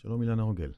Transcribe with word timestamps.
שלום 0.00 0.22
אילנה 0.22 0.42
רוגל. 0.42 0.72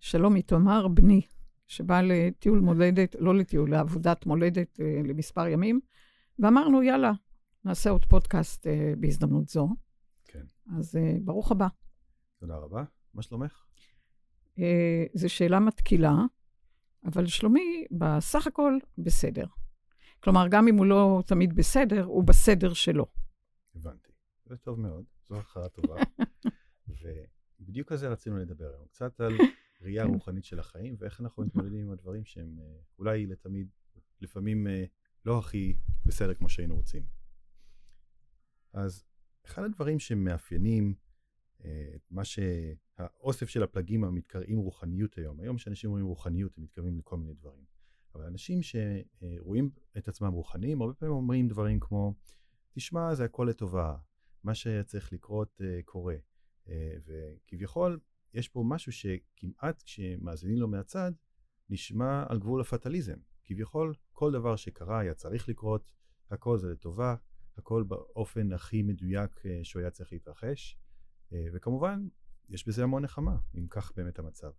שלום 0.00 0.36
איתמר, 0.36 0.88
בני, 0.88 1.20
שבא 1.66 2.00
לטיול 2.00 2.60
מולדת, 2.60 3.16
לא 3.18 3.34
לטיול, 3.34 3.70
לעבודת 3.70 4.26
מולדת 4.26 4.80
אה, 4.80 5.00
למספר 5.04 5.46
ימים, 5.46 5.80
ואמרנו, 6.38 6.82
יאללה, 6.82 7.12
נעשה 7.64 7.90
עוד 7.90 8.04
פודקאסט 8.04 8.66
אה, 8.66 8.92
בהזדמנות 9.00 9.48
זו. 9.48 9.68
כן. 10.24 10.44
אז 10.78 10.96
אה, 10.96 11.16
ברוך 11.24 11.52
הבא. 11.52 11.66
תודה 12.38 12.56
רבה. 12.56 12.84
מה 13.14 13.22
שלומך? 13.22 13.64
אה, 14.58 15.04
זו 15.14 15.28
שאלה 15.28 15.60
מתקילה, 15.60 16.14
אבל 17.04 17.26
שלומי 17.26 17.84
בסך 17.90 18.46
הכל 18.46 18.78
בסדר. 18.98 19.46
כלומר, 20.20 20.46
גם 20.50 20.68
אם 20.68 20.76
הוא 20.76 20.86
לא 20.86 21.22
תמיד 21.26 21.54
בסדר, 21.54 22.04
הוא 22.04 22.24
בסדר 22.24 22.72
שלו. 22.72 23.06
הבנתי. 23.74 24.12
זה 24.44 24.56
טוב 24.56 24.80
מאוד, 24.80 25.04
זו 25.28 25.36
הכרעה 25.36 25.68
טובה. 25.68 25.94
ובדיוק 27.62 27.92
על 27.92 27.98
זה 27.98 28.08
רצינו 28.08 28.38
לדבר 28.38 28.70
היום, 28.74 28.86
קצת 28.86 29.20
על 29.20 29.32
ראייה 29.82 30.04
רוחנית 30.04 30.44
של 30.44 30.58
החיים, 30.58 30.96
ואיך 30.98 31.20
אנחנו 31.20 31.44
מתמודדים 31.44 31.86
עם 31.86 31.90
הדברים 31.90 32.24
שהם 32.24 32.58
אה, 32.60 32.76
אולי 32.98 33.26
לתמיד, 33.26 33.68
לפעמים 34.20 34.66
אה, 34.66 34.84
לא 35.24 35.38
הכי 35.38 35.76
בסדר 36.04 36.34
כמו 36.34 36.48
שהיינו 36.48 36.76
רוצים. 36.76 37.06
אז 38.72 39.04
אחד 39.46 39.62
הדברים 39.64 39.98
שמאפיינים 39.98 40.94
אה, 41.64 41.92
את 41.94 42.06
מה 42.10 42.22
שהאוסף 42.24 43.48
של 43.48 43.62
הפלגים 43.62 44.04
המתקראים 44.04 44.58
רוחניות 44.58 45.18
היום, 45.18 45.40
היום 45.40 45.56
כשאנשים 45.56 45.90
אומרים 45.90 46.06
רוחניות 46.06 46.58
הם 46.58 46.64
מתכוונים 46.64 46.98
לכל 46.98 47.16
מיני 47.16 47.34
דברים, 47.34 47.64
אבל 48.14 48.24
אנשים 48.24 48.60
שרואים 48.62 49.70
את 49.98 50.08
עצמם 50.08 50.32
רוחניים 50.32 50.82
הרבה 50.82 50.94
פעמים 50.94 51.14
אומרים 51.14 51.48
דברים 51.48 51.80
כמו 51.80 52.14
תשמע 52.72 53.14
זה 53.14 53.24
הכל 53.24 53.46
לטובה, 53.50 53.96
מה 54.44 54.54
שצריך 54.54 55.12
לקרות 55.12 55.60
קורה, 55.84 56.16
וכביכול 56.66 58.00
יש 58.34 58.48
פה 58.48 58.64
משהו 58.66 58.92
שכמעט 58.92 59.82
כשמאזינים 59.82 60.56
לו 60.56 60.68
מהצד, 60.68 61.12
נשמע 61.70 62.24
על 62.28 62.38
גבול 62.38 62.60
הפטליזם. 62.60 63.16
כביכול, 63.44 63.94
כל 64.12 64.32
דבר 64.32 64.56
שקרה 64.56 64.98
היה 64.98 65.14
צריך 65.14 65.48
לקרות, 65.48 65.92
הכל 66.30 66.58
זה 66.58 66.68
לטובה, 66.68 67.14
הכל 67.56 67.82
באופן 67.82 68.52
הכי 68.52 68.82
מדויק 68.82 69.46
אה, 69.46 69.60
שהוא 69.62 69.80
היה 69.80 69.90
צריך 69.90 70.12
להתרחש, 70.12 70.78
אה, 71.32 71.46
וכמובן, 71.52 72.08
יש 72.48 72.68
בזה 72.68 72.82
המון 72.82 73.04
נחמה, 73.04 73.36
אם 73.54 73.66
כך 73.70 73.92
באמת 73.96 74.18
המצב. 74.18 74.50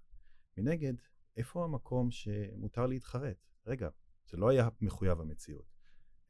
מנגד, 0.58 0.94
איפה 1.38 1.64
המקום 1.64 2.12
שמותר 2.12 2.86
להתחרט? 2.86 3.38
רגע, 3.67 3.90
זה 4.30 4.38
לא 4.38 4.50
היה 4.50 4.70
מחויב 4.82 5.22
המציאות. 5.22 5.73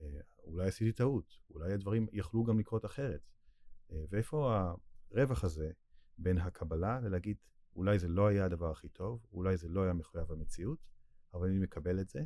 אה, 0.02 0.08
אולי 0.44 0.68
עשיתי 0.68 0.92
טעות, 0.92 1.38
אולי 1.50 1.74
הדברים 1.74 2.08
יכלו 2.14 2.44
גם 2.44 2.60
לקרות 2.60 2.86
אחרת. 2.86 3.30
ואיפה 4.10 4.72
הרווח 5.14 5.44
הזה 5.44 5.72
בין 6.18 6.38
הקבלה 6.38 7.00
ולהגיד, 7.04 7.38
אולי 7.76 8.00
זה 8.00 8.08
לא 8.08 8.28
היה 8.28 8.46
הדבר 8.46 8.72
הכי 8.72 8.90
טוב, 8.90 9.26
אולי 9.34 9.58
זה 9.58 9.70
לא 9.70 9.84
היה 9.84 9.94
מחויב 9.94 10.32
המציאות, 10.32 10.80
אבל 11.34 11.48
אני 11.48 11.60
מקבל 11.60 12.00
את 12.00 12.10
זה, 12.10 12.24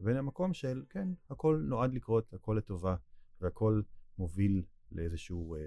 ובין 0.00 0.16
המקום 0.16 0.54
של, 0.54 0.84
כן, 0.90 1.08
הכל 1.30 1.64
נועד 1.68 1.94
לקרות, 1.94 2.34
הכל 2.34 2.54
לטובה, 2.58 2.96
והכל 3.40 3.82
מוביל 4.18 4.62
לאיזשהו, 4.92 5.56
אה, 5.56 5.60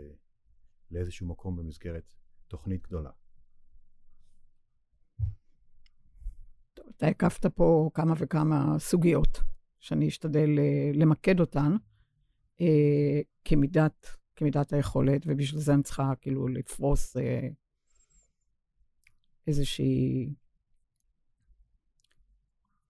לאיזשהו 0.92 1.28
מקום 1.28 1.56
במסגרת 1.56 2.14
תוכנית 2.48 2.88
גדולה. 2.88 3.12
טוב, 6.74 6.86
אתה 6.98 7.08
הקפת 7.08 7.46
פה 7.46 7.90
כמה 7.94 8.14
וכמה 8.18 8.80
סוגיות, 8.80 9.42
שאני 9.80 10.08
אשתדל 10.08 10.60
אה, 10.60 10.92
למקד 10.94 11.40
אותן 11.40 11.72
אה, 12.62 13.22
כמידת, 13.46 14.18
כמידת 14.36 14.74
היכולת, 14.74 15.22
ובשביל 15.26 15.62
זה 15.62 15.74
אני 15.74 15.84
צריכה 15.84 16.14
כאילו 16.22 16.48
לפרוס 16.48 17.18
אה, 17.18 17.48
איזושהי 19.48 20.30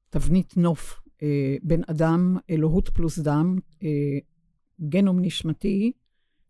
תבנית 0.10 0.58
נוף 0.58 1.04
אה, 1.24 1.56
בין 1.64 1.82
אדם, 1.88 2.38
אלוהות 2.50 2.90
פלוס 2.90 3.20
דם, 3.20 3.60
אה, 3.84 4.18
גנום 4.90 5.20
נשמתי, 5.22 5.92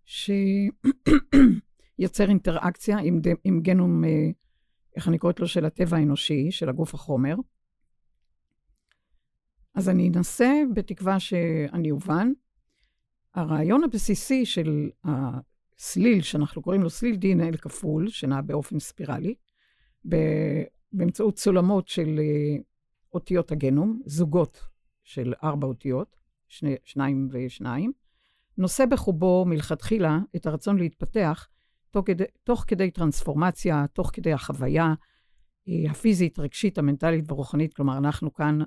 שיוצר 0.05 0.29
אינטראקציה 2.29 2.97
עם, 2.97 3.19
ד... 3.21 3.27
עם 3.43 3.61
גנום, 3.61 4.03
אה, 4.03 4.29
איך 4.95 5.07
אני 5.07 5.17
קוראת 5.17 5.39
לו, 5.39 5.47
של 5.47 5.65
הטבע 5.65 5.97
האנושי, 5.97 6.51
של 6.51 6.69
הגוף 6.69 6.93
החומר. 6.93 7.35
אז 9.75 9.89
אני 9.89 10.11
אנסה, 10.15 10.61
בתקווה 10.75 11.19
שאני 11.19 11.91
אובן. 11.91 12.31
הרעיון 13.35 13.83
הבסיסי 13.83 14.45
של 14.45 14.89
הסליל, 15.03 16.21
שאנחנו 16.21 16.61
קוראים 16.61 16.81
לו 16.81 16.89
סליל 16.89 17.15
DNL 17.15 17.57
כפול, 17.57 18.09
שנע 18.09 18.41
באופן 18.41 18.79
ספירלי, 18.79 19.35
באמצעות 20.91 21.39
סולמות 21.39 21.87
של 21.87 22.19
אה, 22.19 22.61
אותיות 23.13 23.51
הגנום, 23.51 24.01
זוגות 24.05 24.63
של 25.03 25.33
ארבע 25.43 25.67
אותיות, 25.67 26.15
שני, 26.47 26.75
שניים 26.83 27.29
ושניים, 27.31 27.91
נושא 28.57 28.85
בחובו 28.85 29.45
מלכתחילה 29.45 30.19
את 30.35 30.45
הרצון 30.45 30.77
להתפתח 30.77 31.47
תוך 31.91 32.05
כדי, 32.05 32.23
תוך 32.43 32.63
כדי 32.67 32.91
טרנספורמציה, 32.91 33.85
תוך 33.93 34.09
כדי 34.13 34.33
החוויה 34.33 34.93
אה, 35.67 35.91
הפיזית, 35.91 36.39
רגשית, 36.39 36.77
המנטלית 36.77 37.25
והרוחנית. 37.27 37.73
כלומר, 37.73 37.97
אנחנו 37.97 38.33
כאן, 38.33 38.59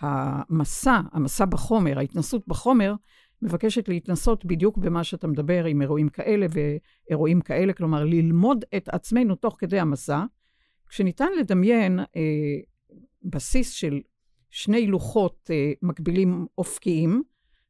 המסע, 0.00 1.00
המסע 1.12 1.44
בחומר, 1.44 1.98
ההתנסות 1.98 2.48
בחומר, 2.48 2.94
מבקשת 3.42 3.88
להתנסות 3.88 4.44
בדיוק 4.44 4.78
במה 4.78 5.04
שאתה 5.04 5.26
מדבר, 5.26 5.64
עם 5.64 5.82
אירועים 5.82 6.08
כאלה 6.08 6.46
ואירועים 6.50 7.40
כאלה, 7.40 7.72
כלומר, 7.72 8.04
ללמוד 8.04 8.64
את 8.76 8.88
עצמנו 8.88 9.34
תוך 9.34 9.56
כדי 9.58 9.80
המסע, 9.80 10.24
כשניתן 10.88 11.28
לדמיין 11.40 11.98
אה, 11.98 12.04
בסיס 13.22 13.70
של 13.70 14.00
שני 14.50 14.86
לוחות 14.86 15.50
אה, 15.50 15.72
מקבילים 15.82 16.46
אופקיים, 16.58 17.22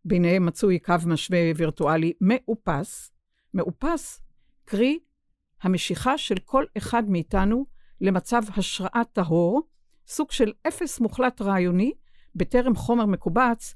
ביניהם 0.05 0.47
מצוי 0.47 0.79
קו 0.79 0.95
משווה 1.07 1.39
וירטואלי 1.57 2.13
מאופס, 2.21 3.13
מאופס, 3.55 4.21
קרי 4.65 4.99
המשיכה 5.63 6.19
של 6.19 6.35
כל 6.45 6.65
אחד 6.77 7.03
מאיתנו 7.09 7.67
למצב 8.01 8.43
השראה 8.57 9.03
טהור, 9.13 9.63
סוג 10.07 10.31
של 10.31 10.53
אפס 10.69 11.01
מוחלט 11.01 11.41
רעיוני, 11.43 11.93
בטרם 12.35 12.75
חומר 12.75 13.07
מקובץ 13.07 13.75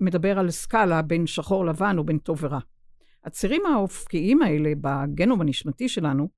מדבר 0.00 0.38
על 0.38 0.50
סקאלה 0.50 1.02
בין 1.02 1.26
שחור 1.26 1.66
לבן 1.66 1.98
ובין 1.98 2.18
טוב 2.18 2.38
ורע. 2.44 2.58
הצירים 3.24 3.66
האופקיים 3.66 4.42
האלה 4.42 4.72
בגנום 4.80 5.40
הנשמתי 5.40 5.88
שלנו 5.88 6.28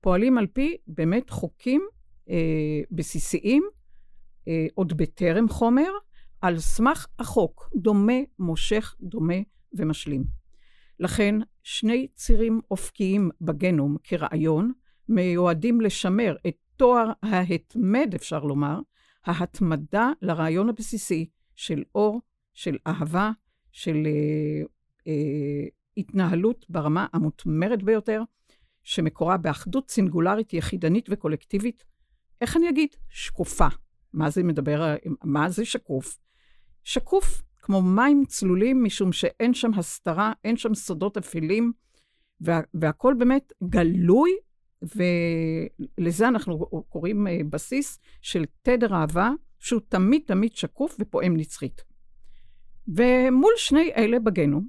פועלים 0.00 0.38
על 0.38 0.46
פי 0.46 0.76
באמת 0.86 1.30
חוקים 1.30 1.82
אה, 2.30 2.80
בסיסיים, 2.90 3.62
אה, 4.48 4.66
עוד 4.74 4.96
בטרם 4.96 5.48
חומר, 5.48 5.90
על 6.40 6.58
סמך 6.58 7.06
החוק, 7.18 7.70
דומה, 7.76 8.12
מושך, 8.38 8.94
דומה 9.00 9.34
ומשלים. 9.72 10.24
לכן, 11.00 11.34
שני 11.62 12.08
צירים 12.14 12.60
אופקיים 12.70 13.30
בגנום 13.40 13.96
כרעיון 14.04 14.72
מיועדים 15.08 15.80
לשמר 15.80 16.36
את 16.46 16.56
תואר 16.76 17.10
ההתמד, 17.22 18.12
אפשר 18.14 18.44
לומר, 18.44 18.80
ההתמדה 19.24 20.10
לרעיון 20.22 20.68
הבסיסי 20.68 21.28
של 21.54 21.82
אור, 21.94 22.20
של 22.54 22.76
אהבה, 22.86 23.30
של 23.72 24.06
אה, 24.06 24.62
אה, 25.06 25.68
התנהלות 25.96 26.66
ברמה 26.68 27.06
המותמרת 27.12 27.82
ביותר, 27.82 28.22
שמקורה 28.82 29.36
באחדות 29.36 29.90
סינגולרית, 29.90 30.52
יחידנית 30.52 31.06
וקולקטיבית, 31.10 31.84
איך 32.40 32.56
אני 32.56 32.68
אגיד? 32.68 32.88
שקופה. 33.08 33.66
מה 34.12 34.30
זה 34.30 34.42
מדבר, 34.42 34.94
מה 35.24 35.50
זה 35.50 35.64
שקוף? 35.64 36.18
שקוף 36.84 37.42
כמו 37.62 37.82
מים 37.82 38.24
צלולים, 38.28 38.84
משום 38.84 39.12
שאין 39.12 39.54
שם 39.54 39.74
הסתרה, 39.74 40.32
אין 40.44 40.56
שם 40.56 40.74
סודות 40.74 41.16
אפלים, 41.16 41.72
וה, 42.40 42.60
והכל 42.74 43.14
באמת 43.18 43.52
גלוי, 43.68 44.30
ולזה 44.82 46.28
אנחנו 46.28 46.66
קוראים 46.88 47.26
אה, 47.26 47.38
בסיס 47.50 47.98
של 48.22 48.44
תדר 48.62 48.94
אהבה, 48.94 49.30
שהוא 49.58 49.80
תמיד 49.88 50.22
תמיד 50.26 50.56
שקוף 50.56 50.96
ופועם 51.00 51.36
נצחית. 51.36 51.93
ומול 52.88 53.52
שני 53.56 53.92
אלה 53.96 54.18
בגנום, 54.18 54.68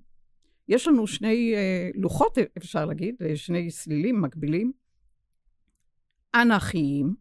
יש 0.68 0.88
לנו 0.88 1.08
שני 1.08 1.56
uh, 1.56 1.98
לוחות, 2.02 2.38
אפשר 2.58 2.86
להגיד, 2.86 3.16
אה, 3.22 3.36
שני 3.36 3.72
סלילים 3.72 4.22
מקבילים, 4.22 4.72
אנכיים, 6.36 7.16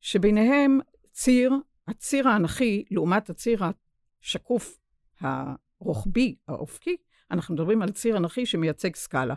שביניהם 0.00 0.80
ציר, 1.12 1.52
הציר 1.88 2.28
האנכי, 2.28 2.84
לעומת 2.90 3.30
הציר 3.30 3.62
השקוף 4.22 4.78
הרוחבי, 5.20 6.34
האופקי, 6.48 6.96
אנחנו 7.30 7.54
מדברים 7.54 7.82
על 7.82 7.90
ציר 7.90 8.16
אנכי 8.16 8.46
שמייצג 8.46 8.96
סקאלה. 8.96 9.34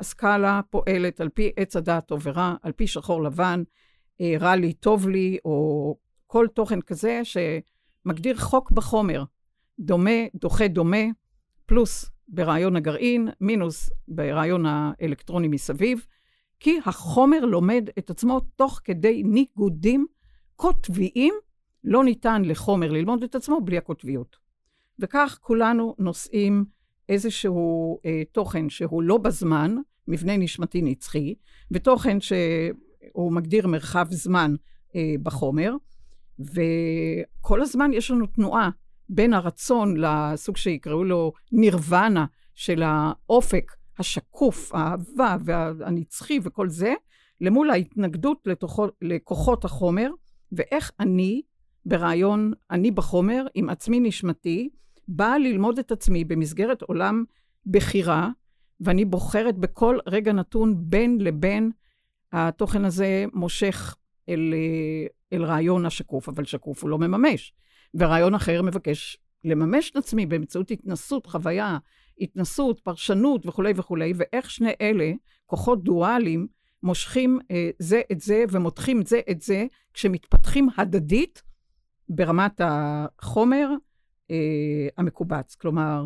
הסקאלה 0.00 0.60
פועלת 0.70 1.20
על 1.20 1.28
פי 1.28 1.52
עץ 1.56 1.76
הדעת 1.76 2.06
טוב 2.06 2.20
ורע, 2.24 2.54
על 2.62 2.72
פי 2.72 2.86
שחור 2.86 3.22
לבן, 3.22 3.62
אה, 4.20 4.34
רע 4.40 4.56
לי, 4.56 4.72
טוב 4.72 5.08
לי, 5.08 5.38
או 5.44 5.96
כל 6.26 6.46
תוכן 6.54 6.80
כזה 6.80 7.20
שמגדיר 7.24 8.36
חוק 8.36 8.70
בחומר. 8.70 9.24
דומה, 9.80 10.20
דוחה 10.34 10.68
דומה, 10.68 11.04
פלוס 11.66 12.10
ברעיון 12.28 12.76
הגרעין, 12.76 13.28
מינוס 13.40 13.90
ברעיון 14.08 14.64
האלקטרוני 14.66 15.48
מסביב, 15.48 16.06
כי 16.60 16.78
החומר 16.84 17.44
לומד 17.44 17.90
את 17.98 18.10
עצמו 18.10 18.40
תוך 18.40 18.80
כדי 18.84 19.22
ניגודים 19.22 20.06
קוטביים. 20.56 21.34
לא 21.84 22.04
ניתן 22.04 22.42
לחומר 22.44 22.92
ללמוד 22.92 23.22
את 23.22 23.34
עצמו 23.34 23.60
בלי 23.60 23.78
הקוטביות. 23.78 24.36
וכך 24.98 25.38
כולנו 25.40 25.94
נושאים 25.98 26.64
איזשהו 27.08 27.98
אה, 28.04 28.22
תוכן 28.32 28.68
שהוא 28.68 29.02
לא 29.02 29.18
בזמן, 29.18 29.76
מבנה 30.08 30.36
נשמתי 30.36 30.82
נצחי, 30.82 31.34
ותוכן 31.70 32.20
שהוא 32.20 33.32
מגדיר 33.32 33.66
מרחב 33.66 34.06
זמן 34.10 34.54
אה, 34.94 35.14
בחומר, 35.22 35.74
וכל 36.38 37.62
הזמן 37.62 37.90
יש 37.92 38.10
לנו 38.10 38.26
תנועה 38.26 38.70
בין 39.08 39.32
הרצון 39.32 39.96
לסוג 39.96 40.56
שיקראו 40.56 41.04
לו 41.04 41.32
נירוונה 41.52 42.26
של 42.54 42.82
האופק 42.82 43.72
השקוף, 43.98 44.74
האהבה 44.74 45.36
והנצחי 45.44 46.40
וכל 46.42 46.68
זה, 46.68 46.94
למול 47.40 47.70
ההתנגדות 47.70 48.38
לתוכו, 48.46 48.86
לכוחות 49.02 49.64
החומר, 49.64 50.10
ואיך 50.52 50.92
אני, 51.00 51.42
ברעיון 51.86 52.52
אני 52.70 52.90
בחומר, 52.90 53.46
עם 53.54 53.68
עצמי 53.68 54.00
נשמתי, 54.00 54.68
באה 55.08 55.38
ללמוד 55.38 55.78
את 55.78 55.92
עצמי 55.92 56.24
במסגרת 56.24 56.82
עולם 56.82 57.24
בחירה, 57.66 58.30
ואני 58.80 59.04
בוחרת 59.04 59.58
בכל 59.58 59.98
רגע 60.06 60.32
נתון 60.32 60.74
בין 60.78 61.18
לבין 61.20 61.70
התוכן 62.32 62.84
הזה 62.84 63.24
מושך 63.32 63.96
אל, 64.28 64.54
אל 65.32 65.44
רעיון 65.44 65.86
השקוף, 65.86 66.28
אבל 66.28 66.44
שקוף 66.44 66.82
הוא 66.82 66.90
לא 66.90 66.98
מממש. 66.98 67.52
ורעיון 67.94 68.34
אחר 68.34 68.62
מבקש 68.62 69.18
לממש 69.44 69.90
את 69.90 69.96
עצמי 69.96 70.26
באמצעות 70.26 70.70
התנסות, 70.70 71.26
חוויה, 71.26 71.78
התנסות, 72.20 72.80
פרשנות 72.80 73.46
וכולי 73.46 73.72
וכולי, 73.76 74.12
ואיך 74.16 74.50
שני 74.50 74.72
אלה, 74.80 75.12
כוחות 75.46 75.84
דואליים, 75.84 76.46
מושכים 76.82 77.38
אה, 77.50 77.70
זה 77.78 78.00
את 78.12 78.20
זה 78.20 78.44
ומותחים 78.50 79.04
זה 79.04 79.20
את 79.30 79.40
זה, 79.40 79.66
כשמתפתחים 79.94 80.68
הדדית 80.76 81.42
ברמת 82.08 82.60
החומר 82.64 83.68
אה, 84.30 84.88
המקובץ. 84.96 85.54
כלומר, 85.54 86.04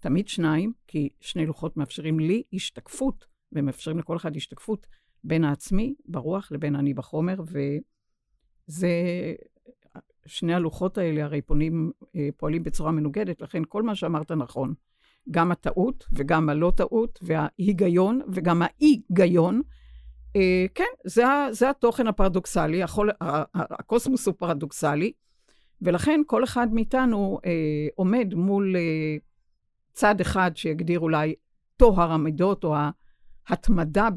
תמיד 0.00 0.28
שניים, 0.28 0.72
כי 0.86 1.08
שני 1.20 1.46
לוחות 1.46 1.76
מאפשרים 1.76 2.20
לי 2.20 2.42
השתקפות, 2.52 3.24
ומאפשרים 3.52 3.98
לכל 3.98 4.16
אחד 4.16 4.36
השתקפות 4.36 4.86
בין 5.24 5.44
העצמי 5.44 5.94
ברוח 6.06 6.52
לבין 6.52 6.76
אני 6.76 6.94
בחומר, 6.94 7.40
וזה, 8.68 8.88
שני 10.30 10.54
הלוחות 10.54 10.98
האלה 10.98 11.24
הרי 11.24 11.42
פונים, 11.42 11.90
אה, 12.16 12.28
פועלים 12.36 12.62
בצורה 12.62 12.92
מנוגדת, 12.92 13.42
לכן 13.42 13.62
כל 13.68 13.82
מה 13.82 13.94
שאמרת 13.94 14.32
נכון. 14.32 14.74
גם 15.30 15.52
הטעות 15.52 16.06
וגם 16.12 16.48
הלא 16.48 16.72
טעות, 16.76 17.18
וההיגיון 17.22 18.20
וגם 18.32 18.62
האי-גיון. 18.62 19.62
אה, 20.36 20.66
כן, 20.74 20.84
זה, 21.04 21.24
זה 21.50 21.70
התוכן 21.70 22.06
הפרדוקסלי, 22.06 22.82
החול, 22.82 23.10
הקוסמוס 23.54 24.26
הוא 24.26 24.34
פרדוקסלי, 24.38 25.12
ולכן 25.82 26.20
כל 26.26 26.44
אחד 26.44 26.72
מאיתנו 26.72 27.38
אה, 27.44 27.88
עומד 27.94 28.34
מול 28.34 28.76
אה, 28.76 29.16
צד 29.92 30.20
אחד 30.20 30.50
שיגדיר 30.54 31.00
אולי 31.00 31.34
טוהר 31.76 32.12
המידות, 32.12 32.64
או 32.64 32.74
ההתמדה 33.48 34.08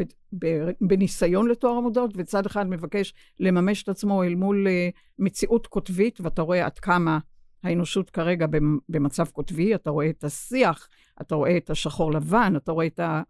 בניסיון 0.82 1.48
לטוהר 1.48 1.78
המידות, 1.78 2.12
וצד 2.16 2.46
אחד 2.46 2.70
מבקש 2.70 3.14
לממש 3.40 3.84
את 3.84 3.90
עצמו 3.90 4.24
אל 4.24 4.36
מול 4.36 4.68
אה, 4.68 4.90
מציאות 5.20 5.68
קוטבית, 5.68 6.22
ואתה 6.22 6.42
רואה 6.42 6.66
עד 6.66 6.80
כמה 6.80 7.20
האנושות 7.64 8.10
כרגע 8.10 8.46
במצב 8.90 9.26
קוטבי, 9.28 9.76
אתה 9.76 9.90
רואה 9.90 10.10
את 10.10 10.24
השיח, 10.24 10.88
אתה 11.22 11.36
רואה 11.36 11.58
את 11.58 11.70
השחור 11.70 12.12
לבן, 12.12 12.54
אתה 12.58 12.72
רואה 12.72 12.86
את, 12.86 13.00
ה, 13.00 13.22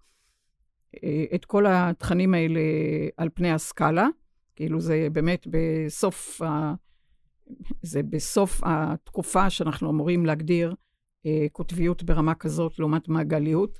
אה, 1.03 1.25
את 1.35 1.45
כל 1.45 1.65
התכנים 1.67 2.33
האלה 2.33 2.59
על 3.17 3.29
פני 3.33 3.51
הסקאלה, 3.51 4.07
כאילו 4.55 4.79
זה 4.79 5.07
באמת 5.11 5.47
בסוף, 5.50 6.41
ה, 6.41 6.73
זה 7.81 8.03
בסוף 8.03 8.61
התקופה 8.63 9.50
שאנחנו 9.50 9.89
אמורים 9.89 10.25
להגדיר 10.25 10.75
אה, 11.25 11.45
קוטביות 11.51 12.03
ברמה 12.03 12.35
כזאת 12.35 12.79
לעומת 12.79 13.07
מעגליות, 13.07 13.79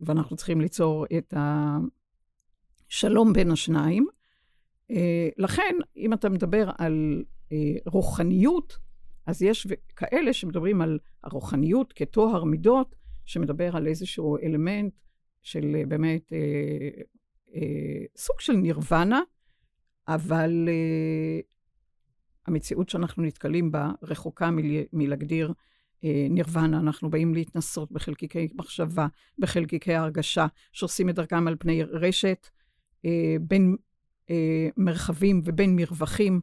ואנחנו 0.00 0.36
צריכים 0.36 0.60
ליצור 0.60 1.06
את 1.18 1.34
השלום 2.88 3.32
בין 3.32 3.50
השניים. 3.50 4.06
אה, 4.90 5.28
לכן, 5.36 5.76
אם 5.96 6.12
אתה 6.12 6.28
מדבר 6.28 6.70
על 6.78 7.24
אה, 7.52 7.74
רוחניות, 7.86 8.78
אז 9.26 9.42
יש 9.42 9.66
כאלה 9.96 10.32
שמדברים 10.32 10.80
על 10.82 10.98
הרוחניות 11.24 11.92
כטוהר 11.92 12.44
מידות, 12.44 12.94
שמדבר 13.24 13.76
על 13.76 13.86
איזשהו 13.86 14.38
אלמנט 14.38 14.92
של 15.42 15.76
אה, 15.76 15.86
באמת 15.86 16.32
אה, 16.32 16.38
אה, 17.54 18.04
סוג 18.16 18.40
של 18.40 18.52
נירוונה, 18.52 19.20
אבל 20.08 20.68
אה, 20.68 21.40
המציאות 22.46 22.88
שאנחנו 22.88 23.22
נתקלים 23.22 23.72
בה 23.72 23.90
רחוקה 24.02 24.50
מל, 24.50 24.82
מלהגדיר 24.92 25.48
אה, 25.48 25.54
נירוונה. 26.30 26.78
אנחנו 26.78 27.10
באים 27.10 27.34
להתנסות 27.34 27.92
בחלקיקי 27.92 28.48
מחשבה, 28.54 29.06
בחלקיקי 29.38 29.94
הרגשה, 29.94 30.46
שעושים 30.72 31.08
את 31.08 31.14
דרכם 31.14 31.48
על 31.48 31.56
פני 31.58 31.82
רשת, 31.82 32.48
אה, 33.04 33.36
בין 33.40 33.76
אה, 34.30 34.68
מרחבים 34.76 35.42
ובין 35.44 35.76
מרווחים. 35.76 36.40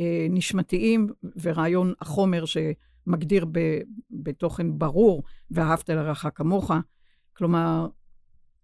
אה, 0.00 0.26
נשמתיים 0.30 1.08
ורעיון 1.42 1.92
החומר 2.00 2.44
שמגדיר 2.44 3.46
בתוכן 4.10 4.78
ברור, 4.78 5.22
ואהבת 5.50 5.90
לרעך 5.90 6.26
כמוך. 6.34 6.70
כלומר, 7.36 7.86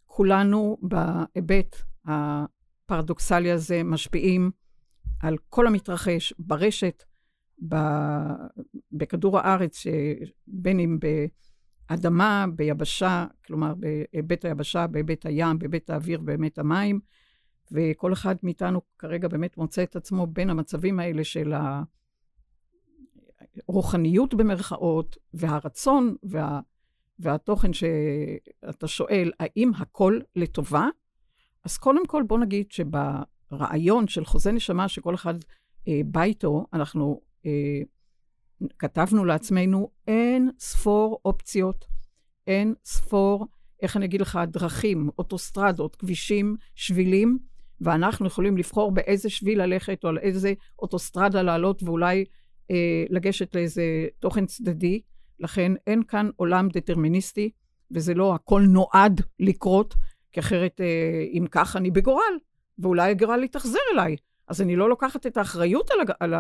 כולנו 0.07 0.77
בהיבט 0.83 1.77
הפרדוקסלי 2.05 3.51
הזה 3.51 3.83
משפיעים 3.85 4.51
על 5.21 5.37
כל 5.49 5.67
המתרחש 5.67 6.33
ברשת, 6.39 7.05
ב, 7.69 7.77
בכדור 8.93 9.39
הארץ, 9.39 9.87
בין 10.47 10.81
אם 10.81 10.99
באדמה, 11.91 12.47
ביבשה, 12.57 13.27
כלומר 13.47 13.75
בהיבט 13.75 14.45
היבשה, 14.45 14.87
בהיבט 14.87 15.27
הים, 15.27 15.59
בהיבט 15.59 15.91
האוויר, 15.91 16.21
בהיבט 16.21 16.59
המים, 16.59 17.01
וכל 17.73 18.13
אחד 18.13 18.37
מאיתנו 18.43 18.81
כרגע 18.99 19.29
באמת 19.29 19.57
מוצא 19.57 19.83
את 19.83 19.97
עצמו 19.97 20.27
בין 20.27 20.51
המצבים 20.51 21.01
האלה 21.01 21.25
של 21.25 21.53
הרוחניות 23.69 24.35
במרכאות, 24.35 25.17
והרצון 25.35 26.17
וה, 26.23 26.61
והתוכן 27.19 27.71
שאתה 27.73 28.89
שואל, 28.89 29.33
האם 29.41 29.71
הכל 29.79 30.21
לטובה? 30.37 30.89
אז 31.65 31.79
קודם 31.79 32.07
כל 32.07 32.23
בוא 32.27 32.39
נגיד 32.39 32.67
שברעיון 32.71 34.09
של 34.09 34.25
חוזה 34.25 34.53
נשמה 34.53 34.89
שכל 34.89 35.15
אחד 35.15 35.35
אה, 35.89 36.01
בא 36.05 36.23
איתו, 36.23 36.67
אנחנו 36.73 37.21
כתבנו 38.79 39.25
לעצמנו 39.25 39.91
אין 40.07 40.51
ספור 40.59 41.21
אופציות, 41.25 41.85
אין 42.47 42.75
ספור, 42.85 43.47
איך 43.83 43.97
אני 43.97 44.05
אגיד 44.05 44.21
לך, 44.21 44.39
דרכים, 44.47 45.09
אוטוסטרדות, 45.19 45.97
כבישים, 45.97 46.57
שבילים, 46.75 47.39
ואנחנו 47.81 48.27
יכולים 48.27 48.57
לבחור 48.57 48.93
באיזה 48.93 49.31
שביל 49.31 49.63
ללכת 49.63 50.05
או 50.05 50.09
על 50.09 50.19
איזה 50.19 50.55
אוטוסטרדה 50.79 51.43
לעלות 51.43 51.83
ואולי 51.83 52.25
אה, 52.71 53.05
לגשת 53.11 53.55
לאיזה 53.55 54.07
תוכן 54.19 54.47
צדדי. 54.47 55.01
לכן 55.41 55.73
אין 55.87 56.03
כאן 56.03 56.31
עולם 56.37 56.69
דטרמיניסטי, 56.73 57.51
וזה 57.91 58.15
לא 58.15 58.35
הכל 58.35 58.63
נועד 58.63 59.21
לקרות, 59.41 59.95
כי 60.33 60.41
אחרת 60.41 60.81
אה, 60.81 61.25
אם 61.33 61.47
כך 61.51 61.77
אני 61.77 61.91
בגורל, 61.91 62.39
ואולי 62.79 63.11
הגורל 63.11 63.45
יתאכזר 63.45 63.79
אליי. 63.95 64.17
אז 64.49 64.63
אני 64.63 64.77
לא 64.77 64.89
לוקחת 64.89 65.27
את 65.27 65.37
האחריות 65.37 65.91
על. 65.91 65.99
על 66.21 66.35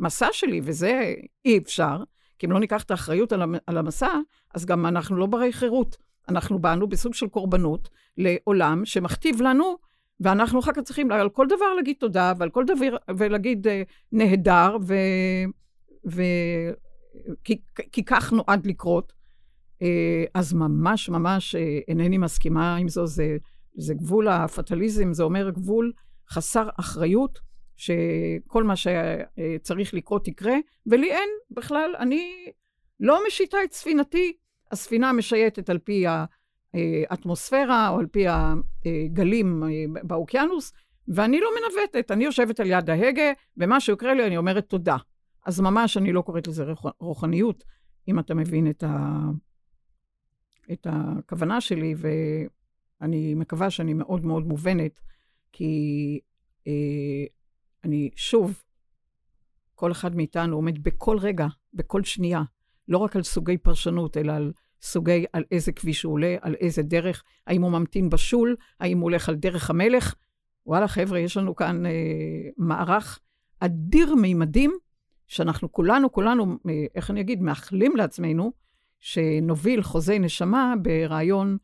המסע 0.00 0.28
שלי, 0.32 0.60
וזה 0.64 1.14
אי 1.44 1.58
אפשר, 1.58 2.02
כי 2.38 2.46
אם 2.46 2.52
לא 2.52 2.60
ניקח 2.60 2.82
את 2.82 2.90
האחריות 2.90 3.32
על. 3.32 3.42
על 3.66 3.78
המסע, 3.78 4.14
אז 4.54 4.64
גם 4.64 4.86
אנחנו 4.86 5.16
לא 5.16 5.26
ברי 5.26 5.52
חירות. 5.52 5.96
אנחנו 6.28 6.58
באנו 6.58 6.88
בסוג 6.88 7.14
של 7.14 7.28
קורבנות 7.28 7.88
לעולם 8.16 8.84
שמכתיב 8.84 9.42
לנו 9.42 9.76
ואנחנו 10.20 10.60
אחר 10.60 10.72
כך 10.72 10.82
צריכים 10.82 11.10
על 11.10 11.28
כל 11.28 11.46
דבר 11.46 11.74
להגיד 11.76 11.96
תודה, 12.00 12.32
ועל 12.38 12.50
כל 12.50 12.64
דבר, 12.64 12.96
ולהגיד 13.16 13.66
uh, 13.66 13.70
נהדר, 14.12 14.76
ו... 14.86 14.94
ו... 16.10 16.22
כי, 17.44 17.60
כי 17.92 18.04
כך 18.04 18.32
נועד 18.32 18.66
לקרות. 18.66 19.12
Uh, 19.82 19.86
אז 20.34 20.52
ממש 20.52 21.08
ממש 21.08 21.54
uh, 21.54 21.58
אינני 21.88 22.18
מסכימה 22.18 22.76
עם 22.76 22.88
זו, 22.88 23.06
זה, 23.06 23.36
זה 23.76 23.94
גבול 23.94 24.28
הפטליזם, 24.28 25.12
זה 25.12 25.22
אומר 25.22 25.50
גבול 25.50 25.92
חסר 26.30 26.68
אחריות, 26.80 27.38
שכל 27.76 28.64
מה 28.64 28.74
שצריך 28.76 29.94
לקרות 29.94 30.28
יקרה, 30.28 30.56
ולי 30.86 31.12
אין 31.12 31.28
בכלל, 31.50 31.94
אני 31.98 32.50
לא 33.00 33.20
משיתה 33.26 33.58
את 33.64 33.72
ספינתי, 33.72 34.32
הספינה 34.70 35.12
משייטת 35.12 35.70
על 35.70 35.78
פי 35.78 36.04
האטמוספירה 36.74 37.88
או 37.88 37.98
על 37.98 38.06
פי 38.06 38.24
הגלים 38.28 39.62
באוקיינוס, 40.02 40.72
ואני 41.08 41.40
לא 41.40 41.48
מנווטת, 41.60 42.10
אני 42.10 42.24
יושבת 42.24 42.60
על 42.60 42.66
יד 42.66 42.90
ההגה, 42.90 43.32
ומה 43.56 43.80
שיקרה 43.80 44.14
לי 44.14 44.26
אני 44.26 44.36
אומרת 44.36 44.68
תודה. 44.68 44.96
אז 45.46 45.60
ממש 45.60 45.96
אני 45.96 46.12
לא 46.12 46.20
קוראת 46.22 46.46
לזה 46.46 46.64
רוחניות, 46.98 47.64
אם 48.08 48.18
אתה 48.18 48.34
מבין 48.34 48.70
את, 48.70 48.82
ה... 48.82 49.20
את 50.72 50.86
הכוונה 50.90 51.60
שלי, 51.60 51.94
אני 53.00 53.34
מקווה 53.34 53.70
שאני 53.70 53.94
מאוד 53.94 54.24
מאוד 54.24 54.46
מובנת, 54.46 55.00
כי 55.52 56.20
אה, 56.66 57.24
אני, 57.86 58.10
שוב, 58.16 58.62
כל 59.74 59.92
אחד 59.92 60.16
מאיתנו 60.16 60.56
עומד 60.56 60.84
בכל 60.84 61.18
רגע, 61.18 61.46
בכל 61.74 62.04
שנייה, 62.04 62.42
לא 62.88 62.98
רק 62.98 63.16
על 63.16 63.22
סוגי 63.22 63.58
פרשנות, 63.58 64.16
אלא 64.16 64.32
על 64.32 64.52
סוגי, 64.82 65.24
על 65.32 65.44
איזה 65.50 65.72
כביש 65.72 66.02
הוא 66.02 66.12
עולה, 66.12 66.36
על 66.40 66.54
איזה 66.60 66.82
דרך, 66.82 67.22
האם 67.46 67.62
הוא 67.62 67.70
ממתין 67.70 68.10
בשול, 68.10 68.56
האם 68.80 68.98
הוא 68.98 69.04
הולך 69.04 69.28
על 69.28 69.34
דרך 69.34 69.70
המלך. 69.70 70.14
וואלה, 70.66 70.88
חבר'ה, 70.88 71.18
יש 71.18 71.36
לנו 71.36 71.56
כאן 71.56 71.86
אה, 71.86 71.90
מערך 72.56 73.20
אדיר 73.60 74.14
מימדים, 74.14 74.72
שאנחנו 75.26 75.72
כולנו, 75.72 76.12
כולנו, 76.12 76.58
אה, 76.68 76.84
איך 76.94 77.10
אני 77.10 77.20
אגיד, 77.20 77.42
מאחלים 77.42 77.96
לעצמנו, 77.96 78.52
שנוביל 79.00 79.82
חוזי 79.82 80.18
נשמה 80.18 80.74
ברעיון 80.82 81.56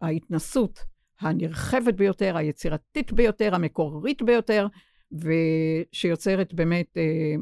ההתנסות 0.00 0.91
הנרחבת 1.22 1.94
ביותר, 1.94 2.36
היצירתית 2.36 3.12
ביותר, 3.12 3.54
המקורית 3.54 4.22
ביותר, 4.22 4.66
ושיוצרת 5.12 6.54
באמת 6.54 6.96
אה, 6.96 7.34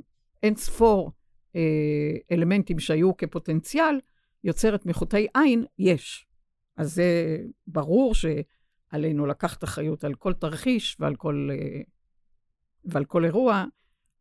אין 0.42 0.56
ספור 0.56 1.12
אה, 1.56 2.16
אלמנטים 2.32 2.78
שהיו 2.78 3.16
כפוטנציאל, 3.16 4.00
יוצרת 4.44 4.86
מחוטי 4.86 5.26
עין, 5.34 5.64
יש. 5.78 6.26
אז 6.76 6.94
זה 6.94 7.38
ברור 7.66 8.14
שעלינו 8.14 9.26
לקחת 9.26 9.64
אחריות 9.64 10.04
על 10.04 10.14
כל 10.14 10.32
תרחיש 10.32 10.96
ועל 11.00 11.16
כל, 11.16 11.48
אה, 11.52 11.80
ועל 12.84 13.04
כל 13.04 13.24
אירוע. 13.24 13.64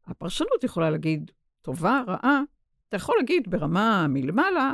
הפרשנות 0.05 0.63
יכולה 0.63 0.89
להגיד, 0.89 1.31
טובה, 1.61 2.01
רעה, 2.07 2.41
אתה 2.89 2.97
יכול 2.97 3.15
להגיד 3.17 3.51
ברמה 3.51 4.07
מלמעלה, 4.09 4.73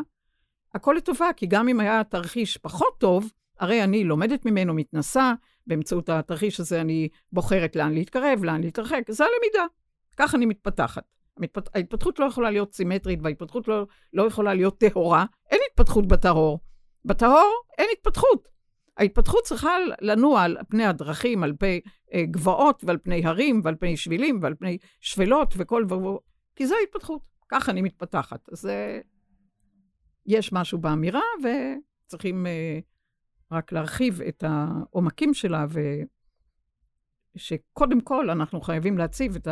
הכל 0.73 0.95
לטובה, 0.97 1.29
כי 1.35 1.45
גם 1.45 1.67
אם 1.67 1.79
היה 1.79 2.03
תרחיש 2.03 2.57
פחות 2.57 2.99
טוב, 2.99 3.31
הרי 3.59 3.83
אני 3.83 4.03
לומדת 4.03 4.45
ממנו, 4.45 4.73
מתנסה, 4.73 5.33
באמצעות 5.67 6.09
התרחיש 6.09 6.59
הזה 6.59 6.81
אני 6.81 7.09
בוחרת 7.31 7.75
לאן 7.75 7.93
להתקרב, 7.93 8.43
לאן 8.43 8.61
להתרחק, 8.61 9.01
זה 9.09 9.23
הלמידה. 9.23 9.65
כך 10.17 10.35
אני 10.35 10.45
מתפתחת. 10.45 11.03
המתפת... 11.37 11.75
ההתפתחות 11.75 12.19
לא 12.19 12.25
יכולה 12.25 12.51
להיות 12.51 12.73
סימטרית, 12.73 13.19
וההתפתחות 13.23 13.67
לא, 13.67 13.87
לא 14.13 14.23
יכולה 14.23 14.53
להיות 14.53 14.79
טהורה. 14.79 15.25
אין 15.51 15.59
התפתחות 15.71 16.07
בטהור. 16.07 16.59
בטהור 17.05 17.53
אין 17.77 17.87
התפתחות. 17.93 18.47
ההתפתחות 18.97 19.43
צריכה 19.43 19.71
לנוע 20.01 20.41
על 20.41 20.57
פני 20.69 20.85
הדרכים, 20.85 21.43
על 21.43 21.53
פני 21.59 21.81
אה, 22.13 22.25
גבעות 22.25 22.83
ועל 22.83 22.97
פני 22.97 23.25
הרים 23.25 23.61
ועל 23.63 23.75
פני 23.75 23.97
שבילים 23.97 24.39
ועל 24.41 24.55
פני 24.55 24.77
שפלות 25.01 25.53
וכל 25.57 25.85
דבר, 25.85 26.17
כי 26.55 26.67
זה 26.67 26.75
ההתפתחות. 26.79 27.21
ככה 27.49 27.71
אני 27.71 27.81
מתפתחת. 27.81 28.49
אז 28.51 28.65
אה, 28.65 28.99
יש 30.25 30.53
משהו 30.53 30.77
באמירה, 30.77 31.21
וצריכים 31.43 32.47
אה, 32.47 32.79
רק 33.51 33.71
להרחיב 33.71 34.21
את 34.21 34.43
העומקים 34.43 35.33
שלה, 35.33 35.65
ושקודם 37.35 38.01
כל 38.01 38.29
אנחנו 38.29 38.61
חייבים 38.61 38.97
להציב 38.97 39.35
את 39.35 39.47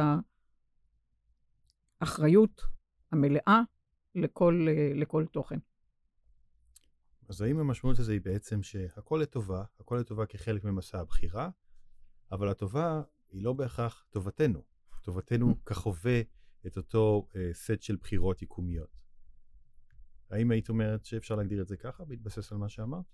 האחריות 2.01 2.61
המלאה 3.11 3.61
לכל, 4.15 4.65
אה, 4.69 4.91
לכל 4.95 5.25
תוכן. 5.25 5.59
אז 7.29 7.41
האם 7.41 7.59
המשמעות 7.59 7.99
הזה 7.99 8.11
היא 8.11 8.21
בעצם 8.21 8.63
שהכל 8.63 9.19
לטובה, 9.21 9.63
הכל 9.79 9.95
לטובה 9.95 10.25
כחלק 10.25 10.63
ממסע 10.63 10.99
הבחירה, 10.99 11.49
אבל 12.31 12.49
הטובה 12.49 13.01
היא 13.29 13.43
לא 13.43 13.53
בהכרח 13.53 14.05
טובתנו. 14.09 14.63
טובתנו 15.01 15.65
כחווה 15.65 16.21
את 16.67 16.77
אותו 16.77 17.27
uh, 17.29 17.35
סט 17.53 17.81
של 17.81 17.95
בחירות 17.95 18.41
יקומיות. 18.41 18.99
האם 20.29 20.51
היית 20.51 20.69
אומרת 20.69 21.05
שאפשר 21.05 21.35
להגדיר 21.35 21.61
את 21.61 21.67
זה 21.67 21.77
ככה, 21.77 22.05
בהתבסס 22.05 22.51
על 22.51 22.57
מה 22.57 22.69
שאמרת? 22.69 23.05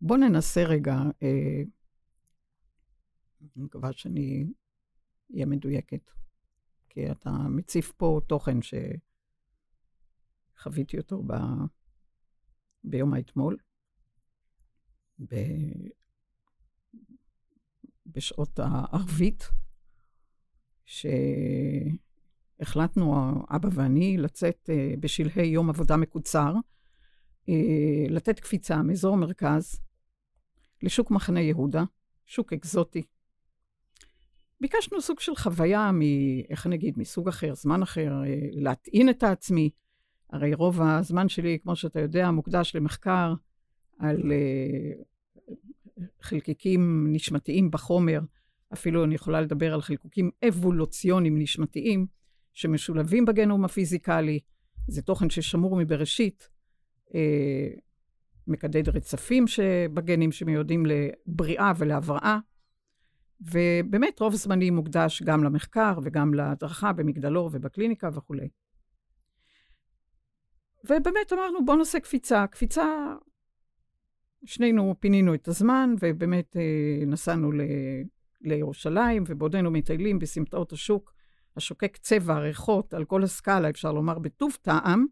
בוא 0.00 0.16
ננסה 0.16 0.64
רגע, 0.64 0.96
אה, 1.22 1.62
אני 3.42 3.64
מקווה 3.64 3.92
שאני 3.92 4.46
אהיה 5.34 5.46
מדויקת, 5.46 6.10
כי 6.88 7.10
אתה 7.10 7.30
מציף 7.30 7.92
פה 7.92 8.20
תוכן 8.26 8.58
שחוויתי 10.56 10.98
אותו 10.98 11.22
ב... 11.22 11.32
ביום 12.84 13.14
האתמול, 13.14 13.56
ב... 15.18 15.34
בשעות 18.06 18.58
הערבית, 18.58 19.48
שהחלטנו, 22.60 23.14
אבא 23.50 23.68
ואני, 23.72 24.16
לצאת 24.16 24.70
אה, 24.72 24.94
בשלהי 25.00 25.46
יום 25.46 25.70
עבודה 25.70 25.96
מקוצר, 25.96 26.54
אה, 27.48 28.04
לתת 28.08 28.40
קפיצה 28.40 28.82
מאזור 28.82 29.14
המרכז 29.14 29.80
לשוק 30.82 31.10
מחנה 31.10 31.40
יהודה, 31.40 31.84
שוק 32.26 32.52
אקזוטי. 32.52 33.02
ביקשנו 34.60 35.00
סוג 35.00 35.20
של 35.20 35.34
חוויה 35.36 35.90
מ... 35.92 36.00
איך 36.50 36.66
אני 36.66 36.76
אגיד? 36.76 36.98
מסוג 36.98 37.28
אחר, 37.28 37.54
זמן 37.54 37.82
אחר, 37.82 38.12
אה, 38.24 38.48
להטעין 38.52 39.10
את 39.10 39.22
העצמי. 39.22 39.70
הרי 40.32 40.54
רוב 40.54 40.82
הזמן 40.82 41.28
שלי, 41.28 41.58
כמו 41.62 41.76
שאתה 41.76 42.00
יודע, 42.00 42.30
מוקדש 42.30 42.76
למחקר 42.76 43.34
על 43.98 44.16
uh, 44.16 46.02
חלקיקים 46.20 47.06
נשמתיים 47.12 47.70
בחומר. 47.70 48.20
אפילו 48.72 49.04
אני 49.04 49.14
יכולה 49.14 49.40
לדבר 49.40 49.74
על 49.74 49.82
חלקיקים 49.82 50.30
אבולוציוניים 50.48 51.38
נשמתיים 51.38 52.06
שמשולבים 52.52 53.24
בגנום 53.24 53.64
הפיזיקלי. 53.64 54.40
זה 54.88 55.02
תוכן 55.02 55.30
ששמור 55.30 55.76
מבראשית. 55.76 56.48
מקדד 58.46 58.88
רצפים 58.88 59.46
שבגנים 59.46 60.32
שמיועדים 60.32 60.86
לבריאה 60.86 61.72
ולהבראה. 61.76 62.38
ובאמת 63.40 64.20
רוב 64.20 64.34
זמני 64.34 64.70
מוקדש 64.70 65.22
גם 65.22 65.44
למחקר 65.44 65.98
וגם 66.02 66.34
להדרכה 66.34 66.92
במגדלור 66.92 67.50
ובקליניקה 67.52 68.08
וכולי. 68.12 68.48
ובאמת 70.84 71.32
אמרנו, 71.32 71.64
בואו 71.64 71.76
נעשה 71.76 72.00
קפיצה. 72.00 72.46
קפיצה, 72.46 73.14
שנינו 74.44 74.94
פינינו 75.00 75.34
את 75.34 75.48
הזמן, 75.48 75.94
ובאמת 76.00 76.56
אה, 76.56 77.06
נסענו 77.06 77.52
ל, 77.52 77.60
לירושלים, 78.40 79.24
ובעודנו 79.26 79.70
מטיילים 79.70 80.18
בסמטאות 80.18 80.72
השוק, 80.72 81.14
השוקק 81.56 81.96
צבע, 81.96 82.38
ריחות, 82.38 82.94
על 82.94 83.04
כל 83.04 83.22
הסקאלה, 83.22 83.70
אפשר 83.70 83.92
לומר, 83.92 84.18
בטוב 84.18 84.56
טעם, 84.62 85.06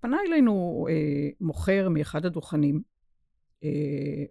פנה 0.00 0.18
אלינו 0.26 0.86
אה, 0.90 1.28
מוכר 1.40 1.88
מאחד 1.88 2.26
הדוכנים, 2.26 2.82
אה, 3.64 4.24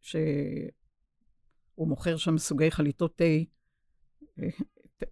שהוא 0.00 0.18
מוכר 1.88 2.16
שם 2.16 2.38
סוגי 2.38 2.70
חליטות 2.70 3.16
תה, 3.16 3.24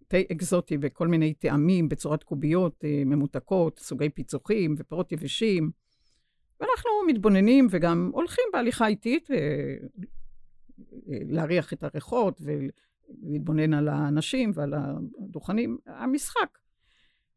תה 0.09 0.16
אקזוטי 0.33 0.78
וכל 0.81 1.09
מיני 1.09 1.35
טעמים 1.35 1.88
בצורת 1.88 2.23
קוביות 2.23 2.85
ממותקות, 3.07 3.78
סוגי 3.78 4.09
פיצוחים 4.09 4.75
ופירות 4.78 5.12
יבשים. 5.12 5.71
ואנחנו 6.61 6.90
מתבוננים 7.07 7.66
וגם 7.71 8.11
הולכים 8.14 8.45
בהליכה 8.52 8.87
איטית, 8.87 9.28
להריח 11.07 11.73
את 11.73 11.85
הריחות 11.85 12.40
ולהתבונן 12.40 13.75
על 13.75 13.88
האנשים 13.88 14.52
ועל 14.54 14.75
הדוכנים. 14.75 15.78
המשחק. 15.87 16.59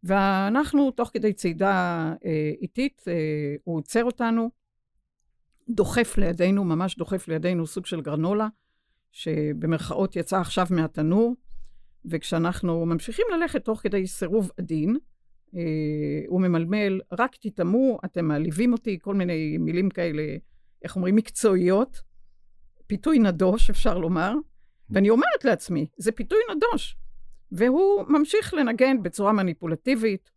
ואנחנו, 0.07 0.91
תוך 0.91 1.09
כדי 1.13 1.33
צעידה 1.33 2.13
אה, 2.25 2.51
איטית, 2.61 3.03
אה, 3.07 3.55
הוא 3.63 3.77
עוצר 3.77 4.03
אותנו, 4.03 4.49
דוחף 5.69 6.17
לידינו, 6.17 6.63
ממש 6.63 6.97
דוחף 6.97 7.27
לידינו 7.27 7.67
סוג 7.67 7.85
של 7.85 8.01
גרנולה, 8.01 8.47
שבמרכאות 9.11 10.15
יצא 10.15 10.39
עכשיו 10.39 10.67
מהתנור, 10.69 11.35
וכשאנחנו 12.05 12.85
ממשיכים 12.85 13.25
ללכת 13.33 13.65
תוך 13.65 13.79
כדי 13.79 14.07
סירוב 14.07 14.51
עדין, 14.57 14.97
אה, 15.55 15.61
הוא 16.27 16.41
ממלמל, 16.41 17.01
רק 17.19 17.35
תטעמו, 17.35 17.99
אתם 18.05 18.25
מעליבים 18.25 18.73
אותי, 18.73 18.99
כל 19.01 19.15
מיני 19.15 19.57
מילים 19.57 19.89
כאלה, 19.89 20.23
איך 20.83 20.95
אומרים, 20.95 21.15
מקצועיות, 21.15 22.01
פיתוי 22.87 23.19
נדוש, 23.19 23.69
אפשר 23.69 23.97
לומר, 23.97 24.33
ואני 24.89 25.09
אומרת 25.09 25.45
לעצמי, 25.45 25.87
זה 25.97 26.11
פיתוי 26.11 26.39
נדוש. 26.55 26.97
והוא 27.51 28.03
ממשיך 28.07 28.53
לנגן 28.53 29.03
בצורה 29.03 29.31
מניפולטיבית 29.31 30.31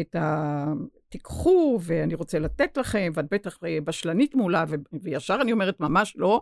את 0.00 0.14
ה... 0.14 0.64
תיקחו, 1.10 1.78
ואני 1.82 2.14
רוצה 2.14 2.38
לתת 2.38 2.76
לכם, 2.76 3.12
ואת 3.14 3.24
בטח 3.30 3.58
בשלנית 3.84 4.34
מולה, 4.34 4.64
ו... 4.68 4.74
וישר 5.02 5.38
אני 5.42 5.52
אומרת, 5.52 5.80
ממש 5.80 6.14
לא. 6.16 6.40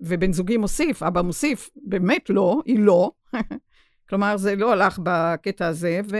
ובן 0.00 0.32
זוגי 0.32 0.56
מוסיף, 0.56 1.02
אבא 1.02 1.22
מוסיף, 1.22 1.70
באמת 1.76 2.30
לא, 2.30 2.62
היא 2.64 2.78
לא. 2.78 3.10
כלומר, 4.08 4.36
זה 4.36 4.56
לא 4.56 4.72
הלך 4.72 5.00
בקטע 5.02 5.66
הזה, 5.66 6.00
ו... 6.10 6.16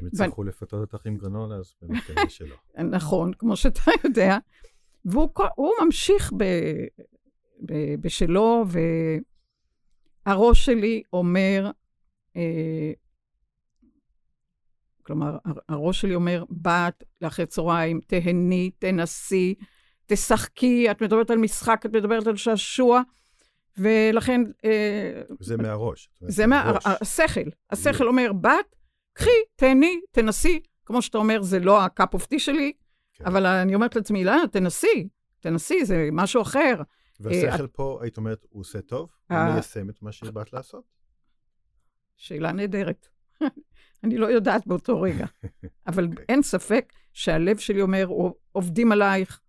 אם 0.00 0.06
יצטרכו 0.06 0.40
ו... 0.40 0.44
לפתות 0.44 0.92
אותך 0.92 1.06
עם 1.06 1.16
גרנולה, 1.16 1.56
אז 1.56 1.74
באמת 1.82 2.02
כנראה 2.02 2.28
שלא. 2.28 2.54
נכון, 2.96 3.32
כמו 3.38 3.56
שאתה 3.56 3.90
יודע. 4.04 4.38
והוא 5.04 5.72
ממשיך 5.84 6.32
ב... 6.36 6.44
ב... 7.66 7.94
בשלו, 8.00 8.64
והראש 10.26 10.64
שלי 10.64 11.02
אומר, 11.12 11.64
אה, 11.66 11.70
כלומר, 15.02 15.36
הראש 15.68 16.00
שלי 16.00 16.14
אומר, 16.14 16.44
בת, 16.50 17.04
לאחרי 17.20 17.46
צהריים, 17.46 18.00
תהני, 18.06 18.70
תנסי, 18.78 19.54
תשחקי, 20.06 20.90
את 20.90 21.02
מדברת 21.02 21.30
על 21.30 21.38
משחק, 21.38 21.82
את 21.86 21.92
מדברת 21.92 22.26
על 22.26 22.36
שעשוע, 22.36 23.02
ולכן... 23.78 24.40
אה, 24.64 25.22
זה 25.40 25.56
מהראש. 25.56 26.08
זה 26.20 26.46
מהשכל. 26.46 27.50
השכל 27.70 28.08
אומר, 28.08 28.32
בת, 28.32 28.76
קחי, 29.12 29.30
תהני, 29.56 30.00
תנסי. 30.12 30.60
כמו 30.86 31.02
שאתה 31.02 31.18
אומר, 31.18 31.42
זה 31.42 31.58
לא 31.58 31.80
ה-cup 31.80 32.16
of 32.16 32.22
tea 32.22 32.38
שלי, 32.38 32.72
כן. 33.12 33.24
אבל 33.24 33.46
אני 33.46 33.74
אומרת 33.74 33.96
לעצמי, 33.96 34.24
לא, 34.24 34.36
תנסי, 34.52 35.08
תנסי, 35.40 35.84
זה 35.84 36.08
משהו 36.12 36.42
אחר. 36.42 36.74
והשכל 37.20 37.62
אה, 37.62 37.68
פה, 37.68 37.98
היית 38.02 38.16
אומרת, 38.16 38.46
הוא 38.48 38.60
עושה 38.60 38.80
טוב? 38.80 39.10
הוא 39.30 39.38
מיישם 39.38 39.90
את 39.90 40.02
מה 40.02 40.12
שבאת 40.12 40.52
לעשות? 40.52 40.95
שאלה 42.16 42.52
נהדרת. 42.52 43.08
אני 44.04 44.18
לא 44.18 44.26
יודעת 44.26 44.66
באותו 44.66 45.00
רגע. 45.00 45.26
אבל. 45.88 46.04
אוקיי. 46.04 46.24
אין 46.28 46.42
ספק 46.42 46.92
שהלב 47.12 47.58
שלי 47.58 47.82
אומר, 47.82 48.08
עובדים 48.52 48.92
עלייך, 48.92 49.40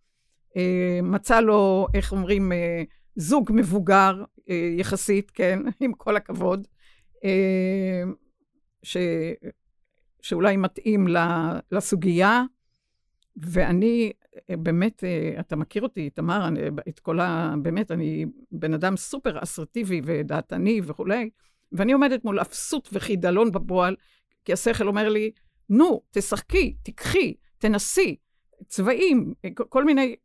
אה, 0.58 1.00
מצא 1.04 1.40
לו, 1.40 1.88
איך 1.94 2.12
אומרים, 2.12 2.52
אה, 2.52 2.84
זוג 3.16 3.52
מבוגר 3.54 4.24
אה, 4.50 4.74
יחסית, 4.78 5.32
כן, 5.32 5.60
עם 5.80 5.94
כל 5.94 6.16
הכבוד, 6.16 6.68
אה, 7.24 8.04
ש, 8.84 8.98
שאולי 10.22 10.58
מתאים 10.58 11.08
לסוגיה, 11.72 12.44
ואני 13.38 14.12
אה, 14.50 14.58
באמת, 14.58 15.04
אה, 15.04 15.40
אתה 15.40 15.56
מכיר 15.56 15.82
אותי, 15.82 16.10
תמר, 16.10 16.50
את 16.90 17.00
כל 17.00 17.20
ה... 17.20 17.54
באמת, 17.62 17.92
אני 17.92 18.26
בן 18.52 18.74
אדם 18.74 18.98
סופר 18.98 19.44
אסרטיבי 19.44 20.02
ודעתני 20.06 20.82
וכולי, 20.84 21.30
ואני 21.72 21.94
עומדת 21.94 22.24
מול 22.26 22.42
אפסות 22.42 22.90
וחידלון 22.92 23.52
בפועל, 23.52 23.96
כי 24.46 24.54
השכל 24.54 24.88
אומר 24.88 25.10
לי, 25.10 25.32
נו, 25.70 26.02
תשחקי, 26.12 26.78
תיקחי, 26.84 27.34
תנסי, 27.58 28.16
צבעים, 28.68 29.34
כל 29.70 29.86
מיני, 29.86 30.16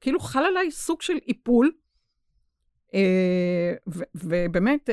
כאילו 0.00 0.20
חל 0.20 0.44
עליי 0.44 0.70
סוג 0.70 1.02
של 1.02 1.18
איפול, 1.28 1.72
ובאמת, 4.14 4.90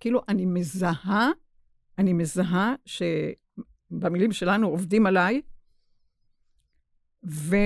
כאילו, 0.00 0.20
אני 0.28 0.46
מזהה, 0.46 1.30
אני 1.98 2.12
מזהה 2.12 2.74
שבמילים 2.86 4.32
שלנו 4.32 4.68
עובדים 4.68 5.06
עליי, 5.06 5.42
ו... 7.24 7.56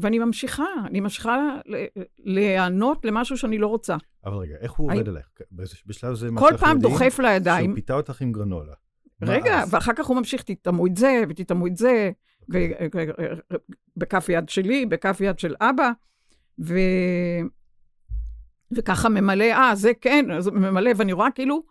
ואני 0.00 0.18
ממשיכה, 0.18 0.66
אני 0.86 1.00
ממשיכה 1.00 1.56
להיענות 2.18 3.04
למשהו 3.04 3.36
שאני 3.36 3.58
לא 3.58 3.66
רוצה. 3.66 3.96
אבל 4.24 4.36
רגע, 4.36 4.54
איך 4.60 4.72
הוא 4.72 4.92
עובד 4.92 5.08
עלייך? 5.08 5.26
בשלב 5.86 6.14
זה, 6.14 6.30
מה 6.30 6.40
שאנחנו 6.40 6.56
יודעים, 6.56 6.58
כל 6.58 6.66
פעם 6.66 6.78
דוחף 6.78 7.18
לידיים. 7.18 7.64
שהוא 7.64 7.74
פיתה 7.74 7.94
אותך 7.94 8.20
עם 8.20 8.32
גרנולה. 8.32 8.74
רגע, 9.22 9.64
ואחר 9.70 9.92
כך 9.96 10.06
הוא 10.06 10.16
ממשיך, 10.16 10.42
תטעמו 10.42 10.86
את 10.86 10.96
זה, 10.96 11.22
ותטעמו 11.28 11.66
את 11.66 11.76
זה, 11.76 12.10
אוקיי. 12.48 12.74
בכף 13.96 14.28
יד 14.28 14.48
שלי, 14.48 14.86
בכף 14.86 15.18
יד 15.20 15.38
של 15.38 15.54
אבא. 15.60 15.90
וככה 18.72 19.08
ממלא, 19.08 19.44
אה, 19.44 19.74
זה 19.74 19.92
כן, 20.00 20.30
אז 20.30 20.48
ממלא, 20.48 20.90
ואני 20.96 21.12
רואה 21.12 21.30
כאילו, 21.30 21.62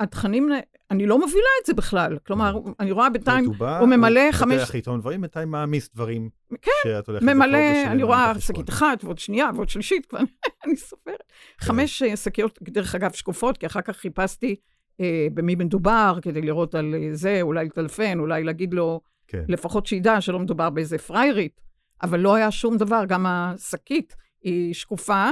התכנים, 0.00 0.48
אני 0.90 1.06
לא 1.06 1.18
מובילה 1.18 1.48
את 1.60 1.66
זה 1.66 1.74
בכלל. 1.74 2.18
כלומר, 2.26 2.58
אני 2.80 2.92
רואה 2.92 3.10
בינתיים, 3.10 3.44
הוא 3.80 3.88
ממלא 3.88 4.32
חמש... 4.32 4.54
הוא 4.54 4.60
פותח 4.60 4.74
עיתון 4.74 5.00
דברים, 5.00 5.20
בינתיים 5.20 5.50
מעמיס 5.50 5.90
דברים 5.94 6.30
כן, 6.62 6.70
שאת 6.84 7.08
הולכת... 7.08 7.26
כן, 7.26 7.36
ממלא, 7.36 7.58
אני 7.86 8.02
רואה 8.02 8.40
שקית 8.40 8.68
אחת, 8.68 9.04
ועוד 9.04 9.18
שנייה, 9.18 9.50
ועוד 9.54 9.68
שלישית, 9.68 10.06
כבר 10.06 10.18
אני 10.64 10.76
סופרת. 10.76 11.22
כן. 11.58 11.66
חמש 11.66 12.02
אה, 12.02 12.16
שקיות, 12.16 12.58
דרך 12.62 12.94
אגב, 12.94 13.12
שקופות, 13.12 13.58
כי 13.58 13.66
אחר 13.66 13.80
כך 13.80 13.96
חיפשתי 13.96 14.56
אה, 15.00 15.26
במי 15.34 15.54
מדובר, 15.54 16.18
כדי 16.22 16.40
לראות 16.40 16.74
על 16.74 16.94
אה, 16.94 17.08
זה, 17.12 17.38
אולי 17.42 17.64
לטלפן, 17.64 18.18
אולי 18.18 18.44
להגיד 18.44 18.74
לו, 18.74 19.00
כן. 19.28 19.44
לפחות 19.48 19.86
שידע 19.86 20.20
שלא 20.20 20.38
מדובר 20.38 20.70
באיזה 20.70 20.98
פריירית, 20.98 21.60
אבל 22.02 22.20
לא 22.20 22.34
היה 22.34 22.50
שום 22.50 22.76
דבר, 22.76 23.04
גם 23.08 23.26
השקית 23.26 24.16
היא 24.42 24.74
שקופה. 24.74 25.30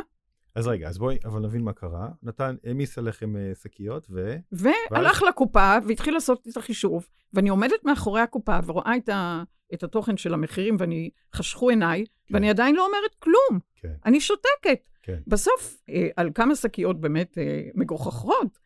אז 0.55 0.67
רגע, 0.67 0.89
אז 0.89 0.99
בואי, 0.99 1.19
אבל 1.25 1.41
נבין 1.41 1.63
מה 1.63 1.73
קרה. 1.73 2.09
נתן, 2.23 2.57
העמיס 2.65 2.99
עליכם 2.99 3.37
אה, 3.37 3.53
שקיות, 3.63 4.07
ו... 4.11 4.37
והלך 4.53 5.23
ואז... 5.23 5.29
לקופה 5.29 5.77
והתחיל 5.87 6.15
לעשות 6.15 6.49
את 6.49 6.57
החישוב, 6.57 7.09
ואני 7.35 7.49
עומדת 7.49 7.85
מאחורי 7.85 8.21
הקופה 8.21 8.59
ורואה 8.67 8.97
את, 8.97 9.09
ה, 9.09 9.43
את 9.75 9.83
התוכן 9.83 10.17
של 10.17 10.35
המחירים, 10.35 10.77
ואני, 10.79 11.11
חשכו 11.35 11.69
עיניי, 11.71 12.05
כן. 12.27 12.35
ואני 12.35 12.51
עדיין 12.51 12.77
לא 12.77 12.87
אומרת 12.87 13.15
כלום. 13.19 13.61
כן. 13.77 13.95
אני 14.07 14.21
שותקת. 14.21 14.89
כן. 15.03 15.19
בסוף, 15.27 15.77
אה, 15.89 16.09
על 16.17 16.31
כמה 16.35 16.57
שקיות 16.57 17.01
באמת 17.01 17.39
אה, 17.39 17.63
מגוחכות, 17.75 18.59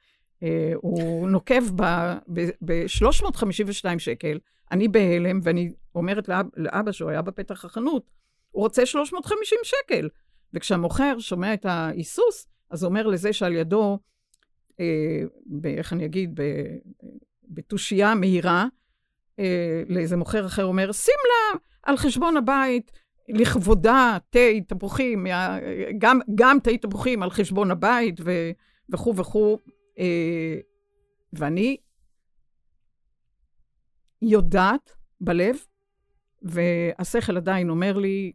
אה, 0.42 0.72
הוא 0.76 1.28
נוקב 1.28 1.62
ב-352 2.64 3.98
שקל, 3.98 4.38
אני 4.72 4.88
בהלם, 4.88 5.40
ואני 5.42 5.72
אומרת 5.94 6.28
לאב, 6.28 6.46
לאבא 6.56 6.92
שהוא 6.92 7.10
היה 7.10 7.22
בפתח 7.22 7.64
החנות, 7.64 8.10
הוא 8.50 8.62
רוצה 8.62 8.86
350 8.86 9.58
שקל. 9.62 10.08
וכשהמוכר 10.54 11.18
שומע 11.18 11.54
את 11.54 11.64
ההיסוס, 11.64 12.46
אז 12.70 12.82
הוא 12.82 12.88
אומר 12.88 13.06
לזה 13.06 13.32
שעל 13.32 13.52
ידו, 13.52 13.98
אה, 14.80 15.22
ב, 15.46 15.66
איך 15.66 15.92
אני 15.92 16.04
אגיד, 16.04 16.40
בתושייה 17.48 18.14
מהירה, 18.14 18.66
אה, 19.38 19.82
לאיזה 19.88 20.16
מוכר 20.16 20.46
אחר 20.46 20.64
אומר, 20.64 20.92
שים 20.92 21.14
לה 21.28 21.58
על 21.82 21.96
חשבון 21.96 22.36
הבית, 22.36 22.92
לכבודה, 23.28 24.18
תה, 24.30 24.38
תפוחים, 24.68 25.26
גם, 25.98 26.20
גם 26.34 26.58
תה 26.62 26.70
תפוחים 26.80 27.22
על 27.22 27.30
חשבון 27.30 27.70
הבית 27.70 28.20
וכו' 28.92 29.16
וכו'. 29.16 29.58
אה, 29.98 30.58
ואני 31.32 31.76
יודעת 34.22 34.90
בלב, 35.20 35.56
והשכל 36.42 37.36
עדיין 37.36 37.70
אומר 37.70 37.98
לי, 37.98 38.32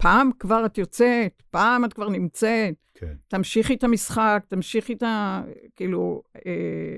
פעם 0.00 0.30
כבר 0.38 0.66
את 0.66 0.78
יוצאת, 0.78 1.42
פעם 1.50 1.84
את 1.84 1.92
כבר 1.92 2.08
נמצאת, 2.08 2.74
כן. 2.94 3.14
תמשיכי 3.28 3.74
את 3.74 3.84
המשחק, 3.84 4.44
תמשיכי 4.48 4.92
את 4.92 5.02
ה... 5.02 5.42
כאילו... 5.76 6.22
אה, 6.46 6.96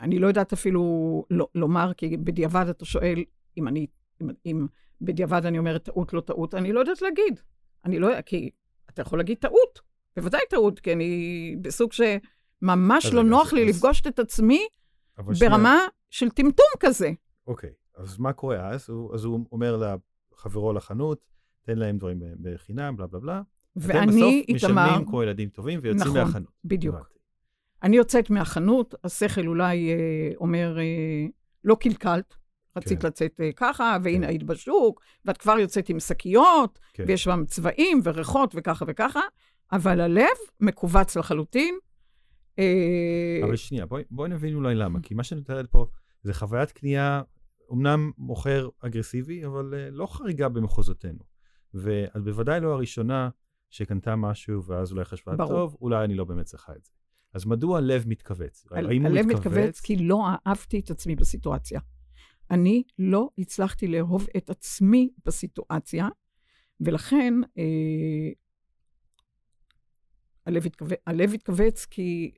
אני 0.00 0.18
לא 0.18 0.26
יודעת 0.26 0.52
אפילו 0.52 0.82
לא, 1.30 1.48
לומר, 1.54 1.92
כי 1.96 2.16
בדיעבד 2.16 2.68
אתה 2.68 2.84
שואל 2.84 3.24
אם 3.56 3.68
אני, 3.68 3.86
אם, 4.22 4.30
אם 4.46 4.66
בדיעבד 5.00 5.46
אני 5.46 5.58
אומרת 5.58 5.84
טעות, 5.84 6.12
לא 6.12 6.20
טעות, 6.20 6.54
אני 6.54 6.72
לא 6.72 6.80
יודעת 6.80 7.02
להגיד. 7.02 7.40
אני 7.84 7.98
לא, 7.98 8.22
כי 8.22 8.50
אתה 8.90 9.02
יכול 9.02 9.18
להגיד 9.18 9.36
טעות, 9.38 9.80
בוודאי 10.16 10.40
טעות, 10.50 10.80
כי 10.80 10.92
אני 10.92 11.56
בסוג 11.60 11.90
שממש 11.92 13.06
לא 13.06 13.24
נוח 13.24 13.52
לי. 13.52 13.64
לפגוש 13.64 14.02
את 14.06 14.18
עצמי 14.18 14.66
ברמה 15.18 15.34
שנייה... 15.38 15.88
של 16.10 16.30
טמטום 16.30 16.66
כזה. 16.80 17.10
אוקיי, 17.46 17.70
אז 17.96 18.18
מה 18.18 18.32
קורה 18.32 18.68
אז? 18.68 18.90
אז 19.14 19.24
הוא 19.24 19.46
אומר 19.52 19.96
לחברו 20.32 20.72
לחנות, 20.72 21.20
תן 21.62 21.78
להם 21.78 21.98
דברים 21.98 22.22
בחינם, 22.42 22.96
בלה 22.96 23.06
בלה 23.06 23.20
בלה. 23.20 23.42
ואני, 23.76 24.00
איתמר... 24.00 24.44
אתם 24.44 24.54
בסוף 24.54 24.70
משלמים 24.70 25.06
כמו 25.06 25.22
ילדים 25.22 25.48
טובים 25.48 25.80
ויוצאים 25.82 26.10
נכון, 26.10 26.20
מהחנות. 26.20 26.50
בדיוק. 26.64 26.94
הבנתי. 26.94 27.18
אני 27.82 27.96
יוצאת 27.96 28.30
מהחנות, 28.30 28.94
השכל 29.04 29.46
אולי 29.46 29.90
אה, 29.90 30.30
אומר, 30.36 30.78
אה, 30.78 31.26
לא 31.64 31.74
קלקלת, 31.80 32.34
רצית 32.76 33.00
כן. 33.00 33.06
לצאת 33.06 33.40
אה, 33.40 33.50
ככה, 33.56 33.96
והנה 34.02 34.26
כן. 34.26 34.30
היית 34.30 34.42
בשוק, 34.42 35.00
ואת 35.24 35.36
כבר 35.36 35.58
יוצאת 35.58 35.88
עם 35.88 36.00
שקיות, 36.00 36.78
כן. 36.92 37.04
ויש 37.06 37.28
בהם 37.28 37.46
צבעים 37.46 38.00
וריחות 38.04 38.52
וככה 38.56 38.84
וככה, 38.88 39.20
אבל 39.72 40.00
הלב 40.00 40.36
מכווץ 40.60 41.16
לחלוטין. 41.16 41.78
אה, 42.58 43.40
אבל 43.44 43.56
שנייה, 43.56 43.86
בואי, 43.86 44.02
בואי 44.10 44.30
נבין 44.30 44.54
אולי 44.54 44.74
למה, 44.74 45.00
כי 45.04 45.14
מה 45.14 45.24
שאני 45.24 45.40
מתארת 45.40 45.70
פה 45.70 45.86
זה 46.22 46.34
חוויית 46.34 46.72
קנייה, 46.72 47.22
אמנם 47.72 48.10
מוכר 48.18 48.68
אגרסיבי, 48.80 49.46
אבל 49.46 49.74
uh, 49.74 49.94
לא 49.94 50.06
חריגה 50.06 50.48
במחוזותינו. 50.48 51.24
ואת 51.74 52.24
בוודאי 52.24 52.60
לא 52.60 52.72
הראשונה 52.72 53.28
שקנתה 53.70 54.16
משהו, 54.16 54.64
ואז 54.64 54.92
אולי 54.92 55.04
חשבה, 55.04 55.36
ברור. 55.36 55.50
טוב, 55.50 55.76
אולי 55.80 56.04
אני 56.04 56.14
לא 56.14 56.24
באמת 56.24 56.46
צריכה 56.46 56.72
את 56.76 56.84
זה. 56.84 56.90
אז 57.34 57.46
מדוע 57.46 57.78
הלב 57.78 58.04
מתכווץ? 58.06 58.66
האם 58.70 58.84
הוא 58.84 59.12
מתכווץ? 59.12 59.16
הלב 59.16 59.26
מתכווץ 59.26 59.80
כי 59.80 59.96
לא 59.96 60.26
אהבתי 60.46 60.80
את 60.80 60.90
עצמי 60.90 61.16
בסיטואציה. 61.16 61.80
אני 62.50 62.82
לא 62.98 63.28
הצלחתי 63.38 63.86
לאהוב 63.86 64.26
את 64.36 64.50
עצמי 64.50 65.10
בסיטואציה, 65.24 66.08
ולכן 66.80 67.34
אה, 67.58 68.30
הלב, 70.46 70.66
התכו... 70.66 70.86
הלב 71.06 71.32
התכווץ 71.34 71.84
כי, 71.84 72.34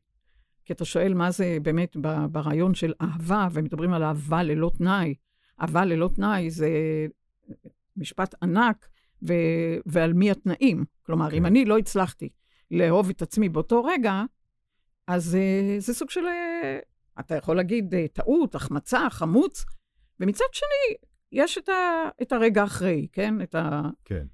כי 0.68 0.72
אתה 0.72 0.84
שואל 0.84 1.14
מה 1.14 1.30
זה 1.30 1.58
באמת 1.62 1.96
ברעיון 2.30 2.74
של 2.74 2.92
אהבה, 3.00 3.48
ומדברים 3.52 3.92
על 3.92 4.02
אהבה 4.02 4.42
ללא 4.42 4.70
תנאי. 4.78 5.14
אהבה 5.60 5.84
ללא 5.84 6.10
תנאי 6.14 6.50
זה 6.50 6.70
משפט 7.96 8.34
ענק, 8.42 8.88
ו... 9.28 9.32
ועל 9.86 10.12
מי 10.12 10.30
התנאים. 10.30 10.84
כלומר, 11.02 11.30
כן. 11.30 11.36
אם 11.36 11.46
אני 11.46 11.64
לא 11.64 11.78
הצלחתי 11.78 12.28
לאהוב 12.70 13.10
את 13.10 13.22
עצמי 13.22 13.48
באותו 13.48 13.84
רגע, 13.84 14.22
אז 15.06 15.34
uh, 15.34 15.80
זה 15.80 15.94
סוג 15.94 16.10
של, 16.10 16.20
uh, 16.20 17.20
אתה 17.20 17.34
יכול 17.34 17.56
להגיד, 17.56 17.94
uh, 17.94 17.96
טעות, 18.12 18.54
החמצה, 18.54 19.10
חמוץ, 19.10 19.64
ומצד 20.20 20.44
שני, 20.52 20.96
יש 21.32 21.58
את, 21.58 21.68
ה... 21.68 22.08
את 22.22 22.32
הרגע 22.32 22.64
אחרי, 22.64 23.08
כן? 23.12 23.42
את 23.42 23.54
ה... 23.54 23.82
כן. 24.04 24.26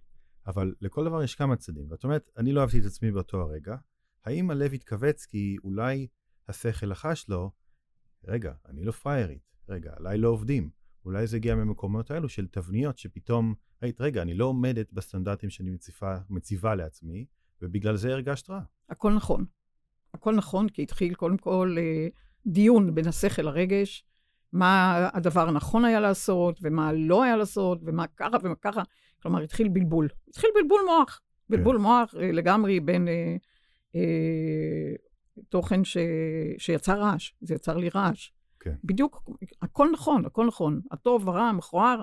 אבל 0.47 0.75
לכל 0.81 1.05
דבר 1.05 1.23
יש 1.23 1.35
כמה 1.35 1.57
צדדים. 1.57 1.91
ואת 1.91 2.05
אומרת, 2.05 2.31
אני 2.37 2.53
לא 2.53 2.61
אהבתי 2.61 2.79
את 2.79 2.85
עצמי 2.85 3.13
באותו 3.13 3.41
הרגע. 3.41 3.77
האם 4.25 4.51
הלב 4.51 4.73
התכווץ 4.73 5.27
כי 5.27 5.57
אולי 5.65 6.07
השכל 6.49 6.87
לחש 6.87 7.29
לו, 7.29 7.51
רגע, 8.25 8.53
אני 8.69 8.85
לא 8.85 8.93
פריירית, 8.93 9.43
רגע, 9.69 9.93
עליי 9.97 10.19
לא 10.19 10.29
עובדים. 10.29 10.71
אולי 11.05 11.27
זה 11.27 11.37
הגיע 11.37 11.55
ממקומות 11.55 12.11
האלו 12.11 12.29
של 12.29 12.47
תבניות 12.47 12.99
שפתאום, 12.99 13.55
היית, 13.81 14.01
רגע, 14.01 14.23
אני 14.23 14.35
לא 14.35 14.45
עומדת 14.45 14.93
בסטנדרטים 14.93 15.51
שאני 15.51 15.71
מציבה, 15.71 16.19
מציבה 16.31 16.75
לעצמי, 16.75 17.27
ובגלל 17.63 17.97
זה 17.97 18.13
הרגשת 18.13 18.51
רע. 18.51 18.61
הכל 18.89 19.13
נכון. 19.13 19.45
הכל 20.15 20.35
נכון, 20.35 20.69
כי 20.69 20.83
התחיל 20.83 21.15
קודם 21.15 21.37
כל 21.37 21.77
אה, 21.79 22.09
דיון 22.47 22.95
בין 22.95 23.09
השכל 23.09 23.43
לרגש, 23.43 24.05
מה 24.53 25.09
הדבר 25.13 25.49
הנכון 25.49 25.85
היה 25.85 26.01
לעשות, 26.01 26.59
ומה 26.63 26.93
לא 26.93 27.23
היה 27.23 27.37
לעשות, 27.37 27.81
ומה 27.85 28.07
ככה 28.07 28.37
ומה 28.43 28.55
ככה. 28.55 28.83
כלומר, 29.23 29.43
התחיל 29.43 29.69
בלבול. 29.69 30.09
התחיל 30.29 30.51
בלבול 30.55 30.81
מוח. 30.87 31.21
בלבול 31.49 31.77
כן. 31.77 31.83
מוח 31.83 32.15
אה, 32.15 32.33
לגמרי 32.33 32.81
בין 32.81 33.09
אה, 33.09 33.37
אה, 33.95 34.95
תוכן 35.49 35.85
ש, 35.85 35.97
שיצר 36.59 37.01
רעש. 37.01 37.33
זה 37.41 37.55
יצר 37.55 37.77
לי 37.77 37.89
רעש. 37.89 38.31
כן. 38.61 38.75
בדיוק, 38.85 39.31
הכל 39.63 39.89
נכון, 39.93 40.27
הכל 40.27 40.47
נכון. 40.47 40.81
הטוב, 40.91 41.29
הרע, 41.29 41.43
המכוער, 41.43 42.01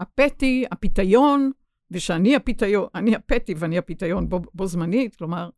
הפטי, 0.00 0.64
הפיתיון, 0.72 1.50
ושאני 1.90 2.36
הפיתיון, 2.36 2.86
אני 2.94 3.14
הפטי 3.14 3.54
ואני 3.56 3.78
הפיתיון 3.78 4.28
בו, 4.28 4.40
בו 4.54 4.66
זמנית, 4.66 5.16
כלומר, 5.16 5.50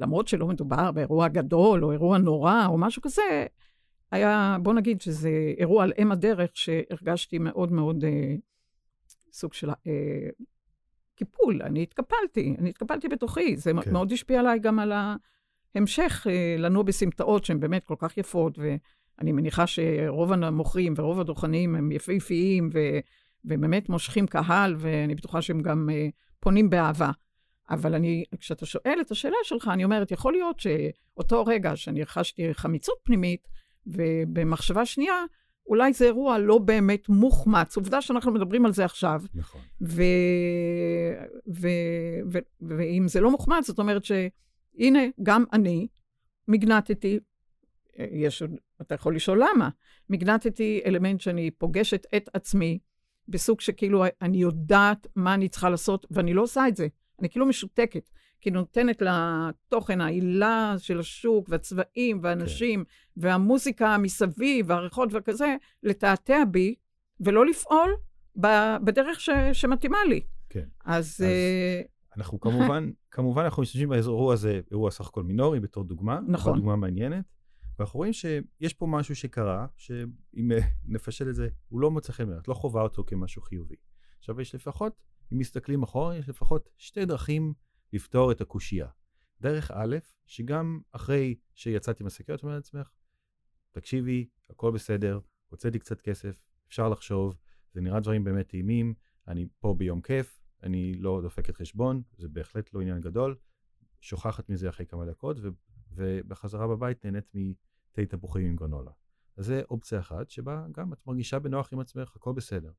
למרות 0.00 0.28
שלא 0.28 0.46
מדובר 0.46 0.92
באירוע 0.92 1.28
גדול 1.28 1.84
או 1.84 1.92
אירוע 1.92 2.18
נורא 2.18 2.66
או 2.66 2.78
משהו 2.78 3.02
כזה, 3.02 3.46
היה, 4.12 4.56
בוא 4.62 4.74
נגיד 4.74 5.00
שזה 5.00 5.30
אירוע 5.58 5.84
על 5.84 5.92
אם 5.98 6.12
הדרך 6.12 6.50
שהרגשתי 6.54 7.38
מאוד 7.38 7.72
מאוד 7.72 8.04
אה, 8.04 8.34
סוג 9.32 9.52
של 9.52 9.70
אה, 9.70 10.28
קיפול. 11.14 11.62
אני 11.62 11.82
התקפלתי, 11.82 12.54
אני 12.58 12.70
התקפלתי 12.70 13.08
בתוכי. 13.08 13.56
זה 13.56 13.72
כן. 13.84 13.92
מאוד 13.92 14.12
השפיע 14.12 14.40
עליי 14.40 14.58
גם 14.58 14.78
על 14.78 14.92
ההמשך 14.92 15.20
אה, 15.76 16.56
לנוע 16.58 16.82
בסמטאות 16.82 17.44
שהן 17.44 17.60
באמת 17.60 17.84
כל 17.84 17.94
כך 17.98 18.18
יפות, 18.18 18.58
ואני 18.58 19.32
מניחה 19.32 19.66
שרוב 19.66 20.32
המוכרים 20.32 20.94
ורוב 20.96 21.20
הדוכנים 21.20 21.74
הם 21.74 21.92
יפהפיים, 21.92 22.70
ו, 22.72 22.78
ובאמת 23.44 23.88
מושכים 23.88 24.26
קהל, 24.26 24.74
ואני 24.78 25.14
בטוחה 25.14 25.42
שהם 25.42 25.62
גם 25.62 25.90
אה, 25.92 26.08
פונים 26.40 26.70
באהבה. 26.70 27.10
אבל 27.70 27.94
אני, 27.94 28.24
כשאתה 28.38 28.66
שואל 28.66 28.98
את 29.00 29.10
השאלה 29.10 29.36
שלך, 29.44 29.68
אני 29.72 29.84
אומרת, 29.84 30.10
יכול 30.10 30.32
להיות 30.32 30.60
שאותו 30.60 31.44
רגע 31.44 31.76
שאני 31.76 32.06
חשתי 32.06 32.54
חמיצות 32.54 32.98
פנימית, 33.02 33.48
ובמחשבה 33.86 34.86
שנייה, 34.86 35.24
אולי 35.66 35.92
זה 35.92 36.04
אירוע 36.04 36.38
לא 36.38 36.58
באמת 36.58 37.08
מוחמץ. 37.08 37.76
עובדה 37.76 38.02
שאנחנו 38.02 38.32
מדברים 38.32 38.66
על 38.66 38.72
זה 38.72 38.84
עכשיו. 38.84 39.22
נכון. 39.34 39.60
ו... 39.82 40.02
ו... 41.54 41.68
ו... 42.32 42.38
ואם 42.60 43.08
זה 43.08 43.20
לא 43.20 43.30
מוחמץ, 43.30 43.66
זאת 43.66 43.78
אומרת 43.78 44.04
שהנה, 44.78 45.00
גם 45.22 45.44
אני 45.52 45.88
מגנטתי, 46.48 47.18
יש, 47.96 48.42
אתה 48.80 48.94
יכול 48.94 49.16
לשאול 49.16 49.42
למה, 49.42 49.68
מגנטתי 50.08 50.80
אלמנט 50.86 51.20
שאני 51.20 51.50
פוגשת 51.50 52.06
את 52.16 52.30
עצמי 52.34 52.78
בסוג 53.28 53.60
שכאילו 53.60 54.04
אני 54.22 54.38
יודעת 54.38 55.06
מה 55.16 55.34
אני 55.34 55.48
צריכה 55.48 55.70
לעשות, 55.70 56.06
ואני 56.10 56.34
לא 56.34 56.42
עושה 56.42 56.68
את 56.68 56.76
זה. 56.76 56.88
אני 57.20 57.28
כאילו 57.28 57.46
משותקת. 57.46 58.10
כי 58.40 58.50
נותנת 58.50 59.02
לתוכן, 59.02 60.00
העילה 60.00 60.74
של 60.78 61.00
השוק, 61.00 61.48
והצבעים, 61.48 62.20
והאנשים, 62.22 62.84
כן. 62.84 62.90
והמוזיקה 63.16 63.98
מסביב, 63.98 64.66
והריחות 64.68 65.08
וכזה, 65.12 65.56
לתעתע 65.82 66.44
בי, 66.50 66.74
ולא 67.20 67.46
לפעול 67.46 67.96
בדרך 68.84 69.20
ש, 69.20 69.30
שמתאימה 69.52 69.98
לי. 70.08 70.20
כן. 70.48 70.64
אז... 70.84 71.06
אז 71.06 71.24
uh... 71.24 71.88
אנחנו 72.16 72.40
כמובן, 72.40 72.90
כמובן 73.10 73.42
אנחנו 73.44 73.62
משתמשים 73.62 73.88
באירוע 73.88 74.34
הזה, 74.34 74.60
אירוע 74.70 74.90
סך 74.90 75.06
הכל 75.06 75.22
מינורי, 75.22 75.60
בתור 75.60 75.84
דוגמה. 75.84 76.20
נכון. 76.28 76.56
דוגמה 76.56 76.76
מעניינת. 76.76 77.24
ואנחנו 77.78 77.98
רואים 77.98 78.12
שיש 78.12 78.74
פה 78.74 78.86
משהו 78.86 79.16
שקרה, 79.16 79.66
שאם 79.76 80.50
נפשל 80.94 81.28
את 81.28 81.34
זה, 81.34 81.48
הוא 81.68 81.80
לא 81.80 81.90
מוצא 81.90 82.12
חן 82.12 82.24
בעיניי, 82.24 82.40
את 82.40 82.48
לא 82.48 82.54
חווה 82.54 82.82
אותו 82.82 83.04
כמשהו 83.06 83.42
חיובי. 83.42 83.74
עכשיו 84.18 84.40
יש 84.40 84.54
לפחות, 84.54 85.02
אם 85.32 85.38
מסתכלים 85.38 85.82
אחורה, 85.82 86.16
יש 86.16 86.28
לפחות 86.28 86.68
שתי 86.78 87.04
דרכים 87.04 87.54
לפתור 87.92 88.32
את 88.32 88.40
הקושייה. 88.40 88.86
דרך 89.40 89.70
א', 89.70 89.96
שגם 90.26 90.80
אחרי 90.92 91.34
שיצאתי 91.54 92.04
מהשקיות, 92.04 92.38
את 92.38 92.44
אומרת 92.44 92.56
לעצמך, 92.56 92.90
תקשיבי, 93.72 94.28
הכל 94.50 94.72
בסדר, 94.72 95.20
הוצאתי 95.48 95.78
קצת 95.78 96.00
כסף, 96.00 96.42
אפשר 96.68 96.88
לחשוב, 96.88 97.34
זה 97.72 97.80
נראה 97.80 98.00
דברים 98.00 98.24
באמת 98.24 98.48
טעימים, 98.48 98.94
אני 99.28 99.46
פה 99.60 99.74
ביום 99.78 100.00
כיף, 100.00 100.39
אני 100.62 100.94
לא 100.94 101.20
דופקת 101.22 101.56
חשבון, 101.56 102.02
זה 102.18 102.28
בהחלט 102.28 102.74
לא 102.74 102.80
עניין 102.80 103.00
גדול, 103.00 103.36
שוכחת 104.00 104.48
מזה 104.48 104.68
אחרי 104.68 104.86
כמה 104.86 105.06
דקות, 105.06 105.36
ו- 105.42 105.48
ובחזרה 105.92 106.68
בבית 106.68 107.04
נהנית 107.04 107.32
מתה 107.34 108.06
תפוחים 108.16 108.46
עם 108.46 108.56
גרנולה. 108.56 108.90
אז 109.36 109.46
זה 109.46 109.62
אופציה 109.70 110.00
אחת, 110.00 110.30
שבה 110.30 110.66
גם 110.72 110.92
את 110.92 111.06
מרגישה 111.06 111.38
בנוח 111.38 111.72
עם 111.72 111.80
עצמך, 111.80 112.16
הכל 112.16 112.32
בסדר. 112.32 112.70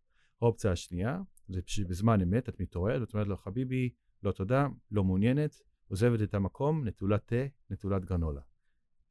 האופציה 0.41 0.71
השנייה, 0.71 1.21
זה 1.47 1.61
שבזמן 1.65 2.21
אמת 2.21 2.49
את 2.49 2.59
מתעוררת 2.59 3.01
ואת 3.01 3.13
אומרת 3.13 3.27
לו, 3.27 3.37
חביבי, 3.37 3.89
לא 4.23 4.31
תודה, 4.31 4.67
לא 4.91 5.03
מעוניינת, 5.03 5.61
עוזבת 5.87 6.21
את 6.21 6.33
המקום, 6.33 6.87
נטולת 6.87 7.21
תה, 7.25 7.45
נטולת 7.69 8.05
גרנולה. 8.05 8.41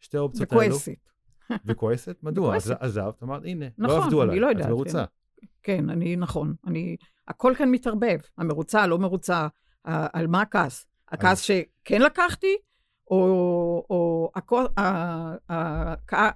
שתי 0.00 0.16
האופציות 0.16 0.52
האלו... 0.52 0.62
וכועסת. 0.64 1.10
וכועסת? 1.64 2.18
מדוע? 2.22 2.48
וכועסת. 2.48 2.76
עזבת, 2.80 3.22
אמרת, 3.22 3.42
הנה, 3.44 3.66
לא 3.78 3.86
נכון, 3.86 3.98
לא 3.98 4.04
עבדו 4.04 4.22
עליי, 4.22 4.40
לא 4.40 4.50
את 4.50 4.56
מרוצה. 4.66 5.06
כן, 5.06 5.19
כן, 5.62 5.90
אני, 5.90 6.16
נכון. 6.16 6.54
אני, 6.66 6.96
הכל 7.28 7.54
כאן 7.58 7.70
מתערבב. 7.70 8.18
המרוצה, 8.38 8.86
לא 8.86 8.98
מרוצה, 8.98 9.46
על 9.84 10.26
מה 10.26 10.40
הכעס? 10.40 10.86
הכעס 11.08 11.40
שכן 11.40 12.02
לקחתי, 12.02 12.56
או, 13.10 13.16
או 13.90 14.30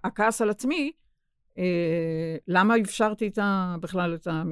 הכעס 0.05 0.43
על 0.43 0.51
עצמי, 0.51 0.93
אה, 1.59 2.37
למה 2.49 2.75
אפשרתי 2.81 3.29
את 3.29 3.39
ה, 3.39 3.77
בכלל 3.81 4.15
את, 4.15 4.27
ה, 4.27 4.43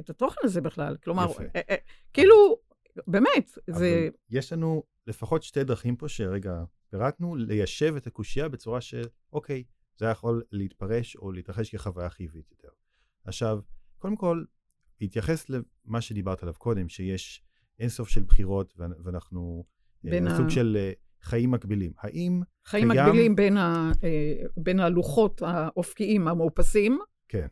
את 0.00 0.10
התוכן 0.10 0.40
הזה 0.44 0.60
בכלל? 0.60 0.96
כלומר, 1.04 1.26
אה, 1.56 1.60
אה, 1.70 1.76
כאילו, 2.12 2.56
באמת, 3.06 3.58
זה... 3.70 4.08
יש 4.30 4.52
לנו 4.52 4.82
לפחות 5.06 5.42
שתי 5.42 5.64
דרכים 5.64 5.96
פה 5.96 6.08
שרגע 6.08 6.64
פירטנו, 6.90 7.36
ליישב 7.36 7.94
את 7.96 8.06
הקושייה 8.06 8.48
בצורה 8.48 8.80
של, 8.80 9.02
אוקיי, 9.32 9.64
זה 9.96 10.06
יכול 10.06 10.42
להתפרש 10.52 11.16
או 11.16 11.32
להתרחש 11.32 11.74
כחוויה 11.74 12.10
חיובית 12.10 12.50
יותר. 12.50 12.68
עכשיו, 13.24 13.58
קודם 13.98 14.16
כל, 14.16 14.44
להתייחס 15.00 15.46
למה 15.48 16.00
שדיברת 16.00 16.42
עליו 16.42 16.54
קודם, 16.54 16.88
שיש 16.88 17.42
אינסוף 17.78 18.08
של 18.08 18.22
בחירות 18.22 18.74
ואנחנו 18.78 19.64
אה, 20.06 20.10
בין 20.10 20.36
סוג 20.36 20.46
ה... 20.46 20.50
של 20.50 20.76
אה, 20.80 20.92
חיים 21.22 21.50
מקבילים. 21.50 21.92
האם 21.98 22.42
חיים 22.64 22.90
קיים... 22.90 23.06
מקבילים 23.06 23.36
בין, 23.36 23.56
ה, 23.56 23.92
אה, 24.04 24.42
בין 24.56 24.80
הלוחות 24.80 25.42
האופקיים 25.44 26.28
המאופסים. 26.28 26.98
כן. 27.28 27.46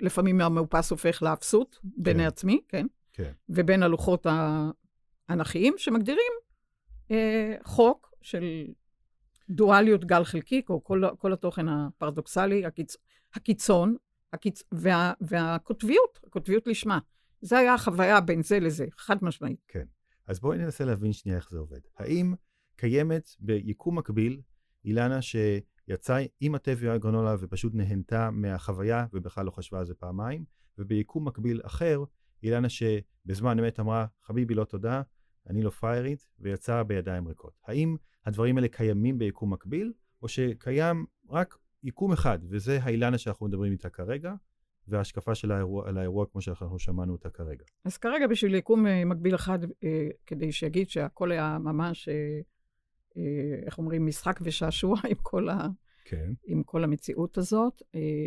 לפעמים 0.00 0.40
המאופס 0.40 0.90
הופך 0.90 1.22
לאפסות 1.22 1.78
כן. 1.82 1.88
בעיני 2.02 2.26
עצמי, 2.26 2.60
כן. 2.68 2.86
כן. 3.12 3.32
ובין 3.48 3.82
הלוחות 3.82 4.26
האנכיים, 5.28 5.74
שמגדירים 5.76 6.32
אה, 7.10 7.54
חוק 7.62 8.14
של 8.22 8.44
דואליות 9.50 10.04
גל 10.04 10.24
חלקיק, 10.24 10.70
או 10.70 10.84
כל, 10.84 11.02
כל 11.18 11.32
התוכן 11.32 11.68
הפרדוקסלי, 11.68 12.66
הקיצ, 12.66 12.96
הקיצון, 13.34 13.96
הקיצ, 14.32 14.62
וה, 14.72 15.12
והקוטביות, 15.20 16.20
הקוטביות 16.26 16.66
לשמה. 16.66 16.98
זה 17.40 17.58
היה 17.58 17.74
החוויה 17.74 18.20
בין 18.20 18.42
זה 18.42 18.60
לזה, 18.60 18.86
חד 18.96 19.16
משמעית. 19.22 19.64
כן. 19.68 19.84
אז 20.26 20.40
בואי 20.40 20.58
ננסה 20.58 20.84
להבין 20.84 21.12
שנייה 21.12 21.38
איך 21.38 21.50
זה 21.50 21.58
עובד. 21.58 21.80
האם 21.96 22.34
קיימת 22.76 23.28
ביקום 23.40 23.98
מקביל 23.98 24.40
אילנה 24.84 25.18
שיצאה 25.22 26.18
עם 26.40 26.54
התה 26.54 26.70
והגרנולה 26.76 27.34
ופשוט 27.40 27.74
נהנתה 27.74 28.30
מהחוויה 28.30 29.06
ובכלל 29.12 29.46
לא 29.46 29.50
חשבה 29.50 29.78
על 29.78 29.86
זה 29.86 29.94
פעמיים, 29.94 30.44
וביקום 30.78 31.28
מקביל 31.28 31.60
אחר 31.64 32.04
אילנה 32.42 32.68
שבזמן 32.68 33.58
אמת 33.58 33.80
אמרה, 33.80 34.06
חביבי 34.22 34.54
לא 34.54 34.64
תודה, 34.64 35.02
אני 35.46 35.62
לא 35.62 35.70
פריירית, 35.70 36.26
ויצאה 36.38 36.84
בידיים 36.84 37.28
ריקות. 37.28 37.52
האם 37.66 37.96
הדברים 38.26 38.56
האלה 38.56 38.68
קיימים 38.68 39.18
ביקום 39.18 39.52
מקביל, 39.52 39.92
או 40.22 40.28
שקיים 40.28 41.06
רק 41.30 41.58
יקום 41.82 42.12
אחד, 42.12 42.38
וזה 42.50 42.78
האילנה 42.82 43.18
שאנחנו 43.18 43.46
מדברים 43.46 43.72
איתה 43.72 43.88
כרגע, 43.90 44.34
וההשקפה 44.88 45.34
של 45.34 45.52
האירוע, 45.52 45.88
על 45.88 45.98
האירוע 45.98 46.26
כמו 46.32 46.40
שאנחנו 46.40 46.78
שמענו 46.78 47.12
אותה 47.12 47.30
כרגע. 47.30 47.64
אז 47.84 47.96
כרגע 47.98 48.26
בשביל 48.26 48.54
יקום 48.54 48.86
אה, 48.86 49.04
מקביל 49.04 49.34
אחד, 49.34 49.58
אה, 49.84 50.08
כדי 50.26 50.52
שיגיד 50.52 50.90
שהכל 50.90 51.32
היה 51.32 51.58
ממש, 51.58 52.08
אה, 52.08 52.40
איך 53.66 53.78
אומרים, 53.78 54.06
משחק 54.06 54.38
ושעשוע 54.42 54.96
עם 55.10 55.16
כל, 55.22 55.48
ה, 55.48 55.68
כן. 56.04 56.32
עם 56.46 56.62
כל 56.62 56.84
המציאות 56.84 57.38
הזאת, 57.38 57.82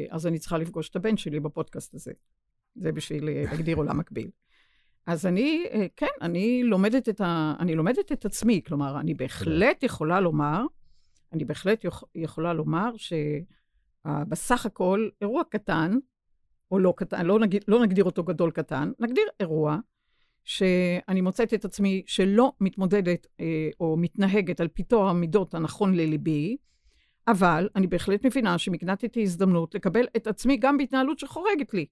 אז 0.09 0.27
אני 0.27 0.39
צריכה 0.39 0.57
לפגוש 0.57 0.89
את 0.89 0.95
הבן 0.95 1.17
שלי 1.17 1.39
בפודקאסט 1.39 1.95
הזה. 1.95 2.11
זה 2.75 2.91
בשביל 2.91 3.29
אה, 3.29 3.43
להגדיר 3.51 3.77
עולם 3.77 3.97
מקביל. 3.97 4.29
אז 5.05 5.25
אני, 5.25 5.65
אה, 5.71 5.85
כן, 5.95 6.07
אני 6.21 6.63
לומדת 6.63 7.09
את, 7.09 7.21
ה, 7.21 7.53
אני 7.59 7.75
לומדת 7.75 8.11
את 8.11 8.25
עצמי, 8.25 8.61
כלומר, 8.67 8.99
אני 8.99 9.13
בהחלט 9.13 9.83
יכולה 9.83 10.19
לומר, 10.19 10.65
אני 11.33 11.45
בהחלט 11.45 11.85
יכולה 12.15 12.53
לומר 12.53 12.91
שבסך 12.97 14.65
הכל, 14.65 15.09
אירוע 15.21 15.43
קטן, 15.49 15.97
או 16.71 16.79
לא 16.79 16.93
קטן, 16.97 17.25
לא 17.25 17.39
נגיד, 17.39 17.63
לא 17.67 17.83
נגדיר 17.83 18.03
אותו 18.03 18.23
גדול 18.23 18.51
קטן, 18.51 18.91
נגדיר 18.99 19.23
אירוע 19.39 19.77
שאני 20.43 21.21
מוצאת 21.21 21.53
את 21.53 21.65
עצמי 21.65 22.03
שלא 22.05 22.51
מתמודדת 22.61 23.27
אה, 23.39 23.69
או 23.79 23.97
מתנהגת 23.97 24.61
על 24.61 24.67
פי 24.67 24.83
טוהר 24.83 25.09
המידות 25.09 25.53
הנכון 25.53 25.93
לליבי, 25.93 26.57
אבל 27.27 27.69
אני 27.75 27.87
בהחלט 27.87 28.25
מבינה 28.25 28.57
שמקנטתי 28.57 29.21
הזדמנות 29.21 29.75
לקבל 29.75 30.05
את 30.15 30.27
עצמי 30.27 30.57
גם 30.57 30.77
בהתנהלות 30.77 31.19
שחורגת 31.19 31.73
לי. 31.73 31.85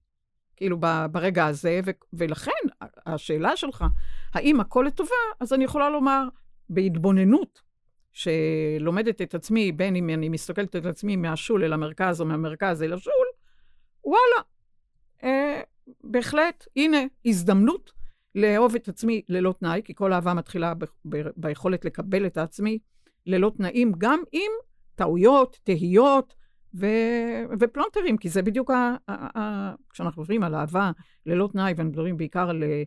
כאילו 0.56 0.78
ברגע 1.12 1.46
הזה, 1.46 1.80
ו- 1.84 1.90
ולכן 2.12 2.50
השאלה 3.06 3.56
שלך, 3.56 3.84
האם 4.34 4.60
הכל 4.60 4.84
לטובה, 4.86 5.10
אז 5.40 5.52
אני 5.52 5.64
יכולה 5.64 5.90
לומר, 5.90 6.28
בהתבוננות, 6.68 7.60
שלומדת 8.12 9.22
את 9.22 9.34
עצמי, 9.34 9.72
בין 9.72 9.96
אם 9.96 10.10
אני 10.10 10.28
מסתכלת 10.28 10.76
את 10.76 10.86
עצמי 10.86 11.16
מהשול 11.16 11.64
אל 11.64 11.72
המרכז 11.72 12.20
או 12.20 12.26
מהמרכז 12.26 12.82
אל 12.82 12.92
השול, 12.92 13.26
וואלה, 14.04 14.42
אה, 15.22 15.60
בהחלט, 16.04 16.66
הנה, 16.76 16.98
הזדמנות 17.24 17.92
לאהוב 18.34 18.74
את 18.74 18.88
עצמי 18.88 19.22
ללא 19.28 19.54
תנאי, 19.58 19.80
כי 19.84 19.94
כל 19.94 20.12
אהבה 20.12 20.34
מתחילה 20.34 20.74
ב- 20.74 20.84
ב- 21.08 21.30
ביכולת 21.36 21.84
לקבל 21.84 22.26
את 22.26 22.36
העצמי 22.36 22.78
ללא 23.26 23.52
תנאים, 23.56 23.92
גם 23.98 24.22
עם 24.32 24.50
טעויות, 24.94 25.58
תהיות 25.64 26.34
ו- 26.74 27.44
ופלונטרים, 27.60 28.16
כי 28.16 28.28
זה 28.28 28.42
בדיוק, 28.42 28.70
ה- 28.70 28.96
ה- 29.08 29.38
ה- 29.38 29.74
כשאנחנו 29.90 30.22
מדברים 30.22 30.42
על 30.42 30.54
אהבה 30.54 30.90
ללא 31.26 31.48
תנאי, 31.52 31.74
ומדברים 31.76 32.16
בעיקר 32.16 32.50
על 32.50 32.62
אה, 32.62 32.82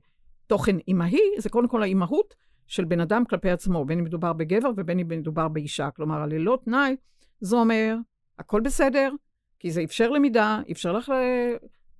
תוכן 0.47 0.77
אימהי, 0.87 1.21
זה 1.37 1.49
קודם 1.49 1.67
כל 1.67 1.83
האימהות 1.83 2.35
של 2.73 2.85
בן 2.85 2.99
אדם 2.99 3.25
כלפי 3.25 3.49
עצמו, 3.49 3.85
בין 3.85 3.99
אם 3.99 4.05
מדובר 4.05 4.33
בגבר 4.33 4.69
ובין 4.77 4.99
אם 4.99 5.07
מדובר 5.07 5.47
באישה. 5.47 5.91
כלומר, 5.91 6.21
הללא 6.21 6.59
תנאי, 6.65 6.95
זה 7.41 7.55
אומר, 7.55 7.95
הכל 8.39 8.61
בסדר, 8.61 9.11
כי 9.59 9.71
זה 9.71 9.83
אפשר 9.83 10.09
למידה, 10.09 10.59
אפשר 10.71 10.91
לך 10.91 11.09
אה, 11.09 11.53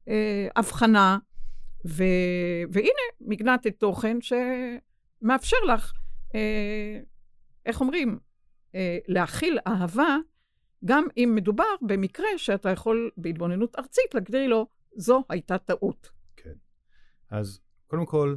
אה, 0.07 0.47
הבחנה, 0.55 1.17
ו... 1.87 2.03
והנה, 2.71 3.05
מגנטת 3.21 3.79
תוכן 3.79 4.17
שמאפשר 4.21 5.57
לך, 5.67 5.93
אה, 6.35 6.99
איך 7.65 7.81
אומרים, 7.81 8.19
אה, 8.75 8.97
להכיל 9.07 9.59
אהבה, 9.67 10.17
גם 10.85 11.07
אם 11.17 11.31
מדובר 11.35 11.75
במקרה 11.81 12.37
שאתה 12.37 12.69
יכול 12.69 13.11
בהתבוננות 13.17 13.75
ארצית 13.79 14.13
להגדיר 14.13 14.47
לו, 14.47 14.67
זו 14.95 15.23
הייתה 15.29 15.57
טעות. 15.57 16.09
כן. 16.35 16.53
אז 17.29 17.59
קודם 17.87 18.05
כל, 18.05 18.35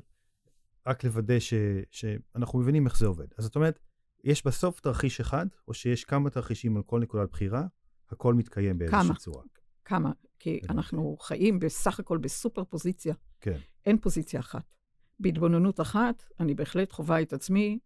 רק 0.86 1.04
לוודא 1.04 1.38
ש, 1.38 1.54
שאנחנו 1.90 2.58
מבינים 2.58 2.86
איך 2.86 2.98
זה 2.98 3.06
עובד. 3.06 3.26
אז 3.38 3.44
זאת 3.44 3.56
אומרת, 3.56 3.78
יש 4.24 4.46
בסוף 4.46 4.80
תרחיש 4.80 5.20
אחד, 5.20 5.46
או 5.68 5.74
שיש 5.74 6.04
כמה 6.04 6.30
תרחישים 6.30 6.76
על 6.76 6.82
כל 6.82 7.00
נקודת 7.00 7.30
בחירה, 7.30 7.66
הכל 8.10 8.34
מתקיים 8.34 8.78
באיזושהי 8.78 9.02
כמה. 9.02 9.14
צורה. 9.14 9.42
כמה? 9.84 10.12
כי 10.38 10.60
אנחנו 10.70 11.16
חיים 11.20 11.58
בסך 11.58 12.00
הכל 12.00 12.18
בסופר 12.18 12.64
פוזיציה. 12.64 13.14
כן. 13.40 13.58
אין 13.86 13.98
פוזיציה 13.98 14.40
אחת. 14.40 14.74
בהתבוננות 15.20 15.80
אחת, 15.80 16.24
אני 16.40 16.54
בהחלט 16.54 16.92
חווה 16.92 17.22
את 17.22 17.32
עצמי 17.32 17.78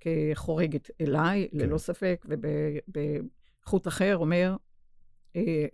כחורגת 0.00 0.90
אליי, 1.00 1.48
כן. 1.50 1.58
ללא 1.58 1.78
ספק, 1.78 2.26
ובחוט 2.28 3.88
אחר 3.88 4.16
אומר, 4.16 4.56
אה, 5.36 5.66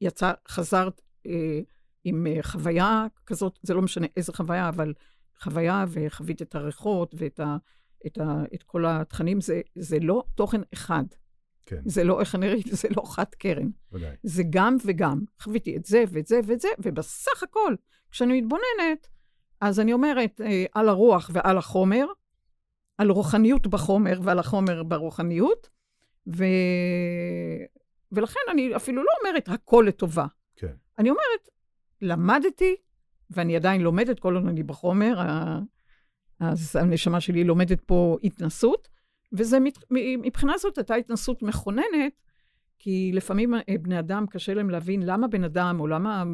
יצא, 0.00 0.32
חזרת 0.48 1.00
אה, 1.26 1.60
עם 2.04 2.26
אה, 2.26 2.42
חוויה 2.42 3.06
כזאת, 3.26 3.58
זה 3.62 3.74
לא 3.74 3.82
משנה 3.82 4.06
איזה 4.16 4.32
חוויה, 4.32 4.68
אבל 4.68 4.94
חוויה 5.42 5.84
וחווית 5.88 6.42
את 6.42 6.54
הריחות 6.54 7.14
ואת 7.18 7.40
ה, 7.40 7.56
את 8.06 8.18
ה, 8.18 8.42
את 8.54 8.62
כל 8.62 8.86
התכנים, 8.86 9.40
זה, 9.40 9.60
זה 9.74 9.98
לא 10.00 10.24
תוכן 10.34 10.60
אחד. 10.74 11.04
כן. 11.66 11.80
זה 11.84 12.04
לא, 12.04 12.20
איך 12.20 12.34
אני 12.34 12.48
ראיתי, 12.48 12.76
זה 12.76 12.88
לא 12.96 13.02
חד 13.06 13.34
קרן. 13.38 13.68
ודאי. 13.92 14.16
זה 14.22 14.42
גם 14.50 14.76
וגם. 14.84 15.20
חוויתי 15.40 15.76
את 15.76 15.84
זה 15.84 16.04
ואת 16.08 16.26
זה 16.26 16.40
ואת 16.44 16.60
זה, 16.60 16.68
ובסך 16.78 17.42
הכל, 17.42 17.74
כשאני 18.10 18.40
מתבוננת, 18.40 19.08
אז 19.60 19.80
אני 19.80 19.92
אומרת 19.92 20.40
אה, 20.40 20.64
על 20.74 20.88
הרוח 20.88 21.30
ועל 21.32 21.58
החומר, 21.58 22.06
על 22.98 23.10
רוחניות 23.10 23.66
בחומר 23.66 24.20
ועל 24.22 24.38
החומר 24.38 24.82
ברוחניות, 24.82 25.68
ו... 26.26 26.44
ולכן 28.12 28.40
אני 28.50 28.76
אפילו 28.76 29.02
לא 29.02 29.10
אומרת 29.20 29.48
הכל 29.48 29.84
לטובה. 29.88 30.26
כן. 30.56 30.72
אני 30.98 31.10
אומרת, 31.10 31.48
למדתי, 32.02 32.76
ואני 33.34 33.56
עדיין 33.56 33.80
לומדת 33.80 34.20
כל 34.20 34.34
עוד 34.34 34.46
אני 34.46 34.62
בחומר. 34.62 35.20
אז 36.40 36.76
הנשמה 36.76 37.20
שלי 37.20 37.44
לומדת 37.44 37.80
פה 37.80 38.16
התנסות, 38.24 38.88
וזה 39.32 39.58
מבחינה 40.22 40.58
זאת 40.58 40.78
הייתה 40.78 40.94
התנסות 40.94 41.42
מכוננת, 41.42 42.12
כי 42.78 43.10
לפעמים 43.14 43.54
אה, 43.54 43.60
בני 43.82 43.98
אדם 43.98 44.26
קשה 44.30 44.54
להם 44.54 44.70
להבין 44.70 45.02
למה 45.02 45.28
בן 45.28 45.44
אדם 45.44 45.80
או 45.80 45.86
למה 45.86 46.24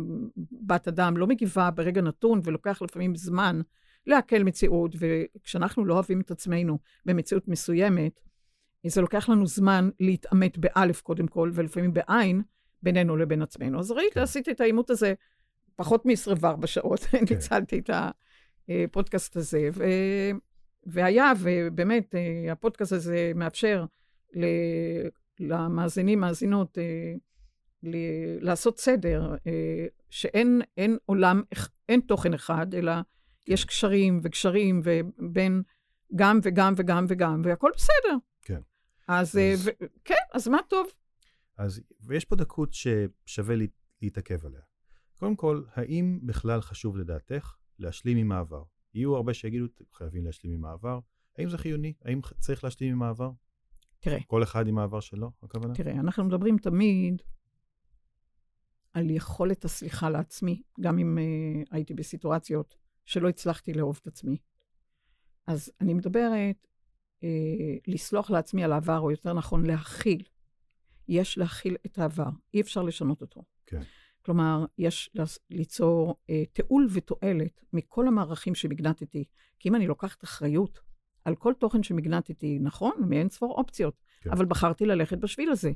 בת 0.67 0.89
אדם 0.89 1.17
לא 1.17 1.27
מגיבה 1.27 1.71
ברגע 1.71 2.01
נתון 2.01 2.41
ולוקח 2.45 2.83
לפעמים 2.83 3.15
זמן 3.15 3.61
לעכל 4.07 4.43
מציאות, 4.43 4.95
וכשאנחנו 4.99 5.85
לא 5.85 5.95
אוהבים 5.95 6.21
את 6.21 6.31
עצמנו 6.31 6.79
במציאות 7.07 7.49
מסוימת, 7.49 8.21
זה 8.87 9.01
לוקח 9.01 9.29
לנו 9.29 9.47
זמן 9.47 9.91
להתעמת 10.01 10.59
באלף 10.59 11.01
קודם 11.01 11.27
כל, 11.27 11.51
ולפעמים 11.55 11.93
בעין, 11.93 12.43
בינינו 12.83 13.17
לבין 13.17 13.43
עצמנו. 13.43 13.79
אז 13.79 13.91
ראית, 13.91 14.15
כן. 14.15 14.21
עשיתי 14.21 14.51
את 14.51 14.61
העימות 14.61 14.91
הזה 14.91 15.15
פחות 15.79 16.07
מ-24 16.07 16.67
שעות, 16.67 17.01
כן. 17.01 17.25
ניצלתי 17.31 17.79
את 17.79 17.91
הפודקאסט 18.69 19.37
הזה, 19.37 19.69
ו... 19.75 19.85
והיה, 20.87 21.33
ובאמת, 21.41 22.15
אה, 22.15 22.53
הפודקאסט 22.53 22.93
הזה 22.93 23.33
מאפשר 23.35 23.85
ל... 24.35 24.45
למאזינים, 25.41 26.21
מאזינות, 26.21 26.79
אה, 26.79 27.15
ל... 27.83 27.97
לעשות 28.41 28.79
סדר, 28.79 29.35
אה, 29.47 29.87
שאין 30.11 30.63
אין 30.77 30.99
עולם, 31.07 31.43
אין 31.89 32.01
תוכן 32.01 32.35
אחד, 32.35 32.75
אלא 32.75 32.95
כן. 32.95 33.53
יש 33.53 33.65
קשרים 33.65 34.21
וקשרים, 34.23 34.83
ובין 34.85 35.63
גם 36.17 36.41
וגם 36.43 36.75
וגם 36.77 37.05
וגם, 37.09 37.43
והכל 37.45 37.71
בסדר. 37.77 38.17
כן. 38.43 38.61
אז, 39.09 39.29
אז... 39.29 39.69
ו... 39.69 39.71
כן, 40.05 40.15
אז 40.33 40.49
מה 40.49 40.59
טוב. 40.69 40.87
אז, 41.59 41.81
ויש 42.01 42.25
פה 42.25 42.37
דקות 42.37 42.73
ששווה 42.73 43.57
לה... 43.57 43.65
להתעכב 44.03 44.47
עליה. 44.47 44.68
קודם 45.19 45.37
כל, 45.37 45.63
האם 45.75 46.19
בכלל 46.23 46.61
חשוב 46.61 46.97
לדעתך 46.97 47.57
להשלים 47.79 48.17
עם 48.17 48.33
העבר? 48.33 48.63
יהיו 48.95 49.17
הרבה 49.17 49.35
שיגידו, 49.35 49.67
חייבים 49.93 50.27
להשלים 50.27 50.53
עם 50.53 50.65
העבר. 50.65 51.01
האם 51.39 51.49
זה 51.49 51.59
חיוני? 51.59 51.93
האם 52.05 52.21
צריך 52.39 52.65
להשלים 52.65 52.93
עם 52.93 53.03
העבר? 53.03 53.31
תראה. 54.01 54.19
כל 54.27 54.43
אחד 54.43 54.67
עם 54.67 54.79
העבר 54.79 55.01
שלו, 55.01 55.31
הכוונה? 55.43 55.75
תראה, 55.75 55.93
אנחנו 55.93 56.25
מדברים 56.25 56.59
תמיד 56.59 57.23
על 58.93 59.11
יכולת 59.11 59.65
הסליחה 59.65 60.11
לעצמי, 60.11 60.63
גם 60.81 60.99
אם 60.99 61.19
uh, 61.19 61.69
הייתי 61.71 61.95
בסיטואציות 61.95 62.77
שלא 63.05 63.29
הצלחתי 63.29 63.73
לאהוב 63.73 63.99
את 64.03 64.07
עצמי. 64.07 64.37
אז 65.47 65.73
אני 65.81 65.95
מדברת, 65.95 66.67
uh, 67.21 67.25
לסלוח 67.87 68.31
לעצמי 68.31 68.65
על 68.65 68.73
העבר, 68.73 68.99
או 68.99 69.11
יותר 69.11 69.33
נכון, 69.33 69.67
להכיל. 69.67 70.23
יש 71.09 71.39
להכיל 71.39 71.77
את 71.87 71.99
העבר, 71.99 72.31
אי 72.55 72.61
אפשר 72.61 72.83
לשנות 72.83 73.21
אותו. 73.21 73.45
כן. 73.67 73.83
כלומר, 74.29 74.65
יש 74.79 75.11
ליצור 75.51 76.15
אה, 76.31 76.43
תיעול 76.53 76.89
ותועלת 76.93 77.65
מכל 77.73 78.09
המערכים 78.09 78.55
שמגנטתי. 78.55 79.25
כי 79.59 79.69
אם 79.69 79.75
אני 79.75 79.87
לוקחת 79.87 80.25
אחריות 80.25 80.81
על 81.25 81.35
כל 81.35 81.55
תוכן 81.59 81.83
שמגנטתי, 81.83 82.59
נכון, 82.59 82.93
מאין 83.09 83.29
ספור 83.29 83.55
אופציות, 83.55 83.95
כן. 84.21 84.31
אבל 84.31 84.45
בחרתי 84.45 84.87
ללכת 84.87 85.19
בשביל 85.19 85.51
הזה. 85.51 85.73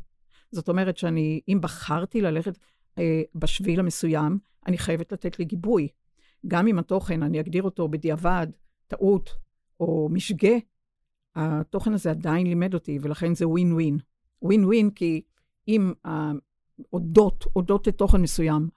זאת 0.51 0.69
אומרת 0.69 0.97
שאני, 0.97 1.41
אם 1.49 1.59
בחרתי 1.61 2.21
ללכת 2.21 2.59
אה, 2.99 3.23
בשביל 3.35 3.81
המסוים, 3.81 4.39
אני 4.67 4.79
חייבת 4.79 5.13
לתת 5.13 5.39
לי 5.39 5.45
גיבוי. 5.45 5.89
גם 6.47 6.67
אם 6.67 6.79
התוכן, 6.79 7.23
אני 7.23 7.41
אגדיר 7.41 7.63
אותו 7.63 7.89
בדיעבד, 7.89 8.47
טעות 8.87 9.31
או 9.81 10.09
משגה, 10.11 10.57
התוכן 11.35 11.93
הזה 11.93 12.11
עדיין 12.11 12.47
לימד 12.47 12.75
אותי, 12.75 12.99
ולכן 13.03 13.35
זה 13.35 13.49
ווין 13.49 13.73
ווין. 13.73 13.99
ווין 14.43 14.65
ווין 14.65 14.91
כי 14.91 15.23
אם 15.69 15.93
אודות, 16.93 17.45
אודות 17.57 17.87
לתוכן 17.87 18.21
מסוים. 18.21 18.69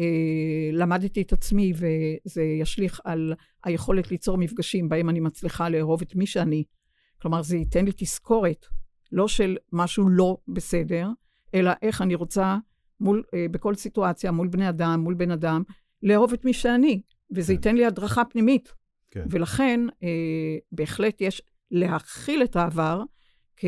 אה, 0.00 0.70
למדתי 0.72 1.22
את 1.22 1.32
עצמי 1.32 1.72
וזה 1.76 2.42
ישליך 2.42 3.00
על 3.04 3.34
היכולת 3.64 4.10
ליצור 4.10 4.38
מפגשים 4.38 4.88
בהם 4.88 5.08
אני 5.08 5.20
מצליחה 5.20 5.68
לאהוב 5.68 6.02
את 6.02 6.14
מי 6.14 6.26
שאני. 6.26 6.64
כלומר, 7.22 7.42
זה 7.42 7.56
ייתן 7.56 7.84
לי 7.84 7.92
תזכורת, 7.96 8.66
לא 9.12 9.28
של 9.28 9.56
משהו 9.72 10.08
לא 10.08 10.36
בסדר, 10.48 11.08
אלא 11.54 11.70
איך 11.82 12.02
אני 12.02 12.14
רוצה 12.14 12.58
מול, 13.00 13.22
אה, 13.34 13.46
בכל 13.50 13.74
סיטואציה, 13.74 14.30
מול 14.30 14.48
בני 14.48 14.68
אדם, 14.68 15.00
מול 15.00 15.14
בן 15.14 15.30
אדם, 15.30 15.62
לאהוב 16.02 16.32
את 16.32 16.44
מי 16.44 16.52
שאני, 16.52 17.02
וזה 17.30 17.52
כן. 17.52 17.52
ייתן 17.52 17.76
לי 17.76 17.86
הדרכה 17.86 18.24
פנימית. 18.24 18.72
כן. 19.10 19.24
ולכן, 19.30 19.80
אה, 20.02 20.56
בהחלט 20.72 21.20
יש 21.20 21.42
להכיל 21.70 22.42
את 22.42 22.56
העבר 22.56 23.02
כ, 23.56 23.64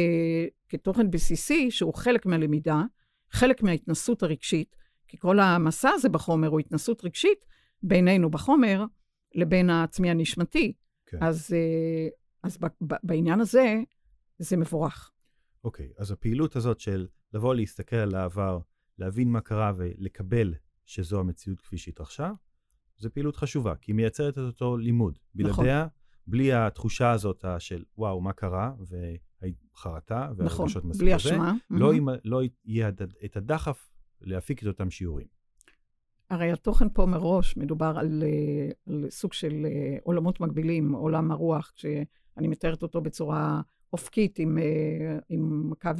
כתוכן 0.68 1.10
בסיסי, 1.10 1.70
שהוא 1.70 1.94
חלק 1.94 2.26
מהלמידה, 2.26 2.82
חלק 3.30 3.62
מההתנסות 3.62 4.22
הרגשית, 4.22 4.76
כי 5.08 5.16
כל 5.18 5.38
המסע 5.40 5.90
הזה 5.90 6.08
בחומר 6.08 6.48
הוא 6.48 6.60
התנסות 6.60 7.04
רגשית 7.04 7.46
בינינו 7.82 8.30
בחומר 8.30 8.84
לבין 9.34 9.70
העצמי 9.70 10.10
הנשמתי. 10.10 10.72
כן. 11.06 11.18
אז, 11.22 11.54
אה, 11.54 12.08
אז 12.42 12.58
בעניין 13.02 13.40
הזה, 13.40 13.76
זה 14.38 14.56
מבורך. 14.56 15.12
אוקיי, 15.64 15.92
אז 15.98 16.10
הפעילות 16.10 16.56
הזאת 16.56 16.80
של 16.80 17.06
לבוא 17.32 17.54
להסתכל 17.54 17.96
על 17.96 18.14
העבר, 18.14 18.58
להבין 18.98 19.28
מה 19.28 19.40
קרה 19.40 19.72
ולקבל 19.76 20.54
שזו 20.84 21.20
המציאות 21.20 21.60
כפי 21.60 21.78
שהתרחשה, 21.78 22.32
זו 22.98 23.10
פעילות 23.12 23.36
חשובה, 23.36 23.74
כי 23.76 23.92
היא 23.92 23.96
מייצרת 23.96 24.34
את 24.34 24.38
אותו 24.38 24.76
לימוד. 24.76 25.18
בלעדיה, 25.34 25.78
נכון. 25.78 25.88
בלי 26.26 26.52
התחושה 26.52 27.10
הזאת 27.10 27.44
של 27.58 27.84
וואו, 27.98 28.20
מה 28.20 28.32
קרה, 28.32 28.72
וחרטה, 29.74 30.28
והרגשות 30.36 30.84
נכון, 30.84 30.98
בלי 30.98 31.16
אשמה. 31.16 31.52
לא, 31.70 31.92
mm-hmm. 31.92 32.20
לא 32.24 32.40
יהיה 32.64 32.90
את 33.24 33.36
הדחף 33.36 33.90
להפיק 34.20 34.62
את 34.62 34.66
אותם 34.66 34.90
שיעורים. 34.90 35.36
הרי 36.30 36.52
התוכן 36.52 36.88
פה 36.88 37.06
מראש 37.06 37.56
מדובר 37.56 37.94
על, 37.98 38.22
אה, 38.26 38.70
על 38.86 39.10
סוג 39.10 39.32
של 39.32 39.66
אה, 39.66 39.96
עולמות 40.02 40.40
מקבילים, 40.40 40.92
עולם 40.92 41.30
הרוח, 41.30 41.72
שאני 41.76 42.48
מתארת 42.48 42.82
אותו 42.82 43.00
בצורה 43.00 43.60
אופקית 43.92 44.38
עם, 44.38 44.58
אה, 44.58 45.18
עם 45.28 45.72
קו, 45.82 45.90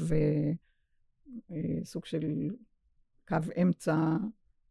סוג 1.84 2.04
של 2.04 2.48
קו 3.28 3.36
אמצע 3.62 4.16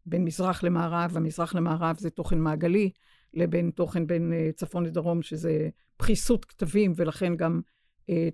בין 0.05 0.23
מזרח 0.23 0.63
למערב, 0.63 1.17
המזרח 1.17 1.55
למערב 1.55 1.97
זה 1.99 2.09
תוכן 2.09 2.39
מעגלי, 2.39 2.91
לבין 3.33 3.71
תוכן 3.71 4.07
בין 4.07 4.33
צפון 4.55 4.85
לדרום, 4.85 5.21
שזה 5.21 5.69
פחיסות 5.97 6.45
כתבים, 6.45 6.93
ולכן 6.95 7.35
גם 7.35 7.61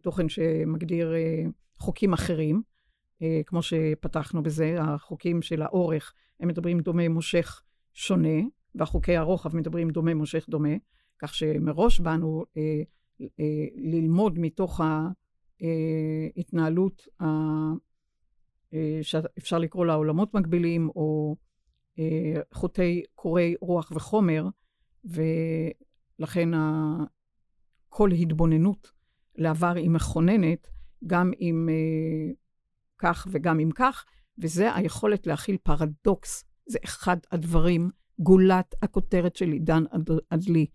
תוכן 0.02 0.30
שמגדיר 0.30 1.14
חוקים 1.78 2.14
אחרים, 2.14 2.62
כמו 3.46 3.62
שפתחנו 3.62 4.44
בזה, 4.44 4.76
החוקים 4.80 5.42
של 5.42 5.62
האורך. 5.62 6.14
הם 6.40 6.48
מדברים 6.48 6.80
דומה 6.80 7.10
מושך 7.10 7.62
שונה, 7.94 8.40
והחוקי 8.76 9.18
הרוחב 9.18 9.56
מדברים 9.56 9.90
דומה 9.90 10.14
מושך 10.14 10.46
דומה, 10.50 10.76
כך 11.20 11.36
שמראש 11.36 12.00
באנו 12.00 12.46
אה, 12.58 12.82
אה, 13.22 13.66
ללמוד 13.76 14.40
מתוך 14.40 14.82
ההתנהלות, 16.36 17.08
אה, 17.22 19.00
שאפשר 19.02 19.60
לקרוא 19.60 19.86
לה 19.86 19.94
עולמות 19.94 20.34
מקבילים, 20.34 20.90
או 20.90 21.36
אה, 22.00 22.42
חוטי 22.54 23.04
קורי 23.16 23.56
רוח 23.62 23.92
וחומר, 23.96 24.48
ולכן 25.06 26.50
כל 27.90 28.12
התבוננות 28.12 28.92
לעבר 29.36 29.74
היא 29.76 29.89
מכוננת, 29.89 30.67
גם 31.08 31.32
אם 31.41 31.70
אה, 31.72 32.34
כך 32.98 33.28
וגם 33.32 33.60
אם 33.60 33.70
כך, 33.76 34.06
וזה 34.41 34.76
היכולת 34.76 35.28
להכיל 35.28 35.58
פרדוקס. 35.63 36.44
זה 36.65 36.80
אחד 36.84 37.17
הדברים, 37.32 37.89
גולת 38.20 38.76
הכותרת 38.82 39.36
של 39.36 39.52
עידן 39.52 39.84
אדלי. 40.30 40.65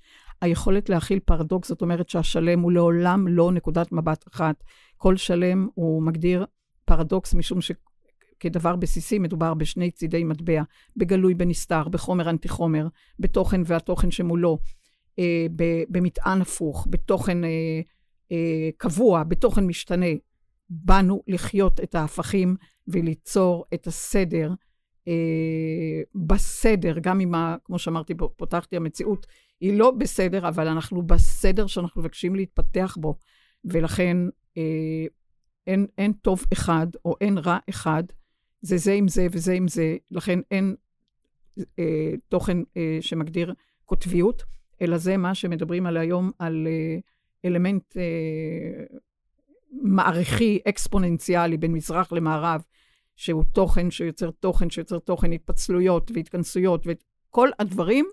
היכולת 0.41 0.89
להכיל 0.89 1.21
פרדוקס, 1.21 1.69
זאת 1.69 1.83
אומרת 1.83 2.09
שהשלם 2.09 2.61
הוא 2.61 2.73
לעולם 2.73 3.29
לא 3.29 3.53
נקודת 3.53 3.93
מבט 3.93 4.25
אחת. 4.29 4.65
כל 4.97 5.17
שלם 5.17 5.69
הוא 5.75 6.03
מגדיר 6.03 6.47
פרדוקס, 6.85 7.35
משום 7.35 7.59
שכדבר 7.61 8.77
בסיסי 8.77 9.19
מדובר 9.19 9.55
בשני 9.55 9.91
צידי 9.91 10.25
מטבע, 10.25 10.63
בגלוי 10.97 11.35
בנסתר, 11.35 11.89
בחומר 11.89 12.31
אנטי 12.31 12.49
חומר, 12.49 12.89
בתוכן 13.19 13.61
והתוכן 13.65 14.11
שמולו, 14.11 14.59
אה, 15.19 15.47
במטען 15.89 16.41
הפוך, 16.41 16.87
בתוכן 16.91 17.45
אה, 17.45 17.81
אה, 18.33 18.69
קבוע, 18.77 19.23
בתוכן 19.23 19.67
משתנה. 19.67 20.07
באנו 20.71 21.23
לחיות 21.27 21.81
את 21.81 21.95
ההפכים 21.95 22.57
וליצור 22.89 23.65
את 23.75 23.87
הסדר 23.87 24.53
אה, 25.09 26.03
בסדר, 26.15 26.99
גם 26.99 27.21
אם, 27.21 27.33
כמו 27.65 27.79
שאמרתי, 27.79 28.15
פותחתי, 28.37 28.77
המציאות 28.77 29.27
היא 29.61 29.79
לא 29.79 29.91
בסדר, 29.91 30.49
אבל 30.49 30.69
אנחנו 30.69 31.03
בסדר 31.03 31.67
שאנחנו 31.67 32.01
מבקשים 32.01 32.35
להתפתח 32.35 32.97
בו, 33.01 33.19
ולכן 33.65 34.17
אה, 34.57 35.07
אין, 35.67 35.87
אין 35.99 36.13
טוב 36.13 36.45
אחד 36.53 36.87
או 37.05 37.15
אין 37.21 37.39
רע 37.39 37.59
אחד, 37.71 38.05
זה 38.61 38.77
זה 38.77 38.93
עם 38.93 39.09
זה 39.09 39.27
וזה 39.33 39.53
עם 39.53 39.69
זה, 39.69 39.97
לכן 40.11 40.39
אין 40.51 40.75
אה, 41.79 42.13
תוכן 42.29 42.59
אה, 42.77 42.99
שמגדיר 43.01 43.55
קוטביות, 43.85 44.43
אלא 44.83 44.99
זה 44.99 45.17
מה 45.17 45.35
שמדברים 45.35 45.87
על 45.87 45.97
היום, 45.97 46.31
על 46.39 46.67
אה, 46.67 46.99
אלמנט 47.45 47.97
אה, 47.97 48.85
מעריכי, 49.83 50.59
אקספוננציאלי, 50.69 51.57
בין 51.57 51.73
מזרח 51.73 52.13
למערב, 52.13 52.63
שהוא 53.17 53.45
תוכן 53.53 53.91
שיוצר 53.91 54.31
תוכן, 54.31 54.71
שיוצר 54.71 54.99
תוכן, 54.99 55.33
התפצלויות 55.33 56.11
והתכנסויות, 56.15 56.87
וכל 56.87 57.49
הדברים 57.59 58.07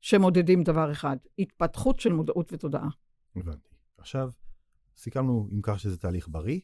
שמודדים 0.00 0.62
דבר 0.62 0.92
אחד, 0.92 1.16
התפתחות 1.38 2.00
של 2.00 2.12
מודעות 2.12 2.52
ותודעה. 2.52 2.88
הבנתי. 3.36 3.68
עכשיו, 3.98 4.30
סיכמנו 4.96 5.48
אם 5.52 5.60
כך 5.62 5.80
שזה 5.80 5.96
תהליך 5.96 6.28
בריא, 6.28 6.60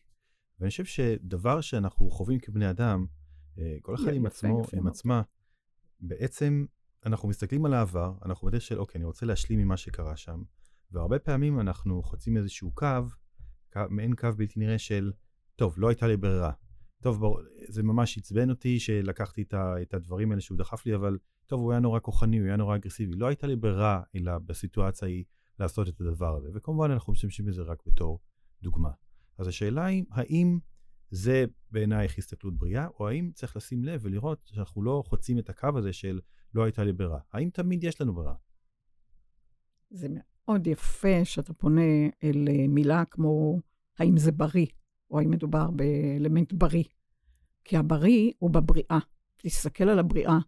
ואני 0.60 0.70
חושב 0.70 0.84
שדבר 0.84 1.60
שאנחנו 1.60 2.10
חווים 2.10 2.38
כבני 2.38 2.70
אדם, 2.70 3.06
אה, 3.58 3.76
כל 3.82 3.94
אחד 3.94 4.14
עם 4.14 4.26
עצמו, 4.26 4.62
עם 4.76 4.86
עצמה, 4.86 5.22
בעצם 6.00 6.64
אנחנו 7.06 7.28
מסתכלים 7.28 7.64
על 7.64 7.74
העבר, 7.74 8.14
אנחנו 8.24 8.48
בדרך 8.48 8.62
של, 8.62 8.78
אוקיי, 8.78 8.98
אני 8.98 9.04
רוצה 9.04 9.26
להשלים 9.26 9.58
ממה 9.58 9.76
שקרה 9.76 10.16
שם, 10.16 10.42
והרבה 10.92 11.18
פעמים 11.18 11.60
אנחנו 11.60 12.02
חוצים 12.02 12.36
איזשהו 12.36 12.72
קו, 12.74 12.86
קו 13.72 13.80
מעין 13.90 14.14
קו 14.14 14.28
בלתי 14.36 14.60
נראה 14.60 14.78
של, 14.78 15.12
טוב, 15.56 15.74
לא 15.78 15.88
הייתה 15.88 16.06
לי 16.06 16.16
ברירה. 16.16 16.52
טוב, 17.02 17.20
בוא, 17.20 17.40
זה 17.68 17.82
ממש 17.82 18.18
עצבן 18.18 18.50
אותי 18.50 18.80
שלקחתי 18.80 19.42
את, 19.42 19.54
ה, 19.54 19.82
את 19.82 19.94
הדברים 19.94 20.30
האלה 20.30 20.40
שהוא 20.40 20.58
דחף 20.58 20.86
לי, 20.86 20.94
אבל 20.94 21.18
טוב, 21.46 21.60
הוא 21.60 21.72
היה 21.72 21.80
נורא 21.80 22.00
כוחני, 22.00 22.38
הוא 22.38 22.46
היה 22.46 22.56
נורא 22.56 22.76
אגרסיבי. 22.76 23.16
לא 23.16 23.26
הייתה 23.26 23.46
לי 23.46 23.56
ברירה, 23.56 24.02
אלא 24.16 24.38
בסיטואציה 24.38 25.08
היא 25.08 25.24
לעשות 25.58 25.88
את 25.88 26.00
הדבר 26.00 26.36
הזה. 26.36 26.48
וכמובן, 26.54 26.90
אנחנו 26.90 27.12
משתמשים 27.12 27.46
בזה 27.46 27.62
רק 27.62 27.82
בתור 27.86 28.20
דוגמה. 28.62 28.90
אז 29.38 29.48
השאלה 29.48 29.84
היא, 29.84 30.04
האם 30.10 30.58
זה 31.10 31.44
בעינייך 31.70 32.18
הסתכלות 32.18 32.58
בריאה, 32.58 32.86
או 32.86 33.08
האם 33.08 33.30
צריך 33.34 33.56
לשים 33.56 33.84
לב 33.84 34.00
ולראות 34.02 34.42
שאנחנו 34.46 34.82
לא 34.82 35.02
חוצים 35.06 35.38
את 35.38 35.48
הקו 35.48 35.68
הזה 35.76 35.92
של 35.92 36.20
לא 36.54 36.64
הייתה 36.64 36.84
לי 36.84 36.92
ברירה? 36.92 37.18
האם 37.32 37.50
תמיד 37.50 37.84
יש 37.84 38.00
לנו 38.00 38.14
ברירה? 38.14 38.34
זה 39.90 40.08
מאוד 40.48 40.66
יפה 40.66 41.24
שאתה 41.24 41.52
פונה 41.52 42.08
אל 42.24 42.48
אה, 42.50 42.68
מילה 42.68 43.04
כמו 43.04 43.60
האם 43.98 44.16
זה 44.16 44.32
בריא. 44.32 44.66
או 45.10 45.18
האם 45.18 45.30
מדובר 45.30 45.70
באלמנט 45.70 46.52
בריא. 46.52 46.84
כי 47.64 47.76
הבריא 47.76 48.32
הוא 48.38 48.50
בבריאה. 48.50 48.98
תסתכל 49.36 49.84
על 49.84 49.98
הבריאה, 49.98 50.38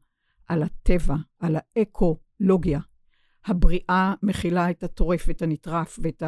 על 0.47 0.63
הטבע, 0.63 1.15
על 1.39 1.57
האקולוגיה. 1.57 2.81
הבריאה 3.47 4.15
מכילה 4.23 4.71
את 4.71 4.83
הטורף 4.83 5.25
ואת 5.29 5.43
הנטרף 5.43 5.99
ואת 6.03 6.23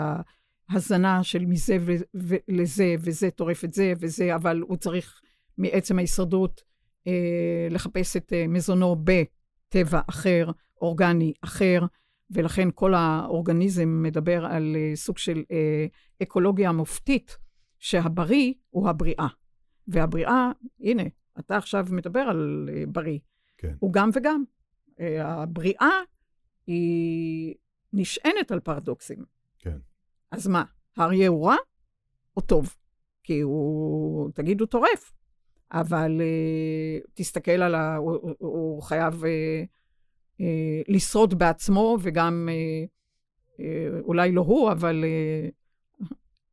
ההזנה 0.68 1.22
של 1.22 1.46
מזה 1.46 1.76
לזה, 2.48 2.94
וזה 3.00 3.30
טורף 3.30 3.64
את 3.64 3.72
זה 3.72 3.92
וזה, 4.00 4.34
אבל 4.34 4.60
הוא 4.60 4.76
צריך 4.76 5.20
מעצם 5.58 5.98
ההישרדות 5.98 6.62
אה, 7.06 7.68
לחפש 7.70 8.16
את 8.16 8.32
אה, 8.32 8.46
מזונו 8.48 8.96
בטבע 9.04 10.00
אחר, 10.06 10.50
אורגני 10.82 11.32
אחר, 11.40 11.80
ולכן 12.30 12.68
כל 12.74 12.94
האורגניזם 12.94 14.02
מדבר 14.02 14.44
על 14.44 14.76
אה, 14.76 14.96
סוג 14.96 15.18
של 15.18 15.42
אה, 15.50 15.86
אקולוגיה 16.22 16.72
מופתית. 16.72 17.38
שהבריא 17.78 18.54
הוא 18.70 18.88
הבריאה. 18.88 19.26
והבריאה, 19.88 20.50
הנה, 20.80 21.02
אתה 21.38 21.56
עכשיו 21.56 21.86
מדבר 21.90 22.20
על 22.20 22.70
uh, 22.72 22.90
בריא. 22.90 23.18
כן. 23.58 23.74
הוא 23.78 23.92
גם 23.92 24.10
וגם. 24.12 24.44
הבריאה 25.20 25.90
היא 26.66 27.54
נשענת 27.92 28.50
על 28.50 28.60
פרדוקסים. 28.60 29.24
כן. 29.58 29.78
אז 30.30 30.46
מה, 30.46 30.64
האריה 30.96 31.28
הוא 31.28 31.46
רע 31.46 31.56
או 32.36 32.42
טוב? 32.42 32.76
כי 33.22 33.40
הוא, 33.40 34.30
תגיד, 34.34 34.60
הוא 34.60 34.68
טורף. 34.68 35.12
אבל 35.72 36.20
uh, 36.20 37.10
תסתכל 37.14 37.50
על 37.50 37.74
ה... 37.74 37.96
הוא, 37.96 38.12
הוא, 38.12 38.34
הוא 38.38 38.82
חייב 38.82 39.22
uh, 39.22 39.26
לשרוד 40.88 41.38
בעצמו, 41.38 41.96
וגם, 42.00 42.48
uh, 42.48 43.56
uh, 43.56 43.62
אולי 44.02 44.32
לא 44.32 44.40
הוא, 44.40 44.72
אבל 44.72 45.04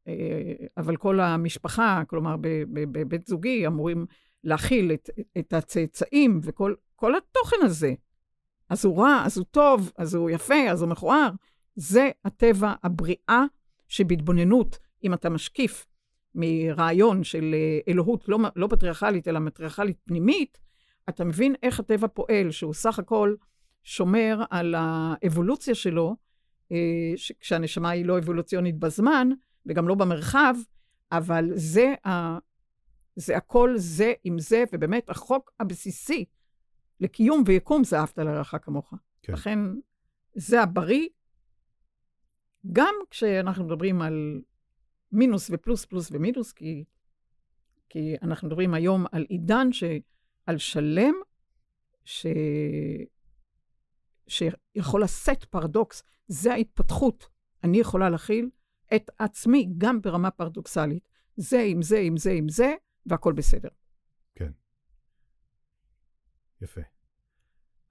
אה, 0.08 0.54
אבל 0.78 0.98
כל 0.98 1.20
המשפחה, 1.20 2.04
כלומר 2.08 2.36
בבית 2.72 3.28
זוגי, 3.28 3.68
אמורים 3.68 4.06
להכיל 4.44 4.92
את, 4.92 5.10
את 5.38 5.54
הצאצאים 5.54 6.40
וכל 6.44 7.16
התוכן 7.18 7.58
הזה. 7.62 7.94
אז 8.70 8.86
הוא 8.86 9.02
רע, 9.02 9.24
אז 9.26 9.38
הוא 9.38 9.46
טוב, 9.52 9.92
אז 9.98 10.16
הוא 10.16 10.30
יפה, 10.30 10.70
אז 10.72 10.82
הוא 10.82 10.90
מכוער. 10.90 11.30
זה 11.76 12.10
הטבע, 12.26 12.74
הבריאה 12.84 13.44
שבהתבוננות, 13.88 14.80
אם 15.04 15.14
אתה 15.14 15.30
משקיף 15.30 15.86
מרעיון 16.36 17.24
של 17.24 17.52
אה, 17.54 17.80
אלוהות 17.88 18.30
לא, 18.30 18.38
לא 18.56 18.68
פטריארכלית, 18.68 19.28
אלא 19.28 19.40
מטריארכלית 19.40 19.98
פנימית, 20.06 20.58
אתה 21.10 21.26
מבין 21.26 21.56
איך 21.64 21.80
הטבע 21.80 22.08
פועל, 22.08 22.52
שהוא 22.52 22.74
סך 22.74 23.00
הכל 23.00 23.36
שומר 23.86 24.44
על 24.50 24.76
האבולוציה 24.78 25.76
שלו, 25.76 26.16
אה, 26.72 27.14
כשהנשמה 27.40 27.90
היא 27.90 28.06
לא 28.06 28.18
אבולוציונית 28.18 28.80
בזמן, 28.80 29.30
וגם 29.66 29.88
לא 29.88 29.96
במרחב, 29.96 30.56
אבל 31.12 31.50
זה, 31.56 31.94
ה, 32.08 32.38
זה 33.16 33.38
הכל 33.38 33.74
זה 33.76 34.14
עם 34.24 34.40
זה, 34.40 34.64
ובאמת 34.74 35.10
החוק 35.10 35.52
הבסיסי 35.60 36.26
לקיום 37.00 37.44
ויקום 37.46 37.84
זה 37.84 38.00
אהבת 38.00 38.18
לרעך 38.18 38.56
כמוך. 38.62 38.94
כן. 39.22 39.34
לכן 39.34 39.60
זה 40.36 40.62
הבריא, 40.62 41.08
גם 42.72 42.96
כשאנחנו 43.10 43.64
מדברים 43.64 44.02
על 44.02 44.42
מינוס 45.12 45.50
ופלוס 45.54 45.86
פלוס 45.86 46.10
ומינוס, 46.12 46.52
כי, 46.52 46.84
כי 47.90 48.16
אנחנו 48.22 48.48
מדברים 48.48 48.74
היום 48.74 49.06
על 49.12 49.26
עידן, 49.30 49.72
ש, 49.72 49.84
על 50.46 50.58
שלם, 50.58 51.14
שיכול 54.28 55.04
לשאת 55.04 55.44
פרדוקס, 55.44 56.04
זה 56.28 56.54
ההתפתחות. 56.54 57.30
אני 57.64 57.78
יכולה 57.78 58.10
להכיל 58.10 58.50
את 58.96 59.12
עצמי 59.20 59.70
גם 59.78 60.02
ברמה 60.02 60.32
פרדוקסלית. 60.32 61.10
זה 61.38 61.62
עם 61.62 61.82
זה, 61.82 62.00
עם 62.00 62.18
זה, 62.18 62.32
עם 62.32 62.50
זה, 62.50 62.74
והכול 63.06 63.34
בסדר. 63.34 63.70
כן. 64.36 64.52
יפה. 66.62 66.82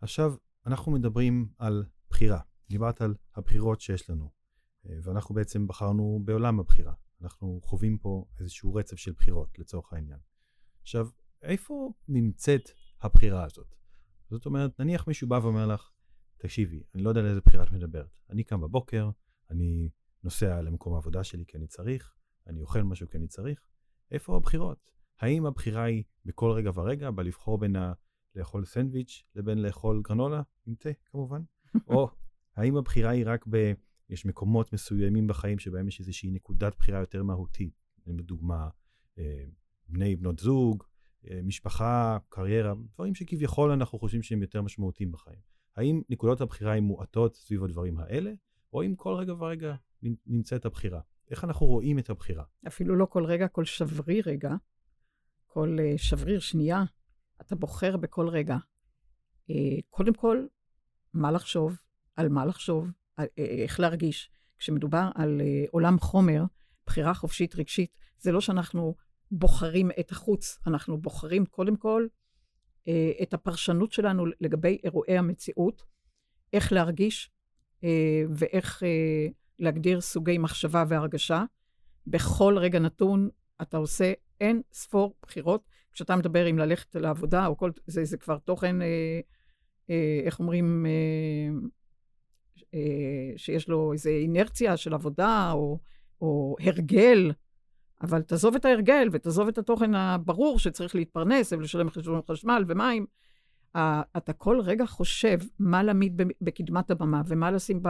עכשיו, 0.01 0.35
אנחנו 0.67 0.93
מדברים 0.93 1.49
על 1.59 1.85
בחירה. 2.11 2.41
דיברת 2.69 3.01
על 3.01 3.15
הבחירות 3.35 3.81
שיש 3.81 4.11
לנו, 4.11 4.31
אה, 4.87 4.99
ואנחנו 5.03 5.35
בעצם 5.35 5.67
בחרנו 5.67 6.21
בעולם 6.25 6.61
הבחירה. 6.61 6.93
אנחנו 7.23 7.61
חווים 7.63 7.99
פה 7.99 8.25
איזשהו 8.41 8.75
רצף 8.75 8.97
של 8.97 9.13
בחירות, 9.13 9.59
לצורך 9.59 9.93
העניין. 9.93 10.19
עכשיו, 10.83 11.09
איפה 11.43 11.93
נמצאת 12.09 12.71
הבחירה 13.01 13.45
הזאת? 13.45 13.75
זאת 14.31 14.47
אומרת, 14.47 14.81
נניח 14.81 15.09
מישהו 15.09 15.29
בא 15.29 15.41
ואומר 15.43 15.67
לך, 15.67 15.91
תקשיבי, 16.39 16.83
אני 16.95 17.03
לא 17.03 17.09
יודע 17.09 17.21
על 17.21 17.27
איזה 17.27 17.41
בחירה 17.41 17.65
את 17.65 17.71
מדברת. 17.71 18.21
אני 18.31 18.45
קם 18.45 18.61
בבוקר, 18.61 19.11
אני 19.51 19.89
נוסע 20.25 20.63
למקום 20.63 20.95
העבודה 20.95 21.25
שלי 21.25 21.45
כי 21.47 21.57
אני 21.57 21.67
צריך, 21.67 22.15
אני 22.47 22.63
אוכל 22.63 22.83
משהו 22.83 23.09
כי 23.09 23.17
אני 23.17 23.29
צריך. 23.29 23.61
איפה 24.11 24.37
הבחירות? 24.37 24.91
האם 25.21 25.47
הבחירה 25.47 25.83
היא 25.83 26.05
בכל 26.25 26.51
רגע 26.51 26.71
ורגע, 26.75 27.11
בלבחור 27.11 27.59
בין 27.59 27.77
ה... 27.77 27.93
לאכול 28.37 28.65
סנדוויץ' 28.65 29.23
לבין 29.35 29.59
לאכול 29.59 30.03
גרנולה 30.05 30.43
עם 30.67 30.75
תה, 30.75 30.91
כמובן? 31.11 31.43
או 31.89 32.09
האם 32.57 32.77
הבחירה 32.77 33.11
היא 33.11 33.25
רק 33.27 33.45
ב... 33.51 33.73
יש 34.11 34.27
מקומות 34.27 34.73
מסוימים 34.73 35.27
בחיים 35.27 35.59
שבהם 35.59 35.89
יש 35.89 36.01
איזושהי 36.01 36.31
נקודת 36.31 36.77
בחירה 36.79 37.01
יותר 37.01 37.23
מהותית, 37.23 37.85
לדוגמה, 38.07 38.69
אה, 39.19 39.45
בני, 39.89 40.17
בנות 40.17 40.39
זוג, 40.39 40.85
אה, 41.31 41.41
משפחה, 41.45 42.19
קריירה, 42.29 42.75
דברים 42.95 43.15
שכביכול 43.15 43.71
אנחנו 43.71 43.99
חושבים 43.99 44.23
שהם 44.23 44.43
יותר 44.43 44.63
משמעותיים 44.63 45.13
בחיים. 45.13 45.54
האם 45.77 46.03
נקודות 46.09 46.41
הבחירה 46.41 46.77
הן 46.77 46.85
מועטות 46.85 47.35
סביב 47.35 47.65
הדברים 47.65 47.99
האלה, 47.99 48.33
או 48.73 48.83
אם 48.83 48.95
כל 48.97 49.15
רגע 49.15 49.35
ורגע 49.35 49.75
נמצאת 50.27 50.65
הבחירה? 50.65 51.01
איך 51.31 51.45
אנחנו 51.45 51.67
רואים 51.67 51.99
את 51.99 52.11
הבחירה? 52.11 52.45
אפילו 52.67 52.97
לא 52.97 53.07
כל 53.07 53.25
רגע, 53.25 53.49
כל 53.49 53.65
שבריר 53.65 54.25
רגע, 54.27 54.55
כל 55.47 55.77
uh, 55.79 55.99
שבריר 55.99 56.41
שנייה, 56.41 56.85
אתה 57.41 57.57
בוחר 57.57 57.97
בכל 57.97 58.29
רגע. 58.29 58.57
Uh, 59.51 59.55
קודם 59.89 60.15
כל, 60.15 60.47
מה 61.15 61.31
לחשוב, 61.31 61.77
על 62.17 62.29
מה 62.29 62.47
לחשוב, 62.47 62.89
uh, 63.21 63.25
איך 63.37 63.81
להרגיש. 63.81 64.31
כשמדובר 64.59 65.11
על 65.15 65.41
עולם 65.71 65.99
חומר, 65.99 66.45
בחירה 66.87 67.15
חופשית 67.15 67.55
רגשית, 67.55 67.97
זה 68.19 68.33
לא 68.33 68.41
שאנחנו 68.41 68.95
בוחרים 69.31 69.91
את 70.01 70.11
החוץ, 70.11 70.59
אנחנו 70.67 70.99
בוחרים 70.99 71.47
קודם 71.47 71.77
כל 71.77 72.07
אה, 72.07 72.09
את 73.23 73.35
הפרשנות 73.35 73.93
שלנו 73.93 74.25
לגבי 74.41 74.79
אירועי 74.85 75.19
המציאות, 75.19 75.83
איך 76.53 76.73
להרגיש 76.73 77.31
אה, 77.85 78.23
ואיך 78.29 78.83
אה, 78.83 79.27
להגדיר 79.59 80.01
סוגי 80.01 80.39
מחשבה 80.39 80.85
והרגשה. 80.89 81.45
בכל 82.07 82.59
רגע 82.59 82.79
נתון 82.79 83.29
אתה 83.63 83.77
עושה 83.77 84.13
אין 84.41 84.63
ספור 84.73 85.15
בחירות. 85.23 85.69
כשאתה 85.93 86.17
מדבר 86.17 86.51
אם 86.51 86.59
ללכת 86.59 86.95
לעבודה 86.97 87.47
או 87.47 87.57
כל, 87.57 87.71
זה, 87.87 88.05
זה 88.05 88.17
כבר 88.17 88.39
תוכן, 88.39 88.83
אה, 88.83 89.21
אה, 89.91 90.21
איך 90.25 90.41
אומרים, 90.41 90.87
אה, 90.87 91.71
אה, 92.75 93.33
שיש 93.37 93.69
לו 93.69 93.93
איזו 93.93 94.11
אינרציה 94.11 94.77
של 94.77 94.95
עבודה 94.95 95.53
או, 95.53 95.79
או 96.21 96.57
הרגל. 96.61 97.33
אבל 98.03 98.23
תעזוב 98.23 98.55
את 98.55 98.65
ההרגל 98.65 99.09
ותעזוב 99.13 99.49
את 99.49 99.59
התוכן 99.59 99.95
הברור 99.95 100.59
שצריך 100.59 100.95
להתפרנס 100.95 101.53
ולשלם 101.53 101.91
חשבון 101.91 102.21
חשמל 102.31 102.65
ומים. 102.69 103.07
אתה 104.17 104.33
כל 104.33 104.61
רגע 104.61 104.87
חושב 104.87 105.39
מה 105.59 105.83
להעמיד 105.83 106.23
בקדמת 106.41 106.91
הבמה 106.91 107.23
ומה 107.27 107.51
לשים 107.51 107.83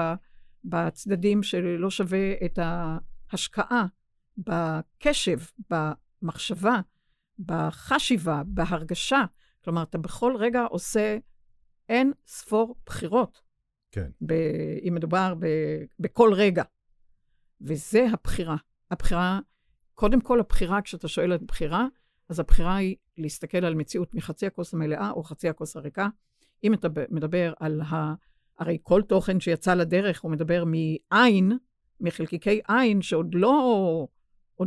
בצדדים 0.65 1.43
שלא 1.43 1.91
שווה 1.91 2.33
את 2.45 2.59
ההשקעה, 2.63 3.87
בקשב, 4.39 5.39
במחשבה, 5.71 6.81
בחשיבה, 7.39 8.43
בהרגשה. 8.47 9.25
כלומר, 9.65 9.83
אתה 9.83 9.99
בכל 9.99 10.37
רגע 10.39 10.63
עושה 10.63 11.19
אין 11.89 12.13
ספור 12.27 12.77
בחירות. 12.87 13.41
כן. 13.93 14.11
ב- 14.21 14.79
אם 14.89 14.95
מדובר 14.95 15.35
ב- 15.39 15.85
בכל 15.99 16.31
רגע. 16.35 16.63
וזה 17.61 18.07
הבחירה. 18.13 18.57
הבחירה 18.91 19.41
קודם 19.95 20.21
כל, 20.21 20.41
הבחירה, 20.41 20.83
כשאתה 20.83 21.09
שואל 21.09 21.33
על 21.33 21.39
בחירה, 21.47 21.87
אז 22.29 22.41
הבחירה 22.41 22.77
היא 22.77 22.97
להסתכל 23.19 23.65
על 23.65 23.75
מציאות 23.75 24.15
מחצי 24.15 24.47
הכוס 24.47 24.75
המלאה 24.75 25.11
או 25.11 25.23
חצי 25.23 25.49
הכוס 25.49 25.77
הריקה. 25.77 26.09
אם 26.65 26.75
אתה 26.75 26.89
מדבר 27.11 27.53
על 27.61 27.81
ה... 27.81 28.15
הרי 28.59 28.79
כל 28.83 29.03
תוכן 29.03 29.41
שיצא 29.41 29.75
לדרך, 29.75 30.21
הוא 30.21 30.31
מדבר 30.31 30.65
מעין, 30.65 31.53
מחלקיקי 32.01 32.61
עין, 32.69 33.03
שעוד 33.03 33.35
לא, 33.35 34.09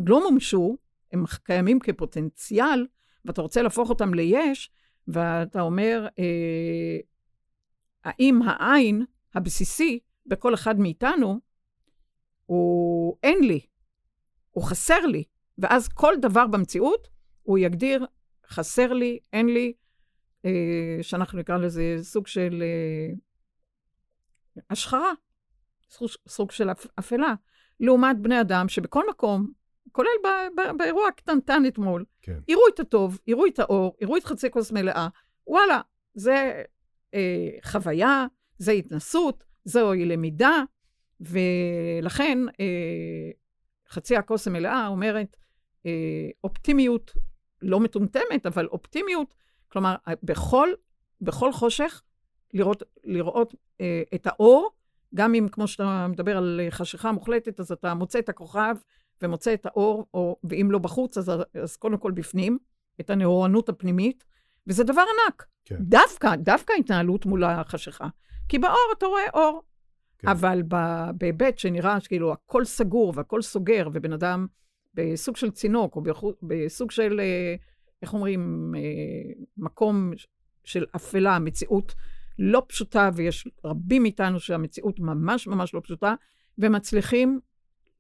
לא 0.06 0.30
מומשו, 0.30 0.78
הם 1.14 1.24
קיימים 1.44 1.80
כפוטנציאל, 1.80 2.88
ואתה 3.26 3.42
רוצה 3.42 3.62
להפוך 3.62 3.90
אותם 3.90 4.14
ליש, 4.14 4.72
ואתה 5.08 5.62
אומר, 5.62 6.08
אה, 6.20 6.98
האם 8.04 8.42
העין 8.42 9.06
הבסיסי 9.36 10.00
בכל 10.26 10.54
אחד 10.54 10.80
מאיתנו 10.80 11.40
הוא 12.46 13.18
אין 13.24 13.44
לי, 13.44 13.60
הוא 14.58 14.64
חסר 14.64 15.06
לי. 15.06 15.24
ואז 15.58 15.88
כל 15.88 16.14
דבר 16.22 16.48
במציאות, 16.48 17.08
הוא 17.44 17.58
יגדיר, 17.58 18.06
חסר 18.48 18.94
לי, 18.94 19.20
אין 19.34 19.46
לי, 19.46 19.74
אה, 20.46 20.98
שאנחנו 21.02 21.40
נקרא 21.40 21.58
לזה 21.58 21.98
סוג 22.02 22.28
של 22.28 22.64
אה, 22.64 23.14
השחרה, 24.70 25.12
סוג, 25.90 26.10
סוג 26.28 26.52
של 26.52 26.70
אפלה, 27.00 27.34
לעומת 27.80 28.20
בני 28.22 28.42
אדם 28.42 28.70
שבכל 28.70 29.10
מקום, 29.10 29.52
כולל 29.92 30.08
ב, 30.24 30.28
ב, 30.62 30.78
באירוע 30.78 31.08
הקטנטן 31.08 31.64
אתמול, 31.68 32.06
כן. 32.22 32.40
יראו 32.48 32.62
את 32.74 32.80
הטוב, 32.80 33.20
יראו 33.28 33.48
את 33.48 33.60
האור, 33.60 33.98
יראו 34.02 34.18
את 34.18 34.24
חצי 34.24 34.52
כוס 34.52 34.72
מלאה, 34.72 35.08
וואלה, 35.48 35.82
זה 36.14 36.64
אה, 37.14 37.50
חוויה, 37.64 38.26
זה 38.58 38.72
התנסות, 38.72 39.44
זוהי 39.66 40.06
למידה, 40.06 40.64
ולכן 41.20 42.38
אה, 42.60 43.32
חצי 43.90 44.16
הכוס 44.16 44.48
המלאה 44.48 44.88
אומרת 44.88 45.38
אה, 45.86 46.30
אופטימיות 46.44 47.14
לא 47.62 47.80
מטומטמת, 47.80 48.46
אבל 48.46 48.68
אופטימיות, 48.68 49.36
כלומר, 49.68 49.96
בכל, 50.24 50.70
בכל 51.22 51.54
חושך 51.54 52.02
לראות, 52.54 52.84
לראות 53.04 53.56
אה, 53.82 54.02
את 54.16 54.28
האור, 54.28 54.70
גם 55.16 55.36
אם, 55.36 55.48
כמו 55.52 55.68
שאתה 55.68 56.08
מדבר 56.08 56.38
על 56.38 56.62
חשיכה 56.70 57.12
מוחלטת, 57.12 57.60
אז 57.60 57.72
אתה 57.72 57.94
מוצא 57.94 58.20
את 58.20 58.30
הכוכב 58.30 58.76
ומוצא 59.22 59.54
את 59.54 59.66
האור, 59.66 60.06
או, 60.14 60.38
ואם 60.44 60.72
לא 60.72 60.80
בחוץ, 60.80 61.18
אז, 61.18 61.32
אז 61.64 61.76
קודם 61.76 61.98
כל 61.98 62.12
בפנים, 62.12 62.58
את 63.00 63.10
הנאורנות 63.10 63.70
הפנימית, 63.70 64.24
וזה 64.68 64.84
דבר 64.84 65.02
ענק. 65.02 65.46
כן. 65.66 65.76
דווקא, 65.80 66.36
דווקא 66.36 66.74
התנהלות 66.80 67.26
מול 67.26 67.44
החשיכה. 67.44 68.08
כי 68.50 68.60
באור 68.60 68.94
אתה 68.98 69.06
רואה 69.06 69.30
אור, 69.34 69.64
כן. 70.20 70.28
אבל 70.28 70.64
בהיבט 71.18 71.58
שנראה 71.58 72.00
שכאילו 72.00 72.32
הכל 72.32 72.66
סגור 72.66 73.14
והכל 73.16 73.42
סוגר, 73.42 73.90
ובן 73.94 74.14
אדם 74.14 74.48
בסוג 74.94 75.36
של 75.36 75.52
צינוק, 75.52 75.96
או 75.96 76.04
בסוג 76.42 76.92
של, 76.92 77.20
אה, 77.20 77.56
איך 78.02 78.14
אומרים, 78.14 78.74
אה, 78.78 79.44
מקום 79.58 80.12
של 80.64 80.86
אפלה, 80.96 81.40
מציאות 81.40 81.96
לא 82.40 82.64
פשוטה, 82.68 83.10
ויש 83.14 83.48
רבים 83.66 84.04
מאיתנו 84.04 84.40
שהמציאות 84.40 85.00
ממש 85.00 85.48
ממש 85.48 85.74
לא 85.74 85.80
פשוטה, 85.84 86.16
ומצליחים 86.58 87.40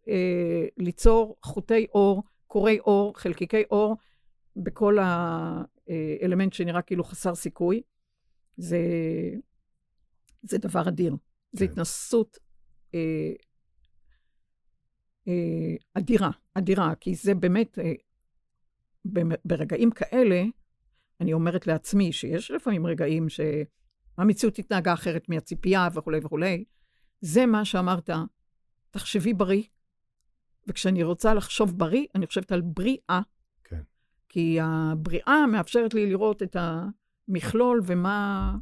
אה, 0.08 0.66
ליצור 0.78 1.38
חוטי 1.44 1.88
אור, 1.94 2.24
קורי 2.48 2.80
אור, 2.80 3.14
חלקיקי 3.18 3.64
אור, 3.72 3.96
בכל 4.56 4.98
האלמנט 5.02 6.54
שנראה 6.54 6.82
כאילו 6.82 7.04
חסר 7.04 7.36
סיכוי. 7.36 7.82
זה, 8.58 8.80
זה 10.44 10.58
דבר 10.58 10.88
אדיר. 10.88 11.16
זו 11.54 11.66
כן. 11.66 11.72
התנסות 11.72 12.38
אה, 12.96 13.32
אה, 15.28 15.76
אדירה, 15.94 16.30
אדירה, 16.54 16.96
כי 16.96 17.16
זה 17.16 17.36
באמת, 17.36 17.80
אה, 17.80 17.94
ברגעים 19.46 19.92
כאלה, 19.92 20.44
אני 21.22 21.34
אומרת 21.34 21.68
לעצמי 21.68 22.12
שיש 22.12 22.52
לפעמים 22.52 22.88
רגעים 22.88 23.28
שהמציאות 23.30 24.60
התנהגה 24.60 24.94
אחרת 24.94 25.30
מהציפייה 25.30 25.88
וכולי 25.94 26.20
וכולי. 26.24 26.66
זה 27.22 27.46
מה 27.46 27.66
שאמרת, 27.66 28.10
תחשבי 28.92 29.34
בריא. 29.34 29.64
וכשאני 30.68 31.04
רוצה 31.04 31.34
לחשוב 31.34 31.78
בריא, 31.80 32.06
אני 32.16 32.28
חושבת 32.28 32.52
על 32.52 32.62
בריאה. 32.62 33.22
כן. 33.64 33.82
כי 34.30 34.58
הבריאה 34.62 35.48
מאפשרת 35.52 35.94
לי 35.94 36.10
לראות 36.10 36.44
את 36.44 36.56
המכלול 36.60 37.82
ומה, 37.86 38.56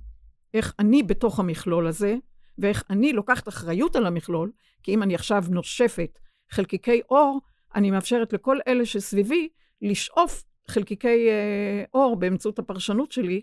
איך 0.53 0.73
אני 0.79 1.03
בתוך 1.03 1.39
המכלול 1.39 1.87
הזה, 1.87 2.15
ואיך 2.57 2.83
אני 2.89 3.13
לוקחת 3.13 3.47
אחריות 3.47 3.95
על 3.95 4.05
המכלול, 4.05 4.51
כי 4.83 4.93
אם 4.93 5.03
אני 5.03 5.15
עכשיו 5.15 5.43
נושפת 5.49 6.19
חלקיקי 6.49 7.01
אור, 7.09 7.41
אני 7.75 7.91
מאפשרת 7.91 8.33
לכל 8.33 8.57
אלה 8.67 8.85
שסביבי 8.85 9.49
לשאוף 9.81 10.43
חלקיקי 10.67 11.29
אה, 11.29 11.83
אור 11.93 12.15
באמצעות 12.15 12.59
הפרשנות 12.59 13.11
שלי, 13.11 13.41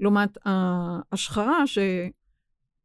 לעומת 0.00 0.38
ההשחרה 0.44 1.62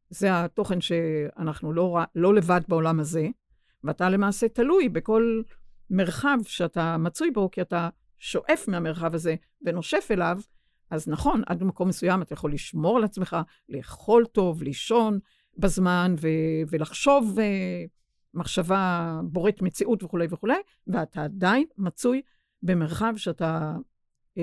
זה 0.09 0.43
התוכן 0.43 0.81
שאנחנו 0.81 1.73
לא, 1.73 1.99
לא 2.15 2.35
לבד 2.35 2.61
בעולם 2.67 2.99
הזה, 2.99 3.27
ואתה 3.83 4.09
למעשה 4.09 4.47
תלוי 4.49 4.89
בכל 4.89 5.41
מרחב 5.89 6.37
שאתה 6.43 6.97
מצוי 6.97 7.31
בו, 7.31 7.51
כי 7.51 7.61
אתה 7.61 7.89
שואף 8.19 8.67
מהמרחב 8.67 9.15
הזה 9.15 9.35
ונושף 9.61 10.07
אליו, 10.11 10.39
אז 10.89 11.07
נכון, 11.07 11.41
עד 11.45 11.63
מקום 11.63 11.87
מסוים 11.87 12.21
אתה 12.21 12.33
יכול 12.33 12.53
לשמור 12.53 12.97
על 12.97 13.03
עצמך, 13.03 13.37
לאכול 13.69 14.25
טוב, 14.25 14.63
לישון 14.63 15.19
בזמן 15.59 16.15
ו- 16.21 16.63
ולחשוב 16.69 17.37
uh, 17.37 17.41
מחשבה 18.33 19.13
בוראת 19.23 19.61
מציאות 19.61 20.03
וכולי 20.03 20.27
וכולי, 20.29 20.57
ואתה 20.87 21.23
עדיין 21.23 21.65
מצוי 21.77 22.21
במרחב 22.63 23.13
שאתה 23.17 23.73
uh, 24.35 24.39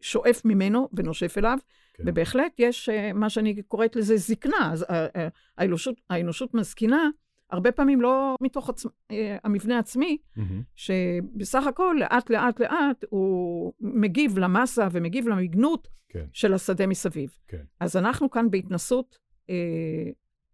שואף 0.00 0.44
ממנו 0.44 0.88
ונושף 0.92 1.38
אליו, 1.38 1.58
כן. 1.94 2.04
ובהחלט 2.06 2.52
יש 2.58 2.88
uh, 2.88 3.12
מה 3.12 3.30
שאני 3.30 3.62
קוראת 3.62 3.96
לזה 3.96 4.16
זקנה. 4.16 4.72
אז 4.72 4.82
uh, 4.82 4.86
uh, 4.86 5.18
האנושות, 5.58 6.00
האנושות 6.10 6.54
מזקינה 6.54 7.08
הרבה 7.50 7.72
פעמים 7.72 8.00
לא 8.00 8.36
מתוך 8.40 8.68
עצ... 8.68 8.86
אה, 9.10 9.36
המבנה 9.44 9.76
העצמי, 9.76 10.18
mm-hmm. 10.36 10.40
שבסך 10.74 11.66
הכל, 11.66 11.96
לאט 12.00 12.30
לאט 12.30 12.60
לאט, 12.60 13.04
הוא 13.08 13.72
מגיב 13.80 14.38
למסה 14.38 14.88
ומגיב 14.92 15.28
למגנות 15.28 15.88
כן. 16.08 16.24
של 16.32 16.54
השדה 16.54 16.86
מסביב. 16.86 17.30
כן. 17.48 17.62
אז 17.80 17.96
אנחנו 17.96 18.30
כאן 18.30 18.50
בהתנסות 18.50 19.18
אה, 19.50 20.10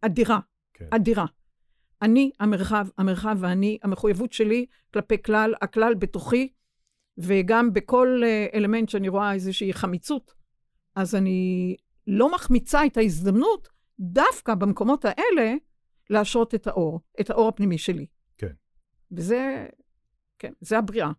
אדירה, 0.07 0.38
כן. 0.74 0.88
אדירה. 0.90 1.26
אני 2.02 2.30
המרחב, 2.40 2.86
המרחב 2.98 3.36
ואני, 3.40 3.78
המחויבות 3.82 4.32
שלי 4.32 4.66
כלפי 4.92 5.22
כלל, 5.22 5.54
הכלל 5.62 5.94
בתוכי, 5.94 6.52
וגם 7.18 7.72
בכל 7.72 8.20
אה, 8.24 8.46
אלמנט 8.54 8.88
שאני 8.88 9.09
רואה 9.09 9.34
איזושהי 9.34 9.72
חמיצות, 9.72 10.34
אז 10.94 11.14
אני 11.14 11.76
לא 12.07 12.34
מחמיצה 12.34 12.86
את 12.86 12.96
ההזדמנות 12.96 13.68
דווקא 14.00 14.54
במקומות 14.54 15.04
האלה, 15.04 15.54
להשרות 16.11 16.54
את 16.54 16.66
האור, 16.66 17.00
את 17.20 17.30
האור 17.30 17.48
הפנימי 17.48 17.78
שלי. 17.78 18.07
כן. 18.38 18.52
וזה, 19.12 19.66
כן, 20.38 20.52
זה 20.61 20.78
הבריאה. 20.78 21.11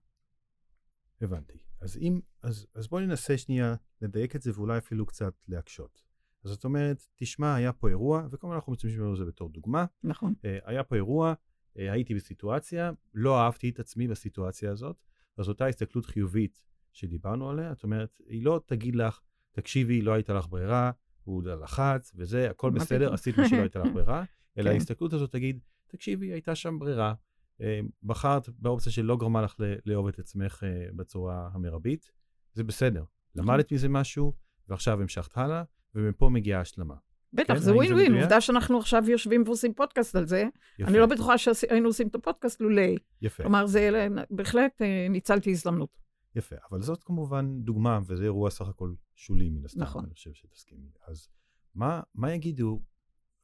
הבנתי. 1.21 1.57
אז 1.81 1.97
אם, 1.97 2.19
אז, 2.43 2.67
אז 2.75 2.87
בואי 2.87 3.05
ננסה 3.05 3.37
שנייה 3.37 3.75
לדייק 4.01 4.35
את 4.35 4.41
זה 4.41 4.51
ואולי 4.55 4.77
אפילו 4.77 5.05
קצת 5.05 5.33
להקשות. 5.47 6.06
אז 6.47 6.53
זאת 6.53 6.63
אומרת, 6.65 7.07
תשמע, 7.15 7.55
היה 7.55 7.73
פה 7.73 7.89
אירוע, 7.89 8.27
וכמובן 8.31 8.55
אנחנו 8.55 8.71
משתמשים 8.71 9.13
בזה 9.13 9.25
בתור 9.25 9.49
דוגמה. 9.49 9.85
נכון. 10.03 10.33
Uh, 10.37 10.45
היה 10.65 10.83
פה 10.83 10.95
אירוע, 10.95 11.33
uh, 11.33 11.79
הייתי 11.79 12.15
בסיטואציה, 12.15 12.91
לא 13.13 13.39
אהבתי 13.39 13.69
את 13.69 13.79
עצמי 13.79 14.07
בסיטואציה 14.07 14.71
הזאת, 14.71 15.03
אז 15.37 15.49
אותה 15.49 15.67
הסתכלות 15.67 16.05
חיובית 16.05 16.61
שדיברנו 16.93 17.49
עליה, 17.49 17.73
זאת 17.73 17.83
אומרת, 17.83 18.21
היא 18.27 18.45
לא 18.45 18.61
תגיד 18.65 18.95
לך, 18.95 19.19
תקשיבי, 19.51 20.01
לא 20.01 20.11
הייתה 20.13 20.33
לך 20.33 20.47
ברירה, 20.47 20.91
הוא 21.23 21.43
לחץ, 21.43 22.11
וזה, 22.15 22.49
הכל 22.49 22.71
בסדר, 22.71 23.13
עשית 23.13 23.37
מה 23.37 23.49
שלא 23.49 23.57
הייתה 23.57 23.79
לך 23.79 23.93
ברירה. 23.93 24.23
אלא 24.57 24.69
כן. 24.69 24.71
ההסתכלות 24.71 25.13
הזאת 25.13 25.31
תגיד, 25.31 25.59
תקשיבי, 25.87 26.31
הייתה 26.31 26.55
שם 26.55 26.79
ברירה, 26.79 27.13
אה, 27.61 27.79
בחרת 28.03 28.49
באופציה 28.49 28.91
שלא 28.91 29.17
גרמה 29.17 29.41
לך 29.41 29.55
לאהוב 29.85 30.07
את 30.07 30.19
עצמך 30.19 30.63
אה, 30.63 30.87
בצורה 30.95 31.49
המרבית, 31.53 32.11
זה 32.53 32.63
בסדר. 32.63 33.03
נכון. 33.35 33.53
למדת 33.53 33.71
מזה 33.71 33.89
משהו, 33.89 34.33
ועכשיו 34.67 35.01
המשכת 35.01 35.37
הלאה, 35.37 35.63
ומפה 35.97 36.29
מגיעה 36.29 36.61
השלמה. 36.61 36.95
בטח, 37.33 37.53
כן? 37.53 37.59
זה 37.59 37.75
ווין 37.75 37.93
ווין. 37.93 38.15
עובדה 38.15 38.41
שאנחנו 38.41 38.77
עכשיו 38.79 39.03
יושבים 39.09 39.43
ועושים 39.45 39.73
פודקאסט 39.73 40.15
על 40.15 40.27
זה. 40.27 40.43
יפה. 40.79 40.89
אני 40.89 40.97
לא 40.97 41.05
בטוחה 41.05 41.37
שהיינו 41.37 41.87
עושים 41.87 42.07
את 42.07 42.15
הפודקאסט 42.15 42.61
לולי. 42.61 42.97
יפה. 43.21 43.43
כלומר, 43.43 43.65
זה 43.65 44.07
בהחלט 44.29 44.81
אה, 44.81 45.07
ניצלתי 45.09 45.51
הזדמנות. 45.51 45.97
יפה, 46.35 46.55
אבל 46.71 46.81
זאת 46.81 47.03
כמובן 47.03 47.61
דוגמה, 47.61 47.99
וזה 48.05 48.23
אירוע 48.23 48.49
סך 48.49 48.67
הכל 48.67 48.93
שולי 49.15 49.49
מן 49.49 49.65
הסתם, 49.65 49.81
נכון. 49.81 50.03
אני 50.05 50.13
חושב 50.13 50.33
שתסכימי. 50.33 50.89
אז 51.07 51.29
מה, 51.75 52.01
מה 52.15 52.33
יגידו 52.33 52.81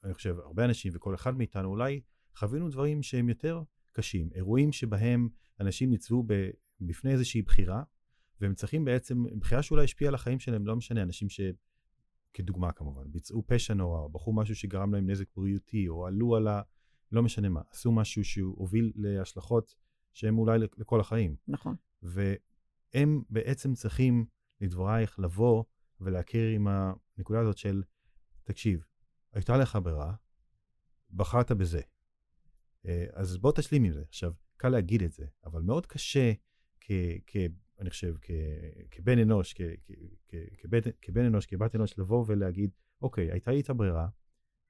אני 0.04 0.14
חושב, 0.14 0.36
הרבה 0.40 0.66
אנשים 0.66 0.92
וכל 0.96 1.16
אחד 1.16 1.38
מאיתנו, 1.38 1.70
אולי 1.70 2.02
חווינו 2.36 2.70
דברים 2.70 3.04
שהם 3.04 3.30
יותר 3.30 3.62
קשים, 3.92 4.30
אירועים 4.36 4.72
שבהם 4.72 5.30
אנשים 5.60 5.90
ניצבו 5.90 6.24
בפני 6.82 7.12
איזושהי 7.12 7.42
בחירה, 7.42 7.84
והם 8.42 8.54
צריכים 8.54 8.86
בעצם, 8.86 9.24
בחירה 9.40 9.64
שאולי 9.64 9.84
השפיעה 9.84 10.10
על 10.10 10.16
החיים 10.16 10.40
שלהם, 10.40 10.68
לא 10.68 10.76
משנה, 10.76 11.02
אנשים 11.02 11.30
ש... 11.30 11.42
כדוגמה 12.34 12.72
כמובן, 12.72 13.12
ביצעו 13.12 13.44
פשע 13.48 13.74
נורא, 13.74 14.00
או 14.00 14.10
בחרו 14.10 14.34
משהו 14.34 14.56
שגרם 14.56 14.94
להם 14.94 15.10
נזק 15.10 15.26
בריאותי, 15.36 15.88
או 15.88 16.08
עלו 16.08 16.36
על 16.36 16.48
ה... 16.48 16.62
לא 17.12 17.24
משנה 17.24 17.50
מה, 17.50 17.62
עשו 17.70 17.92
משהו 17.92 18.24
שהוא 18.24 18.56
הוביל 18.58 18.92
להשלכות 18.96 19.76
שהן 20.14 20.38
אולי 20.38 20.60
לכל 20.78 21.00
החיים. 21.00 21.36
נכון. 21.48 21.76
והם 22.02 23.24
בעצם 23.30 23.74
צריכים, 23.74 24.26
לדברייך, 24.62 25.20
לבוא 25.20 25.64
ולהכיר 26.02 26.50
עם 26.50 26.68
הנקודה 26.68 27.40
הזאת 27.40 27.58
של, 27.58 27.84
תקשיב, 28.44 28.86
הייתה 29.34 29.58
לך 29.58 29.78
ברירה, 29.84 30.14
בחרת 31.12 31.52
בזה. 31.52 31.82
אה, 32.86 33.06
אז 33.14 33.38
בוא 33.38 33.52
תשלים 33.52 33.84
עם 33.84 33.92
זה. 33.92 34.02
עכשיו, 34.02 34.34
קל 34.58 34.70
להגיד 34.70 35.04
את 35.04 35.12
זה, 35.12 35.26
אבל 35.46 35.62
מאוד 35.62 35.86
קשה, 35.86 36.34
כ, 36.82 36.92
כ, 37.28 37.38
אני 37.84 37.90
חושב, 37.90 38.16
כבן 38.92 39.20
אנוש, 39.20 39.56
כבן, 41.02 41.26
אנוש, 41.26 41.46
כבת 41.46 41.76
אנוש, 41.76 42.00
לבוא 42.00 42.26
ולהגיד, 42.28 42.70
אוקיי, 43.02 43.32
הייתה 43.32 43.52
לי 43.52 43.62
את 43.62 43.70
הברירה, 43.70 44.08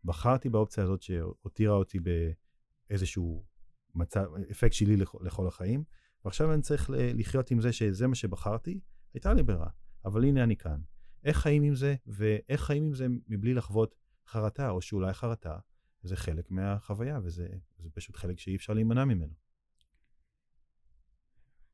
בחרתי 0.04 0.50
באופציה 0.50 0.84
הזאת 0.84 1.02
שהותירה 1.02 1.74
אותי 1.74 2.00
באיזשהו 2.90 3.46
מצב, 3.96 4.26
אפקט 4.52 4.74
שלי 4.74 4.98
לכל 4.98 5.48
החיים, 5.48 5.84
ועכשיו 6.26 6.54
אני 6.54 6.62
צריך 6.62 6.90
לחיות 6.94 7.52
עם 7.52 7.62
זה 7.62 7.72
שזה 7.72 8.08
מה 8.08 8.16
שבחרתי, 8.16 8.80
הייתה 9.14 9.34
לי 9.34 9.44
ברירה, 9.44 9.70
אבל 10.06 10.26
הנה 10.26 10.44
אני 10.44 10.56
כאן. 10.56 10.82
איך 11.24 11.38
חיים 11.38 11.64
עם 11.64 11.76
זה, 11.76 11.96
ואיך 12.08 12.62
חיים 12.62 12.84
עם 12.84 12.94
זה 12.94 13.08
מבלי 13.28 13.54
לחוות 13.54 13.96
חרטה, 14.28 14.70
או 14.70 14.82
שאולי 14.82 15.14
חרטה 15.14 15.58
זה 16.04 16.16
חלק 16.16 16.52
מהחוויה, 16.52 17.20
וזה 17.24 17.48
פשוט 17.94 18.16
חלק 18.16 18.40
שאי 18.40 18.56
אפשר 18.56 18.74
להימנע 18.74 19.06
ממנו. 19.06 19.34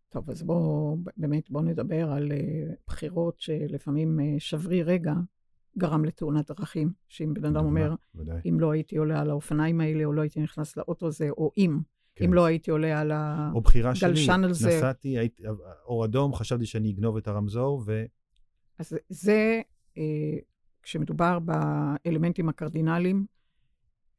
טוב, 0.09 0.29
אז 0.29 0.43
בואו, 0.43 0.97
באמת, 1.17 1.49
בואו 1.49 1.63
נדבר 1.63 2.11
על 2.11 2.31
uh, 2.31 2.75
בחירות 2.87 3.39
שלפעמים 3.39 4.19
uh, 4.19 4.23
שברי 4.39 4.83
רגע 4.83 5.13
גרם 5.77 6.05
לתאונת 6.05 6.51
דרכים. 6.51 6.91
שאם 7.07 7.33
בן 7.33 7.45
אדם 7.45 7.65
אומר, 7.65 7.95
ודאי. 8.15 8.41
אם 8.49 8.59
לא 8.59 8.71
הייתי 8.71 8.97
עולה 8.97 9.21
על 9.21 9.29
האופניים 9.29 9.81
האלה, 9.81 10.05
או 10.05 10.13
לא 10.13 10.21
הייתי 10.21 10.39
נכנס 10.39 10.77
לאוטו 10.77 11.07
הזה, 11.07 11.29
או 11.29 11.51
אם, 11.57 11.79
כן. 12.15 12.25
אם 12.25 12.33
לא 12.33 12.45
הייתי 12.45 12.71
עולה 12.71 13.01
על 13.01 13.11
הגלשן 13.13 13.51
או 13.55 13.61
בחירה 13.61 13.95
שלי, 13.95 14.47
נסעתי, 14.49 15.17
הייתי, 15.17 15.43
אור 15.85 16.05
אדום, 16.05 16.33
חשבתי 16.33 16.65
שאני 16.65 16.91
אגנוב 16.91 17.17
את 17.17 17.27
הרמזור, 17.27 17.83
ו... 17.85 18.05
אז 18.79 18.97
זה, 19.09 19.61
אה, 19.97 20.37
כשמדובר 20.83 21.39
באלמנטים 21.39 22.49
הקרדינליים, 22.49 23.25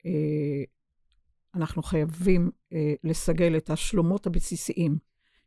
אה, 0.06 0.64
אנחנו 1.54 1.82
חייבים 1.82 2.50
אה, 2.72 2.94
לסגל 3.04 3.56
את 3.56 3.70
השלומות 3.70 4.26
הבסיסיים, 4.26 4.98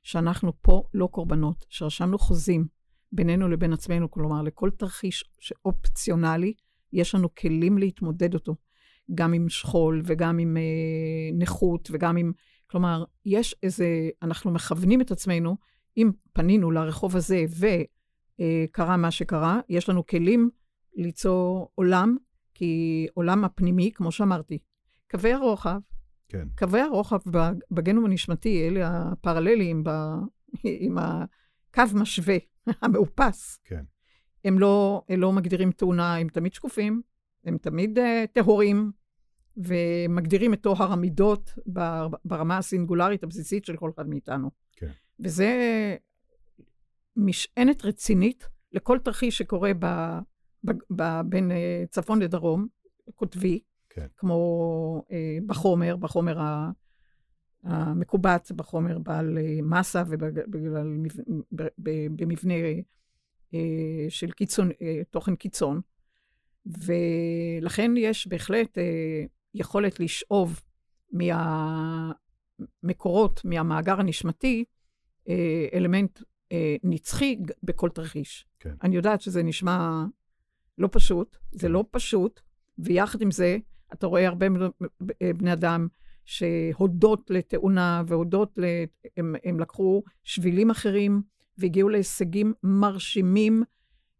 שאנחנו 0.03 0.51
פה 0.61 0.83
לא 0.93 1.07
קורבנות, 1.07 1.65
שרשמנו 1.69 2.17
חוזים 2.19 2.67
בינינו 3.11 3.49
לבין 3.49 3.73
עצמנו, 3.73 4.11
כלומר, 4.11 4.41
לכל 4.41 4.69
תרחיש 4.69 5.23
אופציונלי, 5.65 6.53
יש 6.93 7.15
לנו 7.15 7.35
כלים 7.35 7.77
להתמודד 7.77 8.33
אותו, 8.33 8.55
גם 9.15 9.33
עם 9.33 9.49
שכול 9.49 10.01
וגם 10.05 10.39
עם 10.39 10.57
אה, 10.57 11.37
נכות 11.37 11.89
וגם 11.91 12.17
עם... 12.17 12.31
כלומר, 12.67 13.03
יש 13.25 13.55
איזה... 13.63 14.09
אנחנו 14.21 14.51
מכוונים 14.51 15.01
את 15.01 15.11
עצמנו, 15.11 15.57
אם 15.97 16.11
פנינו 16.33 16.71
לרחוב 16.71 17.15
הזה 17.15 17.45
וקרה 18.39 18.97
מה 18.97 19.11
שקרה, 19.11 19.59
יש 19.69 19.89
לנו 19.89 20.05
כלים 20.05 20.49
ליצור 20.95 21.71
עולם, 21.75 22.17
כי 22.53 23.07
עולם 23.13 23.43
הפנימי, 23.45 23.91
כמו 23.93 24.11
שאמרתי, 24.11 24.57
קווי 25.11 25.33
הרוחב, 25.33 25.79
כן. 26.33 26.47
קווי 26.57 26.81
הרוחב 26.81 27.19
בגנום 27.71 28.05
הנשמתי, 28.05 28.67
אלה 28.67 29.11
הפרללים 29.11 29.83
ב, 29.83 29.89
עם 30.63 30.97
הקו 30.97 31.83
משווה, 31.93 32.37
המאופס. 32.81 33.59
כן. 33.63 33.83
הם 34.45 34.59
לא, 34.59 35.03
הם 35.09 35.19
לא 35.19 35.31
מגדירים 35.31 35.71
תאונה, 35.71 36.15
הם 36.15 36.27
תמיד 36.27 36.53
שקופים, 36.53 37.01
הם 37.45 37.57
תמיד 37.57 37.99
uh, 37.99 38.01
טהורים, 38.33 38.91
ומגדירים 39.57 40.53
את 40.53 40.61
טוהר 40.61 40.91
המידות 40.91 41.53
ברמה 42.25 42.57
הסינגולרית 42.57 43.23
הבסיסית 43.23 43.65
של 43.65 43.77
כל 43.77 43.91
אחד 43.95 44.09
מאיתנו. 44.09 44.51
כן. 44.75 44.89
וזה 45.19 45.49
משענת 47.15 47.85
רצינית 47.85 48.47
לכל 48.71 48.99
תרחיש 48.99 49.37
שקורה 49.37 49.71
ב, 49.79 49.85
בין 51.25 51.51
אה, 51.51 51.83
צפון 51.89 52.21
לדרום, 52.21 52.67
קוטבי, 53.15 53.59
כן. 53.93 54.07
כמו 54.17 55.03
אה, 55.11 55.37
בחומר, 55.45 55.95
בחומר 55.95 56.37
המקובץ, 57.63 58.51
בחומר 58.51 58.99
בעל 58.99 59.37
אה, 59.37 59.59
מסה 59.63 60.03
ובגלל 60.07 60.87
במבנה 61.77 62.53
של 64.09 64.31
קיצון, 64.31 64.69
תוכן 65.09 65.35
קיצון. 65.35 65.81
ולכן 66.65 67.91
יש 67.97 68.27
בהחלט 68.27 68.77
יכולת 69.53 69.99
לשאוב 69.99 70.61
מהמקורות, 72.71 73.41
מהמאגר 73.45 73.99
הנשמתי, 73.99 74.65
אלמנט 75.73 76.19
נצחי 76.83 77.39
בכל 77.63 77.89
תרחיש. 77.89 78.47
כן. 78.59 78.73
אני 78.83 78.95
יודעת 78.95 79.21
שזה 79.21 79.43
נשמע 79.43 80.05
לא 80.77 80.89
פשוט, 80.91 81.37
זה 81.51 81.69
לא 81.69 81.85
פשוט, 81.91 82.41
ויחד 82.77 83.21
עם 83.21 83.31
זה, 83.31 83.57
אתה 83.93 84.07
רואה 84.07 84.27
הרבה 84.27 84.45
בני 85.37 85.53
אדם 85.53 85.87
שהודות 86.25 87.29
לתאונה 87.29 88.03
והודות, 88.07 88.57
ל... 88.57 88.63
הם, 89.17 89.35
הם 89.43 89.59
לקחו 89.59 90.03
שבילים 90.23 90.69
אחרים 90.69 91.21
והגיעו 91.57 91.89
להישגים 91.89 92.53
מרשימים 92.63 93.63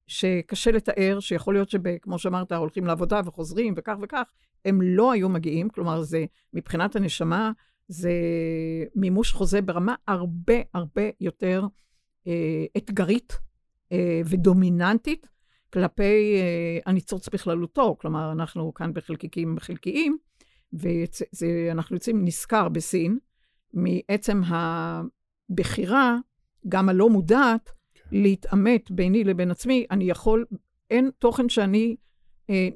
שקשה 0.07 0.71
לתאר, 0.71 1.19
שיכול 1.19 1.53
להיות 1.53 1.69
שכמו 1.69 2.19
שאמרת, 2.19 2.51
הולכים 2.51 2.86
לעבודה 2.86 3.21
וחוזרים 3.26 3.74
וכך 3.78 3.95
וכך, 4.01 4.32
הם 4.65 4.82
לא 4.82 5.11
היו 5.11 5.30
מגיעים, 5.30 5.69
כלומר, 5.69 6.01
זה 6.01 6.26
מבחינת 6.53 6.95
הנשמה, 6.95 7.51
זה 7.88 8.11
מימוש 8.95 9.32
חוזה 9.32 9.61
ברמה 9.61 9.95
הרבה 10.07 10.53
הרבה 10.74 11.01
יותר 11.21 11.67
אה, 12.28 12.65
אתגרית 12.78 13.38
אה, 13.91 14.21
ודומיננטית 14.26 15.28
כלפי 15.74 16.36
אה, 16.36 16.80
הניצוץ 16.86 17.30
בכללותו. 17.30 17.95
כלומר, 18.01 18.32
אנחנו 18.32 18.74
כאן 18.74 18.93
בחלקיקים 18.93 19.59
חלקיים, 19.59 20.17
ואנחנו 20.74 21.95
יוצאים 21.95 22.26
נשכר 22.26 22.69
בסין, 22.69 23.17
מעצם 23.74 24.41
הבחירה, 24.45 26.17
גם 26.69 26.89
הלא 26.89 27.09
מודעת, 27.09 27.69
כן. 27.93 28.03
להתעמת 28.11 28.91
ביני 28.91 29.24
לבין 29.24 29.51
עצמי. 29.51 29.86
אני 29.91 30.03
יכול, 30.03 30.45
אין 30.91 31.11
תוכן 31.19 31.49
שאני, 31.49 31.95
אה, 32.49 32.69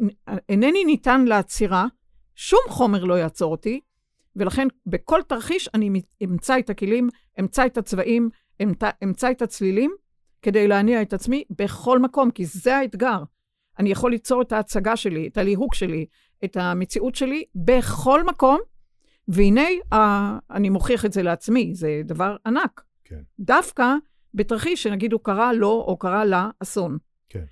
אינני 0.50 0.84
ניתן 0.86 1.26
לעצירה, 1.26 1.86
שום 2.36 2.62
חומר 2.70 3.04
לא 3.04 3.14
יעצור 3.14 3.52
אותי, 3.52 3.80
ולכן 4.36 4.68
בכל 4.86 5.22
תרחיש 5.28 5.70
אני 5.74 6.02
אמצא 6.24 6.60
את 6.60 6.70
הכלים, 6.70 7.10
אמצא 7.40 7.66
את 7.66 7.78
הצבעים, 7.78 8.30
אמצא, 8.64 8.90
אמצא 9.04 9.32
את 9.32 9.42
הצלילים, 9.42 9.92
כדי 10.42 10.68
להניע 10.68 11.02
את 11.02 11.14
עצמי 11.14 11.44
בכל 11.50 12.00
מקום, 12.00 12.32
כי 12.32 12.46
זה 12.46 12.78
האתגר. 12.78 13.24
אני 13.80 13.90
יכול 13.90 14.12
ליצור 14.12 14.42
את 14.42 14.52
ההצגה 14.52 14.96
שלי, 14.96 15.28
את 15.28 15.38
הליהוק 15.38 15.76
שלי, 15.76 16.06
את 16.46 16.58
המציאות 16.58 17.16
שלי 17.16 17.44
בכל 17.56 18.24
מקום, 18.24 18.60
והנה 19.28 19.68
אני 20.52 20.70
מוכיח 20.70 21.06
את 21.06 21.14
זה 21.14 21.24
לעצמי, 21.24 21.76
זה 21.76 22.02
דבר 22.06 22.36
ענק. 22.46 22.84
כן. 23.04 23.22
דווקא 23.40 23.94
בתרחיש 24.34 24.84
שנגיד 24.84 25.14
הוא 25.14 25.22
קרא 25.24 25.54
לו 25.54 25.70
או 25.88 25.98
קרא 25.98 26.24
לה 26.24 26.50
אסון. 26.60 26.98
כן. 27.30 27.46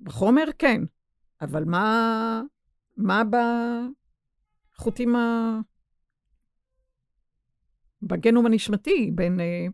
בחומר, 0.00 0.44
כן. 0.58 0.82
אבל 1.40 1.64
מה, 1.64 2.42
מה 2.96 3.22
בחוטים 4.74 5.16
ה... 5.16 5.58
בגנום 8.02 8.46
הנשמתי, 8.46 9.10
בין 9.14 9.40
אה, 9.40 9.66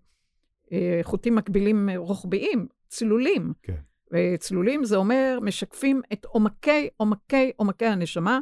חוטים 1.02 1.34
מקבילים 1.34 1.90
רוחביים, 1.96 2.66
צלולים. 2.88 3.52
כן. 3.62 3.76
וצלולים 4.12 4.84
זה 4.84 4.96
אומר, 4.96 5.38
משקפים 5.42 6.00
את 6.12 6.24
עומקי, 6.24 6.88
עומקי, 6.96 7.52
עומקי 7.56 7.86
הנשמה, 7.86 8.38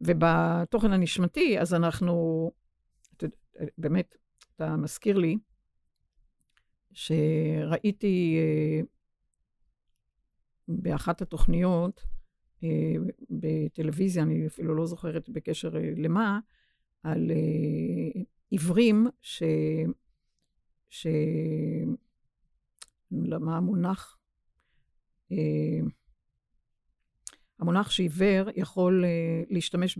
ובתוכן 0.00 0.92
הנשמתי, 0.92 1.60
אז 1.60 1.74
אנחנו, 1.74 2.50
באמת, 3.78 4.16
אתה 4.56 4.76
מזכיר 4.76 5.18
לי, 5.18 5.38
שראיתי 6.92 8.38
אה, 8.38 8.80
באחת 10.68 11.22
התוכניות, 11.22 12.00
אה, 12.64 12.94
בטלוויזיה, 13.30 14.22
אני 14.22 14.46
אפילו 14.46 14.74
לא 14.74 14.86
זוכרת 14.86 15.28
בקשר 15.28 15.76
אה, 15.76 15.90
למה, 15.96 16.38
על 17.02 17.30
אה, 17.30 18.22
עיוורים 18.50 19.06
ש... 19.22 19.42
ש... 20.90 21.06
למה 23.10 23.56
המונח? 23.56 24.18
אה, 25.32 25.80
המונח 27.58 27.90
שעיוור 27.90 28.48
יכול 28.56 29.04
אה, 29.04 29.42
להשתמש 29.50 29.98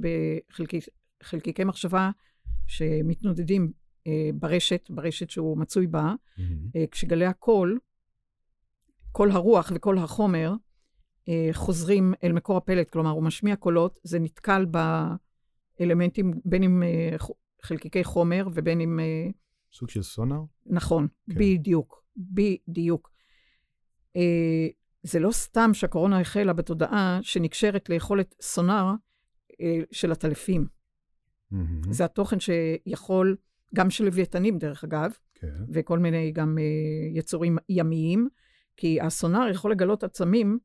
בחלקיקי 1.20 1.64
מחשבה 1.64 2.10
שמתנודדים 2.66 3.72
אה, 4.06 4.30
ברשת, 4.34 4.90
ברשת 4.90 5.30
שהוא 5.30 5.58
מצוי 5.58 5.86
בה, 5.86 6.14
mm-hmm. 6.14 6.78
כשגלי 6.90 7.26
הקול, 7.26 7.78
קול 9.12 9.30
הרוח 9.30 9.72
וקול 9.74 9.98
החומר, 9.98 10.52
חוזרים 11.52 12.14
אל 12.24 12.32
מקור 12.32 12.56
הפלט, 12.56 12.90
כלומר, 12.90 13.10
הוא 13.10 13.22
משמיע 13.22 13.56
קולות, 13.56 13.98
זה 14.02 14.18
נתקל 14.18 14.66
באלמנטים, 15.80 16.32
בין 16.44 16.62
אם 16.62 16.82
חלקיקי 17.62 18.04
חומר 18.04 18.48
ובין 18.54 18.80
אם... 18.80 19.00
סוג 19.72 19.90
של 19.90 20.02
סונאר? 20.02 20.40
נכון, 20.66 21.08
כן. 21.30 21.34
בדיוק, 21.38 22.04
בדיוק. 22.16 23.10
זה 25.02 25.18
לא 25.18 25.30
סתם 25.30 25.70
שהקורונה 25.74 26.20
החלה 26.20 26.52
בתודעה 26.52 27.18
שנקשרת 27.22 27.88
ליכולת 27.88 28.34
סונאר 28.40 28.92
אה, 29.60 29.80
של 29.92 30.12
הטלפים. 30.12 30.66
Mm-hmm. 31.52 31.56
זה 31.90 32.04
התוכן 32.04 32.36
שיכול, 32.40 33.36
גם 33.74 33.90
של 33.90 34.04
לוויתנים 34.04 34.58
דרך 34.58 34.84
אגב, 34.84 35.12
כן. 35.34 35.54
וכל 35.72 35.98
מיני 35.98 36.32
גם 36.32 36.58
אה, 36.58 37.18
יצורים 37.18 37.58
ימיים, 37.68 38.28
כי 38.76 39.00
הסונאר 39.00 39.48
יכול 39.48 39.72
לגלות 39.72 40.04
עצמים 40.04 40.58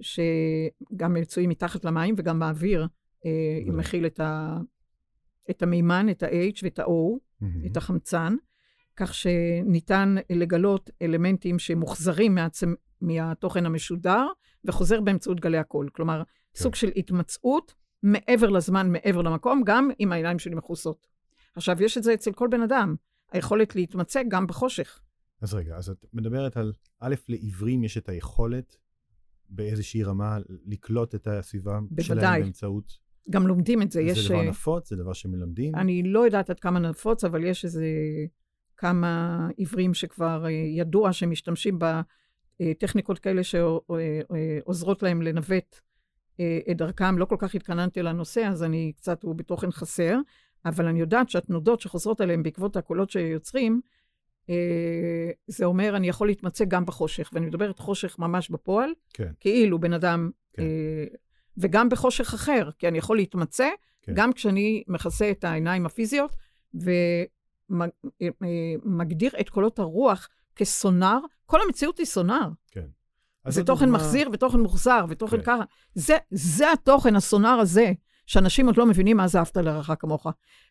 שגם 0.00 1.14
מצויים 1.14 1.50
מתחת 1.50 1.84
למים 1.84 2.14
וגם 2.18 2.38
באוויר, 2.38 2.86
אה, 3.26 3.58
אם 3.68 3.76
מכיל 3.76 4.06
את, 4.06 4.20
ה, 4.20 4.58
את 5.50 5.62
המימן, 5.62 6.06
את 6.10 6.22
ה-H 6.22 6.60
ואת 6.62 6.78
ה-O, 6.78 7.18
mm-hmm. 7.42 7.66
את 7.66 7.76
החמצן. 7.76 8.36
כך 8.96 9.14
שניתן 9.14 10.14
לגלות 10.30 10.90
אלמנטים 11.02 11.58
שמוחזרים 11.58 12.34
מעצם, 12.34 12.74
מהתוכן 13.00 13.66
המשודר, 13.66 14.26
וחוזר 14.64 15.00
באמצעות 15.00 15.40
גלי 15.40 15.58
הקול. 15.58 15.88
כלומר, 15.92 16.22
כן. 16.54 16.62
סוג 16.62 16.74
של 16.74 16.90
התמצאות 16.96 17.74
מעבר 18.02 18.48
לזמן, 18.48 18.92
מעבר 18.92 19.22
למקום, 19.22 19.62
גם 19.66 19.90
אם 20.00 20.12
העיניים 20.12 20.38
שלי 20.38 20.54
מכוסות. 20.54 21.06
עכשיו, 21.56 21.82
יש 21.82 21.98
את 21.98 22.02
זה 22.02 22.14
אצל 22.14 22.32
כל 22.32 22.48
בן 22.50 22.62
אדם, 22.62 22.94
היכולת 23.32 23.76
להתמצא 23.76 24.22
גם 24.28 24.46
בחושך. 24.46 25.00
אז 25.40 25.54
רגע, 25.54 25.76
אז 25.76 25.90
את 25.90 26.06
מדברת 26.12 26.56
על, 26.56 26.72
א', 27.00 27.14
לעיוורים 27.28 27.84
יש 27.84 27.98
את 27.98 28.08
היכולת 28.08 28.76
באיזושהי 29.48 30.02
רמה 30.02 30.38
לקלוט 30.66 31.14
את 31.14 31.26
הסביבה 31.26 31.80
בוודאי. 31.80 32.04
שלהם 32.04 32.42
באמצעות... 32.42 33.09
גם 33.30 33.46
לומדים 33.46 33.82
את 33.82 33.92
זה. 33.92 34.00
זה 34.02 34.10
יש... 34.10 34.28
דבר 34.30 34.40
אה, 34.40 34.48
נפוץ? 34.48 34.88
זה 34.90 34.96
דבר 34.96 35.12
שמלמדים? 35.12 35.74
אני 35.74 36.02
לא 36.02 36.20
יודעת 36.24 36.50
עד 36.50 36.60
כמה 36.60 36.78
נפוץ, 36.78 37.24
אבל 37.24 37.44
יש 37.44 37.64
איזה 37.64 37.86
כמה 38.76 39.48
עיוורים 39.56 39.94
שכבר 39.94 40.44
אה, 40.44 40.50
ידוע 40.50 41.12
שהם 41.12 41.30
משתמשים 41.30 41.78
בטכניקות 42.60 43.18
כאלה 43.18 43.42
שעוזרות 43.44 45.02
להם 45.02 45.22
לנווט 45.22 45.80
אה, 46.40 46.58
את 46.70 46.76
דרכם. 46.76 47.18
לא 47.18 47.24
כל 47.24 47.36
כך 47.38 47.54
התכננתי 47.54 48.02
לנושא, 48.02 48.40
אז 48.40 48.62
אני 48.62 48.92
קצת, 48.96 49.22
הוא 49.22 49.34
בתוכן 49.34 49.70
חסר, 49.70 50.18
אבל 50.64 50.86
אני 50.86 51.00
יודעת 51.00 51.30
שהתנודות 51.30 51.80
שחוזרות 51.80 52.20
עליהם 52.20 52.42
בעקבות 52.42 52.76
הקולות 52.76 53.10
שיוצרים, 53.10 53.80
אה, 54.50 55.30
זה 55.46 55.64
אומר, 55.64 55.96
אני 55.96 56.08
יכול 56.08 56.26
להתמצא 56.26 56.64
גם 56.64 56.86
בחושך, 56.86 57.30
ואני 57.32 57.46
מדברת 57.46 57.78
חושך 57.78 58.18
ממש 58.18 58.50
בפועל, 58.50 58.90
כן. 59.14 59.32
כאילו 59.40 59.78
בן 59.78 59.92
אדם, 59.92 60.30
כן. 60.52 60.62
וגם 61.58 61.88
בחושך 61.88 62.34
אחר, 62.34 62.70
כי 62.78 62.88
אני 62.88 62.98
יכול 62.98 63.16
להתמצא 63.16 63.68
כן. 64.02 64.12
גם 64.14 64.32
כשאני 64.32 64.82
מכסה 64.88 65.30
את 65.30 65.44
העיניים 65.44 65.86
הפיזיות, 65.86 66.36
ו... 66.84 66.90
מגדיר 68.84 69.30
את 69.40 69.48
קולות 69.48 69.78
הרוח 69.78 70.28
כסונאר, 70.56 71.18
כל 71.46 71.58
המציאות 71.66 71.98
היא 71.98 72.06
סונאר. 72.06 72.48
כן. 72.70 72.86
זה 73.48 73.64
תוכן 73.64 73.84
דוגמה... 73.84 73.98
מחזיר 73.98 74.30
ותוכן 74.32 74.60
מוחזר 74.60 75.04
ותוכן 75.08 75.36
כן. 75.36 75.42
ככה. 75.42 75.62
זה, 75.94 76.16
זה 76.30 76.72
התוכן, 76.72 77.16
הסונאר 77.16 77.60
הזה, 77.60 77.92
שאנשים 78.26 78.66
עוד 78.66 78.76
לא 78.76 78.86
מבינים 78.86 79.16
מה 79.16 79.28
זה 79.28 79.38
אהבת 79.38 79.56
לרעך 79.56 79.90
כמוך. 79.98 80.26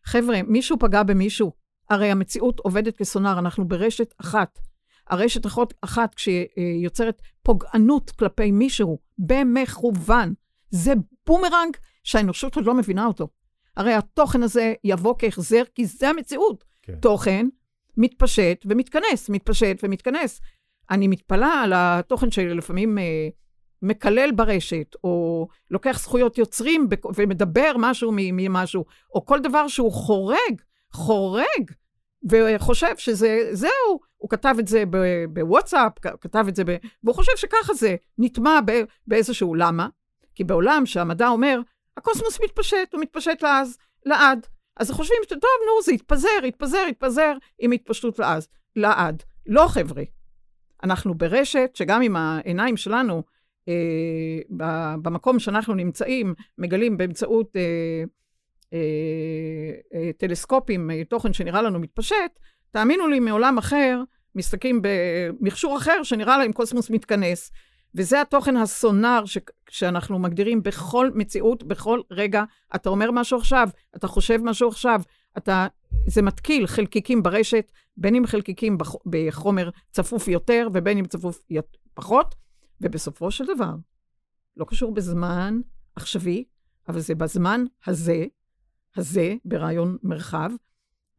חבר'ה, 0.06 0.42
מישהו 0.48 0.80
פגע 0.80 1.04
במישהו, 1.04 1.52
הרי 1.90 2.12
המציאות 2.12 2.60
עובדת 2.60 2.98
כסונאר, 2.98 3.40
אנחנו 3.40 3.68
ברשת 3.68 4.14
אחת. 4.22 4.60
הרשת 5.08 5.46
אחת, 5.82 6.16
כשהיא 6.16 6.48
יוצרת 6.84 7.22
פוגענות 7.44 8.12
כלפי 8.12 8.52
מישהו, 8.52 9.00
במכוון, 9.18 10.34
זה 10.72 10.94
בומרנג 11.28 11.78
שהאנושות 12.04 12.56
עוד 12.56 12.66
לא 12.66 12.74
מבינה 12.74 13.06
אותו. 13.06 13.28
הרי 13.78 13.94
התוכן 13.94 14.44
הזה 14.44 14.74
יבוא 14.84 15.16
כהחזר, 15.20 15.64
כי 15.76 15.86
זה 15.86 16.10
המציאות. 16.10 16.64
כן. 16.82 16.96
תוכן 16.96 17.48
מתפשט 17.98 18.66
ומתכנס, 18.70 19.30
מתפשט 19.30 19.80
ומתכנס. 19.84 20.42
אני 20.92 21.08
מתפלאה 21.08 21.62
על 21.64 21.74
התוכן 21.76 22.32
שלפעמים 22.32 22.98
אה, 22.98 23.28
מקלל 23.82 24.32
ברשת, 24.32 24.96
או 25.04 25.48
לוקח 25.72 26.00
זכויות 26.02 26.38
יוצרים 26.38 26.88
ומדבר 27.16 27.72
משהו 27.78 28.12
ממשהו, 28.14 28.86
או 29.16 29.26
כל 29.26 29.40
דבר 29.40 29.68
שהוא 29.68 29.92
חורג, 29.92 30.62
חורג, 30.94 31.72
וחושב 32.30 32.98
שזה, 32.98 33.50
זהו, 33.52 34.00
הוא 34.18 34.30
כתב 34.30 34.56
את 34.60 34.68
זה 34.68 34.84
בוואטסאפ, 35.30 35.92
כתב 36.22 36.46
את 36.48 36.56
זה 36.56 36.64
ב... 36.64 36.76
והוא 37.04 37.16
חושב 37.16 37.32
שככה 37.36 37.74
זה, 37.74 37.96
נטמע 38.18 38.60
באיזשהו, 39.08 39.56
למה? 39.56 39.88
כי 40.40 40.44
בעולם 40.44 40.86
שהמדע 40.86 41.28
אומר, 41.28 41.60
הקוסמוס 41.98 42.40
מתפשט, 42.44 42.94
הוא 42.94 43.02
מתפשט 43.02 43.44
לאז, 43.44 43.78
לעד. 44.06 44.48
אז 44.78 44.92
חושבים 44.92 45.18
שטוב, 45.24 45.40
נו, 45.68 45.82
זה 45.84 45.94
יתפזר, 45.94 46.46
יתפזר, 46.46 46.86
יתפזר 46.90 47.34
עם 47.60 47.72
התפשטות 47.72 48.20
לעז, 48.20 48.48
לעד. 48.76 49.24
לא, 49.46 49.68
חבר'ה. 49.68 50.04
אנחנו 50.84 51.14
ברשת 51.14 51.72
שגם 51.74 52.02
אם 52.02 52.16
העיניים 52.16 52.78
שלנו 52.78 53.24
אה, 53.68 53.74
במקום 55.02 55.40
שאנחנו 55.40 55.74
נמצאים, 55.74 56.34
מגלים 56.58 56.98
באמצעות 56.98 57.56
אה, 57.56 58.04
אה, 58.74 58.80
אה, 59.94 60.12
טלסקופים, 60.18 60.92
אה, 60.92 61.04
תוכן 61.04 61.34
שנראה 61.34 61.62
לנו 61.62 61.80
מתפשט, 61.80 62.40
תאמינו 62.72 63.08
לי, 63.08 63.20
מעולם 63.20 63.58
אחר, 63.58 64.02
מסתכלים 64.36 64.82
במכשור 64.82 65.78
אחר 65.78 66.04
שנראה 66.04 66.38
להם 66.38 66.52
קוסמוס 66.52 66.90
מתכנס. 66.90 67.52
וזה 67.96 68.22
התוכן 68.22 68.58
הסונאר 68.58 69.26
ש- 69.26 69.38
שאנחנו 69.70 70.20
מגדירים 70.20 70.64
בכל 70.64 71.10
מציאות, 71.16 71.64
בכל 71.64 72.02
רגע. 72.12 72.44
אתה 72.76 72.90
אומר 72.90 73.12
משהו 73.12 73.38
עכשיו, 73.38 73.70
אתה 73.96 74.08
חושב 74.08 74.40
משהו 74.44 74.68
עכשיו, 74.70 75.02
אתה, 75.38 75.68
זה 76.08 76.22
מתקיל 76.22 76.68
חלקיקים 76.68 77.24
ברשת, 77.24 77.72
בין 77.98 78.16
אם 78.16 78.26
חלקיקים 78.26 78.78
בח, 78.78 78.96
בחומר 79.06 79.70
צפוף 79.92 80.28
יותר 80.28 80.68
ובין 80.74 80.98
אם 80.98 81.06
צפוף 81.06 81.42
פחות, 81.94 82.36
ובסופו 82.82 83.32
של 83.32 83.46
דבר, 83.56 83.74
לא 84.58 84.66
קשור 84.66 84.94
בזמן 84.94 85.60
עכשווי, 85.96 86.44
אבל 86.88 87.00
זה 87.00 87.16
בזמן 87.16 87.64
הזה, 87.88 88.26
הזה, 88.96 89.36
ברעיון 89.46 89.98
מרחב, 90.04 90.52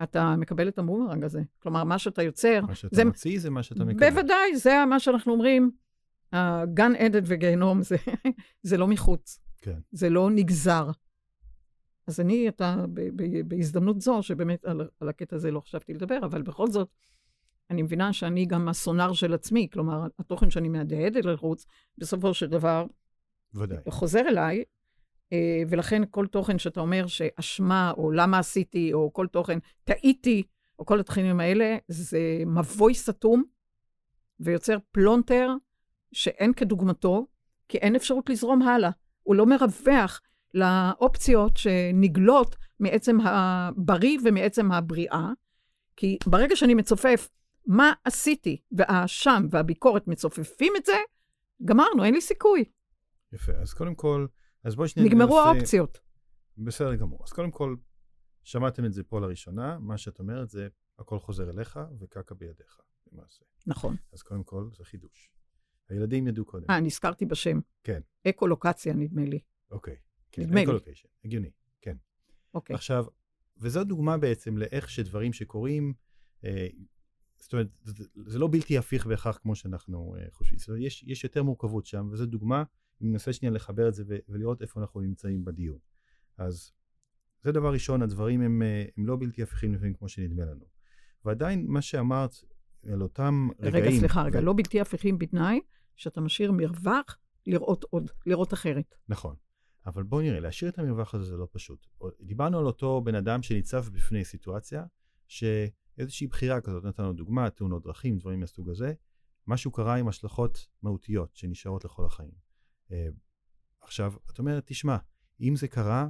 אתה 0.03 0.37
מקבל 0.37 0.69
את 0.69 0.79
המומרנג 0.79 1.25
הזה. 1.25 1.43
כלומר, 1.63 1.85
מה 1.85 1.99
שאתה 1.99 2.23
יוצר... 2.23 2.61
מה 2.69 2.75
שאתה 2.75 2.97
זה... 2.97 3.05
מוציא 3.05 3.41
זה 3.41 3.51
מה 3.51 3.63
שאתה 3.63 3.85
מקבל. 3.85 4.11
בוודאי, 4.11 4.57
זה 4.57 4.85
מה 4.87 5.01
שאנחנו 5.01 5.33
אומרים. 5.33 5.71
הגן 6.33 6.93
עדן 6.97 7.23
וגיהנום 7.27 7.83
זה, 7.83 7.97
זה 8.69 8.77
לא 8.77 8.89
מחוץ. 8.89 9.41
כן. 9.61 9.79
זה 9.93 10.11
לא 10.11 10.31
נגזר. 10.31 10.91
אז 12.07 12.21
אני, 12.21 12.49
אתה, 12.49 12.85
ב, 12.95 13.01
ב, 13.17 13.49
בהזדמנות 13.49 14.01
זו, 14.01 14.23
שבאמת 14.23 14.65
על, 14.65 14.89
על 15.01 15.09
הקטע 15.09 15.37
הזה 15.37 15.51
לא 15.51 15.61
חשבתי 15.61 15.95
לדבר, 15.95 16.19
אבל 16.23 16.43
בכל 16.43 16.71
זאת, 16.71 16.89
אני 17.71 17.83
מבינה 17.83 18.13
שאני 18.13 18.47
גם 18.47 18.69
הסונאר 18.69 19.13
של 19.13 19.35
עצמי, 19.35 19.69
כלומר, 19.73 20.07
התוכן 20.19 20.51
שאני 20.51 20.69
מהדהדת 20.69 21.25
לחוץ, 21.25 21.67
בסופו 21.99 22.35
של 22.35 22.47
דבר, 22.47 22.87
ודאי. 23.55 23.79
חוזר 23.89 24.21
אליי, 24.29 24.65
אה, 25.33 25.63
ולכן 25.69 26.03
כל 26.11 26.27
תוכן 26.27 26.59
שאתה 26.59 26.81
אומר 26.81 27.07
שאשמה, 27.07 27.93
או 27.97 28.11
למה 28.11 28.39
עשיתי, 28.39 28.93
או 28.93 29.13
כל 29.13 29.27
תוכן, 29.27 29.59
טעיתי, 29.85 30.43
או 30.79 30.87
כל 30.87 31.01
התכנים 31.01 31.41
האלה, 31.41 31.77
זה 31.89 32.43
מבוי 32.47 32.95
סתום, 32.95 33.45
ויוצר 34.41 34.77
פלונטר 34.93 35.55
שאין 36.13 36.53
כדוגמתו, 36.53 37.27
כי 37.69 37.79
אין 37.79 37.97
אפשרות 37.97 38.31
לזרום 38.31 38.63
הלאה. 38.63 38.91
הוא 39.23 39.35
לא 39.35 39.47
מרווח 39.47 40.21
לאופציות 40.55 41.57
שנגלות 41.57 42.57
מעצם 42.81 43.21
הבריא 43.21 44.19
ומעצם 44.25 44.73
הבריאה, 44.73 45.29
כי 45.97 46.19
ברגע 46.27 46.57
שאני 46.57 46.75
מצופף 46.75 47.29
מה 47.67 47.93
עשיתי, 48.05 48.63
והאשם 48.73 49.47
והביקורת 49.51 50.09
מצופפים 50.09 50.73
את 50.77 50.87
זה, 50.87 50.97
גמרנו, 51.65 52.05
אין 52.05 52.15
לי 52.15 52.21
סיכוי. 52.21 52.65
יפה, 53.33 53.53
אז 53.53 53.75
קודם 53.75 53.95
כל, 53.95 54.27
אז 54.65 54.75
בואי 54.75 54.89
שנייה 54.89 55.09
נגמרו 55.09 55.39
ננסה... 55.39 55.51
האופציות. 55.51 56.01
בסדר 56.59 56.95
גמור. 56.95 57.25
אז 57.25 57.33
קודם 57.33 57.51
כל, 57.51 57.77
שמעתם 58.45 58.85
את 58.85 58.93
זה 58.93 59.03
פה 59.03 59.21
לראשונה, 59.21 59.79
מה 59.79 59.99
שאת 59.99 60.19
אומרת 60.19 60.51
זה, 60.51 60.69
הכל 60.99 61.19
חוזר 61.19 61.51
אליך 61.51 61.81
וקקע 61.99 62.35
בידיך, 62.35 62.81
למעשה. 63.13 63.45
נכון. 63.67 63.97
אז 64.13 64.23
קודם 64.23 64.45
כל, 64.45 64.69
זה 64.79 64.85
חידוש. 64.85 65.31
הילדים 65.91 66.29
ידעו 66.29 66.45
קודם. 66.45 66.65
אה, 66.71 66.81
נזכרתי 66.81 67.27
בשם. 67.27 67.61
כן. 67.85 68.01
אקולוקציה, 68.29 68.95
נדמה 68.95 69.25
לי. 69.25 69.39
אוקיי. 69.71 69.97
כן, 70.33 70.43
נדמה 70.43 70.65
לי. 70.65 70.73
הגיוני, 71.25 71.51
כן. 71.81 71.97
אוקיי. 72.55 72.75
עכשיו, 72.75 73.05
וזו 73.59 73.85
דוגמה 73.85 74.19
בעצם 74.19 74.57
לאיך 74.57 74.91
שדברים 74.91 75.33
שקורים, 75.33 75.93
אה, 76.45 76.69
זאת 77.39 77.53
אומרת, 77.53 77.69
זה, 77.83 78.05
זה 78.27 78.39
לא 78.39 78.49
בלתי 78.53 78.79
הפיך 78.79 79.07
בהכרח 79.07 79.39
כמו 79.43 79.55
שאנחנו 79.55 80.17
אה, 80.19 80.27
חושבים. 80.33 80.59
זאת 80.59 80.69
אומרת, 80.69 80.83
יש, 80.83 81.05
יש 81.07 81.25
יותר 81.25 81.43
מורכבות 81.43 81.87
שם, 81.87 82.09
וזו 82.13 82.27
דוגמה, 82.27 82.65
אני 83.01 83.09
מנסה 83.09 83.33
שנייה 83.33 83.53
לחבר 83.53 83.89
את 83.89 83.95
זה 83.95 84.05
ו- 84.09 84.19
ולראות 84.29 84.63
איפה 84.63 84.81
אנחנו 84.81 85.01
נמצאים 85.01 85.45
בדיון. 85.45 85.79
אז 86.39 86.73
זה 87.43 87.53
דבר 87.53 87.73
ראשון, 87.73 88.03
הדברים 88.03 88.41
הם, 88.41 88.63
אה, 88.63 88.85
הם 88.97 89.07
לא 89.07 89.17
בלתי 89.21 89.43
הפיכים 89.43 89.75
לפעמים 89.75 89.95
כמו 89.95 90.09
שנדמה 90.09 90.45
לנו. 90.45 90.65
ועדיין, 91.25 91.67
מה 91.69 91.83
שאמרת 91.83 92.35
על 92.93 93.03
אותם 93.03 93.49
רגעים... 93.61 93.85
רגע, 93.85 93.99
סליחה, 93.99 94.23
רגע, 94.23 94.39
ו... 94.39 94.43
לא 94.43 94.53
בלתי 94.57 94.81
הפיכים 94.81 95.19
בתנאי 95.19 95.61
שאתה 96.01 96.21
משאיר 96.21 96.53
מרווח 96.53 97.19
לראות 97.47 97.85
עוד, 97.85 98.11
לראות 98.27 98.53
אחרת. 98.53 98.95
נכון. 99.09 99.37
אבל 99.87 100.03
בואו 100.03 100.23
נראה, 100.23 100.41
להשאיר 100.41 100.71
את 100.71 100.79
המרווח 100.79 101.15
הזה 101.15 101.25
זה 101.25 101.37
לא 101.37 101.49
פשוט. 101.53 101.87
דיברנו 102.21 102.59
על 102.59 102.67
אותו 102.67 103.01
בן 103.05 103.15
אדם 103.15 103.43
שניצב 103.43 103.85
בפני 103.93 104.25
סיטואציה, 104.25 104.85
שאיזושהי 105.29 106.27
בחירה 106.27 106.61
כזאת, 106.61 106.85
נתנו 106.85 107.13
דוגמה, 107.13 107.51
תאונות 107.51 107.83
דרכים, 107.83 108.19
דברים 108.19 108.41
מהסוג 108.41 108.71
הזה, 108.71 108.93
משהו 109.47 109.71
קרה 109.71 109.97
עם 109.97 110.09
השלכות 110.09 110.69
מהותיות 110.83 111.37
שנשארות 111.37 111.85
לכל 111.85 112.05
החיים. 112.05 112.33
Uh, 112.89 112.93
עכשיו, 113.81 114.13
את 114.31 114.39
אומרת, 114.39 114.63
תשמע, 114.67 114.97
אם 115.41 115.57
זה 115.57 115.69
קרה, 115.69 116.09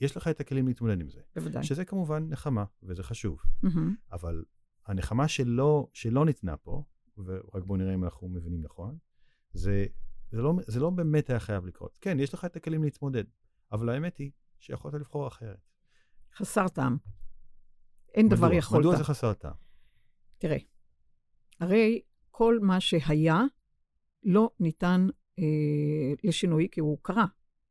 יש 0.00 0.16
לך 0.16 0.28
את 0.28 0.40
הכלים 0.40 0.68
להתמודד 0.68 1.00
עם 1.00 1.08
זה. 1.08 1.20
בוודאי. 1.36 1.64
שזה 1.64 1.84
כמובן 1.84 2.28
נחמה, 2.28 2.64
וזה 2.82 3.02
חשוב. 3.02 3.40
Mm-hmm. 3.64 3.68
אבל 4.12 4.44
הנחמה 4.86 5.28
שלא, 5.28 5.88
שלא 5.92 6.24
ניתנה 6.24 6.56
פה, 6.56 6.84
ורק 7.18 7.64
בואו 7.64 7.78
נראה 7.78 7.94
אם 7.94 8.04
אנחנו 8.04 8.28
מבינים 8.28 8.62
נכון, 8.62 8.98
זה, 9.52 9.86
זה, 10.30 10.42
לא, 10.42 10.54
זה 10.66 10.80
לא 10.80 10.90
באמת 10.90 11.30
היה 11.30 11.40
חייב 11.40 11.66
לקרות. 11.66 11.98
כן, 12.00 12.20
יש 12.20 12.34
לך 12.34 12.44
את 12.44 12.56
הכלים 12.56 12.84
להתמודד, 12.84 13.24
אבל 13.72 13.88
האמת 13.88 14.18
היא 14.18 14.30
שיכולת 14.58 14.94
לבחור 14.94 15.28
אחרת. 15.28 15.58
חסר 16.36 16.68
טעם. 16.68 16.96
אין 18.14 18.26
מדוע? 18.26 18.38
דבר 18.38 18.52
יכולת. 18.52 18.80
מדוע 18.80 18.96
זה 18.96 19.04
חסר 19.04 19.32
טעם? 19.32 19.52
תראה, 20.38 20.58
הרי 21.60 22.00
כל 22.30 22.58
מה 22.62 22.80
שהיה 22.80 23.42
לא 24.22 24.50
ניתן 24.60 25.06
אה, 25.38 25.44
לשינוי, 26.24 26.68
כי 26.72 26.80
הוא 26.80 26.98
קרה. 27.02 27.26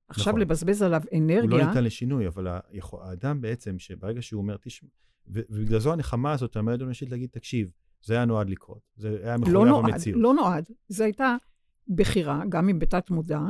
עכשיו 0.08 0.32
נכון. 0.32 0.42
לבזבז 0.42 0.82
עליו 0.82 1.02
אנרגיה... 1.18 1.42
הוא 1.42 1.50
לא 1.50 1.68
ניתן 1.68 1.84
לשינוי, 1.84 2.28
אבל 2.28 2.48
האדם 3.02 3.42
בעצם, 3.42 3.80
שברגע 3.80 4.22
שהוא 4.22 4.42
אומר, 4.42 4.58
תשמע, 4.62 4.90
ובגלל 5.28 5.80
זו 5.80 5.94
הנחמה 5.94 6.32
הזאת, 6.32 6.56
המערכת 6.56 6.82
האנושית 6.82 7.10
להגיד, 7.10 7.30
תקשיב, 7.30 7.72
זה 8.04 8.14
היה 8.14 8.26
נועד 8.26 8.50
לקרות. 8.50 8.82
זה 8.96 9.20
היה 9.24 9.38
מחויב 9.38 9.56
לא 9.56 9.66
נועד, 9.66 9.94
המציאות. 9.94 10.22
לא 10.22 10.34
נועד, 10.34 10.70
זו 10.88 11.04
הייתה 11.04 11.36
בחירה, 11.88 12.44
גם 12.50 12.70
אם 12.70 12.80
בתת 12.80 13.10
מודע, 13.10 13.42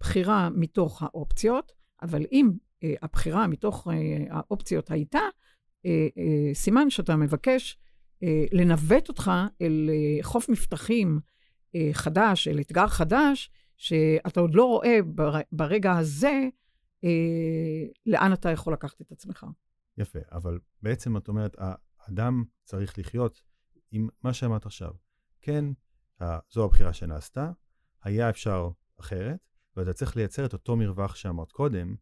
בחירה 0.00 0.50
מתוך 0.50 1.02
האופציות, 1.02 1.72
אבל 2.02 2.26
אם 2.32 2.50
אה, 2.84 2.94
הבחירה 3.02 3.46
מתוך 3.46 3.88
אה, 3.88 4.24
האופציות 4.30 4.90
הייתה, 4.90 5.20
אה, 5.86 6.08
אה, 6.18 6.54
סימן 6.54 6.90
שאתה 6.90 7.16
מבקש 7.16 7.78
אה, 8.22 8.44
לנווט 8.52 9.08
אותך 9.08 9.30
אל 9.62 9.90
אה, 9.92 10.22
חוף 10.22 10.48
מבטחים 10.48 11.20
אה, 11.74 11.90
חדש, 11.92 12.48
אל 12.48 12.60
אתגר 12.60 12.86
חדש, 12.86 13.50
שאתה 13.76 14.40
עוד 14.40 14.54
לא 14.54 14.64
רואה 14.64 14.98
בר, 15.02 15.40
ברגע 15.52 15.92
הזה 15.92 16.48
אה, 17.04 17.86
לאן 18.06 18.32
אתה 18.32 18.50
יכול 18.50 18.72
לקחת 18.72 19.00
את 19.00 19.12
עצמך. 19.12 19.46
יפה, 19.98 20.18
אבל 20.32 20.58
בעצם 20.82 21.16
את 21.16 21.28
אומרת, 21.28 21.56
האדם 21.58 22.44
צריך 22.64 22.98
לחיות 22.98 23.42
עם 23.92 24.08
מה 24.22 24.32
שאמרת 24.32 24.66
עכשיו. 24.66 24.90
כן, 25.42 25.64
זו 26.50 26.64
הבחירה 26.64 26.92
שנעשתה, 26.92 27.50
היה 28.02 28.30
אפשר 28.30 28.70
אחרת, 29.00 29.38
ואתה 29.76 29.92
צריך 29.92 30.16
לייצר 30.16 30.46
את 30.46 30.52
אותו 30.52 30.76
מרווח 30.76 31.14
שאמרת 31.14 31.52
קודם, 31.52 31.94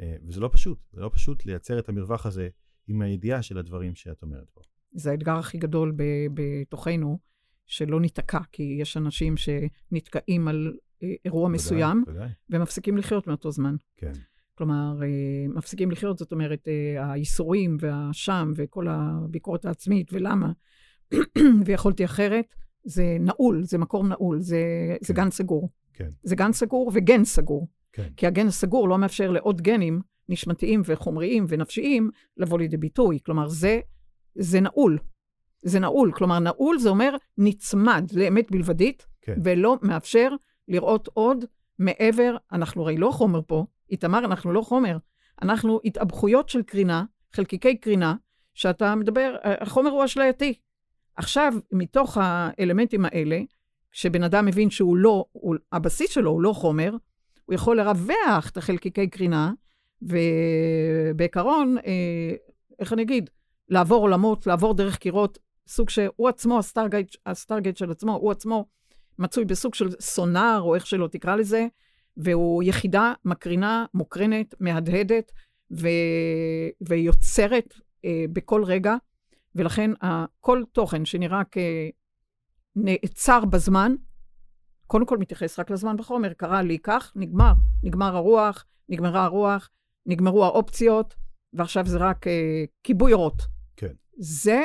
אה, 0.00 0.16
וזה 0.26 0.40
לא 0.40 0.50
פשוט, 0.52 0.78
זה 0.92 1.00
לא 1.00 1.10
פשוט 1.14 1.46
לייצר 1.46 1.78
את 1.78 1.88
המרווח 1.88 2.26
הזה 2.26 2.48
עם 2.86 3.02
הידיעה 3.02 3.42
של 3.42 3.58
הדברים 3.58 3.94
שאת 3.94 4.22
אומרת 4.22 4.50
פה. 4.54 4.60
זה 4.92 5.10
האתגר 5.10 5.38
הכי 5.38 5.58
גדול 5.58 5.94
בתוכנו, 6.34 7.18
שלא 7.66 8.00
ניתקע, 8.00 8.40
כי 8.52 8.76
יש 8.80 8.96
אנשים 8.96 9.34
שנתקעים 9.36 10.48
על 10.48 10.76
אה, 11.02 11.08
אירוע 11.24 11.40
בוודאי, 11.40 11.54
מסוים, 11.54 12.02
בוודאי. 12.06 12.28
ומפסיקים 12.50 12.96
לחיות 12.96 13.26
מאותו 13.26 13.50
זמן. 13.50 13.76
כן. 13.96 14.12
כלומר, 14.54 15.02
אה, 15.02 15.48
מפסיקים 15.48 15.90
לחיות, 15.90 16.18
זאת 16.18 16.32
אומרת, 16.32 16.68
הייסורים 16.98 17.76
והשם 17.80 18.52
וכל 18.56 18.86
הביקורת 18.88 19.64
העצמית 19.64 20.12
ולמה, 20.12 20.52
ויכולתי 21.66 22.04
אחרת, 22.04 22.54
זה 22.84 23.16
נעול, 23.20 23.62
זה 23.62 23.78
מקור 23.78 24.04
נעול, 24.04 24.40
זה, 24.40 24.58
כן. 24.90 25.06
זה 25.06 25.14
גן 25.14 25.30
סגור. 25.30 25.70
כן. 25.92 26.10
זה 26.22 26.36
גן 26.36 26.52
סגור 26.52 26.90
וגן 26.94 27.24
סגור. 27.24 27.68
כן. 27.92 28.08
כי 28.16 28.26
הגן 28.26 28.46
הסגור 28.46 28.88
לא 28.88 28.98
מאפשר 28.98 29.30
לעוד 29.30 29.62
גנים 29.62 30.00
נשמתיים 30.28 30.82
וחומריים 30.84 31.44
ונפשיים 31.48 32.10
לבוא 32.36 32.58
לידי 32.58 32.76
ביטוי. 32.76 33.18
כלומר, 33.26 33.48
זה, 33.48 33.80
זה 34.34 34.60
נעול. 34.60 34.98
זה 35.62 35.80
נעול. 35.80 36.12
כלומר, 36.12 36.38
נעול 36.38 36.78
זה 36.78 36.88
אומר 36.88 37.16
נצמד 37.38 38.04
לאמת 38.12 38.50
בלבדית, 38.50 39.06
כן. 39.22 39.34
ולא 39.44 39.76
מאפשר 39.82 40.28
לראות 40.68 41.08
עוד 41.14 41.44
מעבר, 41.78 42.36
אנחנו 42.52 42.82
הרי 42.82 42.96
לא 42.96 43.10
חומר 43.10 43.40
פה, 43.46 43.64
איתמר, 43.90 44.18
אנחנו 44.18 44.52
לא 44.52 44.60
חומר. 44.60 44.96
אנחנו 45.42 45.80
התאבכויות 45.84 46.48
של 46.48 46.62
קרינה, 46.62 47.04
חלקיקי 47.32 47.76
קרינה, 47.76 48.14
שאתה 48.54 48.94
מדבר, 48.94 49.36
החומר 49.44 49.90
הוא 49.90 50.04
אשלייתי. 50.04 50.54
עכשיו, 51.16 51.54
מתוך 51.72 52.18
האלמנטים 52.20 53.04
האלה, 53.04 53.40
כשבן 53.92 54.22
אדם 54.22 54.46
מבין 54.46 54.70
שהוא 54.70 54.96
לא, 54.96 55.24
הוא, 55.32 55.56
הבסיס 55.72 56.10
שלו 56.10 56.30
הוא 56.30 56.42
לא 56.42 56.52
חומר, 56.52 56.96
הוא 57.44 57.54
יכול 57.54 57.76
לרווח 57.76 58.50
את 58.50 58.56
החלקיקי 58.56 59.06
קרינה, 59.06 59.52
ובעיקרון, 60.02 61.78
אה, 61.86 62.34
איך 62.78 62.92
אני 62.92 63.02
אגיד, 63.02 63.30
לעבור 63.68 64.02
עולמות, 64.02 64.46
לעבור 64.46 64.74
דרך 64.74 64.96
קירות, 64.96 65.38
סוג 65.68 65.90
שהוא 65.90 66.28
עצמו, 66.28 66.58
ה 66.58 66.64
stargate, 66.64 67.16
ה 67.26 67.32
stargate 67.32 67.76
של 67.76 67.90
עצמו, 67.90 68.16
הוא 68.16 68.30
עצמו 68.30 68.66
מצוי 69.18 69.44
בסוג 69.44 69.74
של 69.74 69.88
סונאר, 70.00 70.60
או 70.60 70.74
איך 70.74 70.86
שלא 70.86 71.06
תקרא 71.06 71.36
לזה, 71.36 71.66
והוא 72.16 72.62
יחידה 72.62 73.12
מקרינה, 73.24 73.86
מוקרנת, 73.94 74.54
מהדהדת, 74.60 75.32
ו... 75.70 75.88
ויוצרת 76.80 77.74
אה, 78.04 78.24
בכל 78.32 78.64
רגע, 78.64 78.96
ולכן 79.54 79.90
כל 80.40 80.62
תוכן 80.72 81.04
שנראה 81.04 81.42
כנעצר 82.76 83.44
בזמן, 83.44 83.94
קודם 84.86 85.06
כל 85.06 85.18
מתייחס 85.18 85.58
רק 85.58 85.70
לזמן 85.70 85.96
בחומר, 85.96 86.32
קרה 86.32 86.62
לי 86.62 86.78
כך, 86.78 87.12
נגמר. 87.16 87.52
נגמר 87.82 88.16
הרוח, 88.16 88.64
נגמרה 88.88 89.24
הרוח, 89.24 89.70
נגמרו 90.06 90.44
האופציות, 90.44 91.14
ועכשיו 91.52 91.86
זה 91.86 91.98
רק 91.98 92.26
אה, 92.26 92.64
כיבוי 92.82 93.12
אורות. 93.12 93.42
כן. 93.76 93.92
זה, 94.18 94.62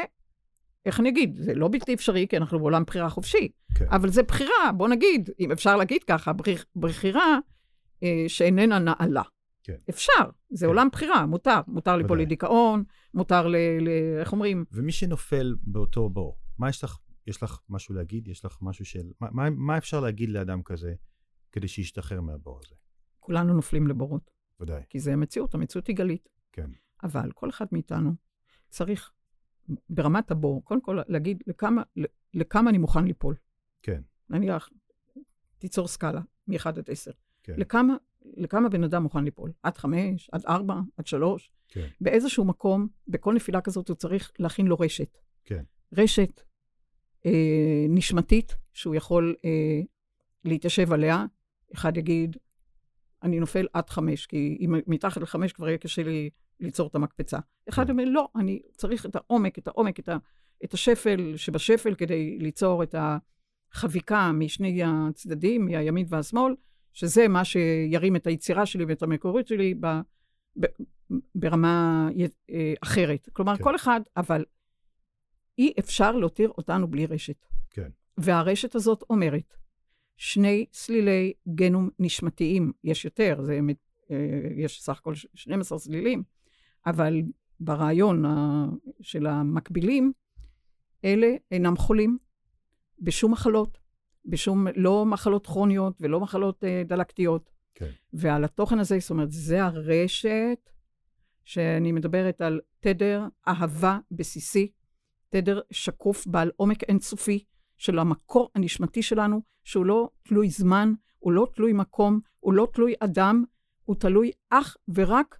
איך 0.85 0.99
אני 0.99 1.09
אגיד, 1.09 1.37
זה 1.37 1.53
לא 1.53 1.67
בלתי 1.71 1.93
אפשרי, 1.93 2.27
כי 2.29 2.37
אנחנו 2.37 2.59
בעולם 2.59 2.83
בחירה 2.83 3.09
חופשי, 3.09 3.51
כן. 3.75 3.85
אבל 3.89 4.09
זה 4.09 4.23
בחירה, 4.23 4.71
בוא 4.77 4.87
נגיד, 4.87 5.29
אם 5.39 5.51
אפשר 5.51 5.75
להגיד 5.75 6.03
ככה, 6.03 6.31
בחירה 6.75 7.37
אה, 8.03 8.25
שאיננה 8.27 8.79
נעלה. 8.79 9.23
כן. 9.69 9.77
אפשר, 9.89 10.29
זה 10.49 10.65
כן. 10.65 10.69
עולם 10.69 10.87
בחירה, 10.91 11.25
מותר. 11.25 11.59
מותר 11.67 11.97
ליפול 11.97 12.21
לדיכאון, 12.21 12.83
מותר 13.13 13.47
ל... 13.47 13.55
ל... 13.55 13.89
איך 14.19 14.31
אומרים? 14.31 14.65
ומי 14.71 14.91
שנופל 14.91 15.55
באותו 15.61 16.09
בור, 16.09 16.37
מה 16.57 16.69
יש 16.69 16.83
לך, 16.83 16.97
יש 17.27 17.43
לך 17.43 17.59
משהו 17.69 17.95
להגיד? 17.95 18.27
יש 18.27 18.45
לך 18.45 18.57
משהו 18.61 18.85
של... 18.85 19.11
מה, 19.21 19.27
מה, 19.31 19.49
מה 19.49 19.77
אפשר 19.77 19.99
להגיד 19.99 20.29
לאדם 20.29 20.63
כזה 20.63 20.93
כדי 21.51 21.67
שישתחרר 21.67 22.21
מהבור 22.21 22.59
הזה? 22.65 22.75
כולנו 23.19 23.53
נופלים 23.53 23.87
לבורות. 23.87 24.31
ודאי. 24.59 24.83
כי 24.89 24.99
זה 24.99 25.13
המציאות, 25.13 25.53
המציאות 25.55 25.87
היא 25.87 25.95
גלית. 25.95 26.29
כן. 26.51 26.69
אבל 27.03 27.31
כל 27.31 27.49
אחד 27.49 27.65
מאיתנו 27.71 28.11
צריך, 28.69 29.11
ברמת 29.89 30.31
הבור, 30.31 30.63
קודם 30.65 30.81
כל 30.81 30.99
להגיד 31.07 31.43
לכמה, 31.47 31.83
לכמה 32.33 32.69
אני 32.69 32.77
מוכן 32.77 33.05
ליפול. 33.05 33.35
כן. 33.81 34.01
נניח, 34.29 34.69
תיצור 35.57 35.87
סקאלה, 35.87 36.21
מ-1 36.47 36.67
עד 36.67 36.89
10. 36.89 37.11
כן. 37.43 37.53
לכמה, 37.57 37.95
לכמה 38.25 38.69
בן 38.69 38.83
אדם 38.83 39.03
מוכן 39.03 39.23
ליפול? 39.23 39.51
עד 39.63 39.77
5, 39.77 40.29
עד 40.31 40.45
4, 40.45 40.75
עד 40.97 41.07
3? 41.07 41.51
כן. 41.67 41.87
באיזשהו 42.01 42.45
מקום, 42.45 42.87
בכל 43.07 43.33
נפילה 43.33 43.61
כזאת 43.61 43.89
הוא 43.89 43.95
צריך 43.95 44.31
להכין 44.39 44.67
לו 44.67 44.75
רשת. 44.79 45.17
כן. 45.45 45.63
רשת 45.97 46.41
אה, 47.25 47.85
נשמתית, 47.89 48.55
שהוא 48.73 48.95
יכול 48.95 49.35
אה, 49.45 49.81
להתיישב 50.45 50.93
עליה. 50.93 51.25
אחד 51.73 51.97
יגיד, 51.97 52.37
אני 53.23 53.39
נופל 53.39 53.67
עד 53.73 53.89
חמש, 53.89 54.25
כי 54.25 54.57
אם 54.59 54.75
מתחת 54.87 55.21
לחמש 55.21 55.53
כבר 55.53 55.67
יהיה 55.67 55.77
קשה 55.77 56.03
לי 56.03 56.29
ליצור 56.59 56.87
את 56.87 56.95
המקפצה. 56.95 57.39
אחד 57.69 57.85
כן. 57.85 57.91
אומר, 57.91 58.03
לא, 58.05 58.27
אני 58.35 58.61
צריך 58.77 59.05
את 59.05 59.15
העומק, 59.15 59.59
את 59.59 59.67
העומק, 59.67 59.99
את, 59.99 60.09
ה, 60.09 60.17
את 60.63 60.73
השפל 60.73 61.33
שבשפל 61.37 61.95
כדי 61.95 62.37
ליצור 62.39 62.83
את 62.83 62.95
החביקה 63.73 64.31
משני 64.31 64.81
הצדדים, 64.83 65.65
מהימין 65.65 66.05
והשמאל, 66.09 66.53
שזה 66.93 67.27
מה 67.27 67.45
שירים 67.45 68.15
את 68.15 68.27
היצירה 68.27 68.65
שלי 68.65 68.85
ואת 68.85 69.03
המקורית 69.03 69.47
שלי 69.47 69.73
ב, 69.79 69.87
ב, 70.59 70.65
ברמה 71.35 72.07
אה, 72.49 72.73
אחרת. 72.83 73.29
כלומר, 73.33 73.57
כן. 73.57 73.63
כל 73.63 73.75
אחד, 73.75 74.01
אבל 74.17 74.45
אי 75.57 75.73
אפשר 75.79 76.11
להותיר 76.11 76.49
אותנו 76.49 76.87
בלי 76.87 77.05
רשת. 77.05 77.45
כן. 77.69 77.89
והרשת 78.17 78.75
הזאת 78.75 79.03
אומרת, 79.09 79.53
שני 80.17 80.65
סלילי 80.73 81.33
גנום 81.55 81.89
נשמתיים, 81.99 82.71
יש 82.83 83.05
יותר, 83.05 83.39
זה, 83.41 83.59
אה, 84.11 84.15
יש 84.55 84.83
סך 84.83 84.97
הכל 84.97 85.15
12 85.15 85.79
סלילים, 85.79 86.23
אבל 86.85 87.21
ברעיון 87.59 88.23
של 89.01 89.27
המקבילים, 89.27 90.11
אלה 91.05 91.27
אינם 91.51 91.77
חולים 91.77 92.17
בשום 92.99 93.31
מחלות, 93.31 93.78
בשום, 94.25 94.67
לא 94.75 95.05
מחלות 95.05 95.47
כרוניות 95.47 95.93
ולא 95.99 96.19
מחלות 96.19 96.63
אה, 96.63 96.83
דלקתיות. 96.85 97.49
כן. 97.75 97.89
ועל 98.13 98.43
התוכן 98.43 98.79
הזה, 98.79 98.99
זאת 98.99 99.09
אומרת, 99.09 99.31
זה 99.31 99.63
הרשת 99.63 100.69
שאני 101.43 101.91
מדברת 101.91 102.41
על 102.41 102.59
תדר 102.79 103.27
אהבה 103.47 103.99
בסיסי, 104.11 104.71
תדר 105.29 105.61
שקוף 105.71 106.27
בעל 106.27 106.51
עומק 106.55 106.83
אינסופי 106.83 107.43
של 107.77 107.99
המקור 107.99 108.49
הנשמתי 108.55 109.01
שלנו, 109.01 109.41
שהוא 109.63 109.85
לא 109.85 110.09
תלוי 110.23 110.49
זמן, 110.49 110.93
הוא 111.19 111.31
לא 111.31 111.47
תלוי 111.55 111.73
מקום, 111.73 112.19
הוא 112.39 112.53
לא 112.53 112.67
תלוי 112.73 112.93
אדם, 112.99 113.43
הוא 113.83 113.95
תלוי 113.95 114.31
אך 114.49 114.77
ורק 114.95 115.39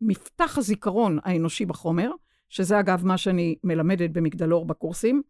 במפתח 0.00 0.54
אה, 0.54 0.58
הזיכרון 0.58 1.18
האנושי 1.22 1.66
בחומר, 1.66 2.10
שזה 2.48 2.80
אגב 2.80 3.06
מה 3.06 3.18
שאני 3.18 3.56
מלמדת 3.64 4.10
במגדלור 4.10 4.66
בקורסים, 4.66 5.22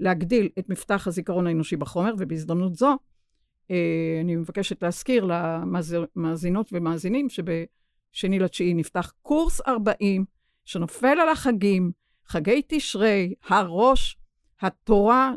להגדיל 0.00 0.48
את 0.58 0.68
מפתח 0.68 1.06
הזיכרון 1.06 1.46
האנושי 1.46 1.76
בחומר, 1.76 2.14
ובהזדמנות 2.18 2.74
זו, 2.74 2.96
אה, 3.70 4.18
אני 4.20 4.36
מבקשת 4.36 4.82
להזכיר 4.82 5.28
למאזינות 6.16 6.68
ומאזינים 6.72 7.28
שבשני 7.28 8.38
לתשיעי 8.38 8.74
נפתח 8.74 9.12
קורס 9.22 9.60
40, 9.60 10.24
שנופל 10.64 11.06
על 11.20 11.28
החגים, 11.28 11.92
חגי 12.26 12.62
תשרי, 12.68 13.34
הראש, 13.48 14.18
התורה 14.60 15.32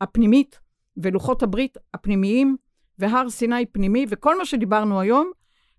הפנימית 0.00 0.60
ולוחות 0.96 1.42
הברית 1.42 1.78
הפנימיים, 1.94 2.56
והר 2.98 3.30
סיני 3.30 3.66
פנימי, 3.66 4.06
וכל 4.08 4.38
מה 4.38 4.44
שדיברנו 4.44 5.00
היום, 5.00 5.30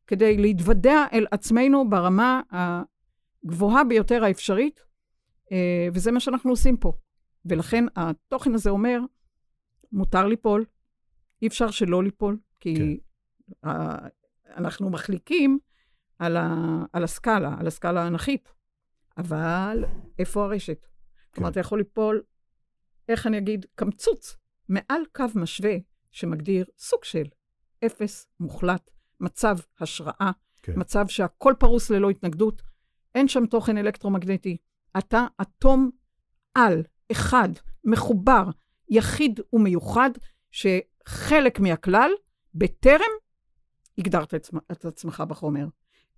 כדי 0.07 0.37
להתוודע 0.37 1.05
אל 1.13 1.25
עצמנו 1.31 1.89
ברמה 1.89 2.41
הגבוהה 2.51 3.83
ביותר 3.83 4.23
האפשרית, 4.23 4.79
אה, 5.51 5.87
וזה 5.93 6.11
מה 6.11 6.19
שאנחנו 6.19 6.49
עושים 6.49 6.77
פה. 6.77 6.93
ולכן 7.45 7.85
התוכן 7.95 8.53
הזה 8.53 8.69
אומר, 8.69 8.99
מותר 9.91 10.27
ליפול, 10.27 10.65
אי 11.41 11.47
אפשר 11.47 11.71
שלא 11.71 12.03
ליפול, 12.03 12.37
כי 12.59 12.99
כן. 13.63 13.69
אנחנו 14.57 14.89
מחליקים 14.89 15.59
על, 16.19 16.37
ה, 16.37 16.55
על 16.93 17.03
הסקאלה, 17.03 17.55
על 17.59 17.67
הסקאלה 17.67 18.03
האנכית, 18.03 18.53
אבל 19.17 19.85
איפה 20.19 20.43
הרשת? 20.43 20.81
כן. 20.81 21.31
כלומר, 21.33 21.49
אתה 21.49 21.59
יכול 21.59 21.77
ליפול, 21.77 22.23
איך 23.09 23.27
אני 23.27 23.37
אגיד, 23.37 23.65
קמצוץ, 23.75 24.37
מעל 24.69 25.01
קו 25.15 25.25
משווה 25.35 25.75
שמגדיר 26.11 26.65
סוג 26.77 27.03
של 27.03 27.25
אפס 27.85 28.27
מוחלט, 28.39 28.89
מצב 29.19 29.57
השראה, 29.79 30.31
כן. 30.61 30.73
מצב 30.75 31.07
שהכל 31.07 31.53
פרוס 31.59 31.89
ללא 31.89 32.09
התנגדות, 32.09 32.61
אין 33.15 33.27
שם 33.27 33.45
תוכן 33.45 33.77
אלקטרומגנטי. 33.77 34.57
אתה 34.97 35.27
אטום 35.41 35.89
על, 36.55 36.83
אחד, 37.11 37.49
מחובר, 37.83 38.43
יחיד 38.89 39.39
ומיוחד, 39.53 40.09
שחלק 40.51 41.59
מהכלל, 41.59 42.11
בטרם 42.55 43.11
הגדרת 43.97 44.33
את 44.71 44.85
עצמך 44.85 45.23
בחומר. 45.27 45.65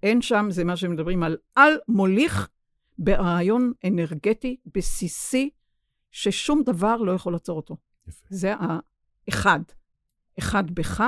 אין 0.04 0.22
שם, 0.22 0.46
זה 0.50 0.64
מה 0.64 0.78
שמדברים 0.78 1.24
על 1.24 1.38
על 1.56 1.74
מוליך 1.88 2.50
ברעיון 2.98 3.74
אנרגטי 3.88 4.58
בסיסי, 4.76 5.50
ששום 6.12 6.64
דבר 6.66 6.96
לא 6.96 7.12
יכול 7.12 7.34
לעצור 7.34 7.58
אותו. 7.58 7.78
יפה. 8.08 8.26
זה 8.30 8.54
האחד. 9.28 9.60
אחד 10.40 10.72
בך 10.72 11.04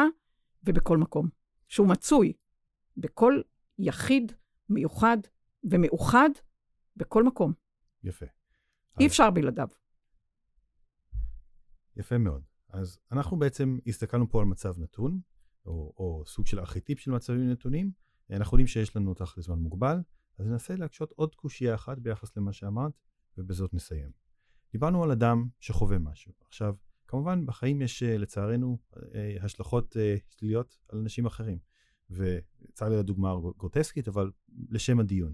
ובכל 0.63 0.97
מקום. 0.97 1.29
שהוא 1.67 1.87
מצוי 1.87 2.33
בכל 2.97 3.41
יחיד, 3.79 4.31
מיוחד 4.69 5.17
ומאוחד, 5.63 6.29
בכל 6.97 7.23
מקום. 7.23 7.53
יפה. 8.03 8.25
אי 8.99 9.07
אפשר 9.07 9.31
בלעדיו. 9.31 9.67
יפה 11.95 12.17
מאוד. 12.17 12.43
אז 12.69 12.99
אנחנו 13.11 13.39
בעצם 13.39 13.77
הסתכלנו 13.87 14.29
פה 14.29 14.39
על 14.39 14.45
מצב 14.45 14.79
נתון, 14.79 15.19
או, 15.65 15.93
או 15.97 16.23
סוג 16.25 16.47
של 16.47 16.59
ארכיטיפ 16.59 16.99
של 16.99 17.11
מצבים 17.11 17.49
נתונים. 17.49 17.91
אנחנו 18.29 18.55
יודעים 18.55 18.67
שיש 18.67 18.95
לנו 18.95 19.09
אותך 19.09 19.33
לזמן 19.37 19.59
מוגבל, 19.59 19.97
אז 20.39 20.47
ננסה 20.47 20.75
להקשות 20.75 21.11
עוד 21.11 21.35
קושייה 21.35 21.75
אחת 21.75 21.97
ביחס 21.97 22.37
למה 22.37 22.53
שאמרת, 22.53 22.93
ובזאת 23.37 23.73
נסיים. 23.73 24.11
דיברנו 24.71 25.03
על 25.03 25.11
אדם 25.11 25.47
שחווה 25.59 25.99
משהו. 25.99 26.33
עכשיו, 26.47 26.75
כמובן, 27.07 27.45
בחיים 27.45 27.81
יש 27.81 28.03
אה, 28.03 28.17
לצערנו 28.17 28.77
אה, 29.15 29.35
השלכות 29.41 29.97
אה, 29.97 30.15
שליליות 30.29 30.77
על 30.89 30.99
אנשים 30.99 31.25
אחרים. 31.25 31.57
וצר 32.09 32.89
לי 32.89 32.97
לדוגמה 32.97 33.33
גרוטסקית, 33.57 34.07
אבל 34.07 34.31
לשם 34.69 34.99
הדיון. 34.99 35.33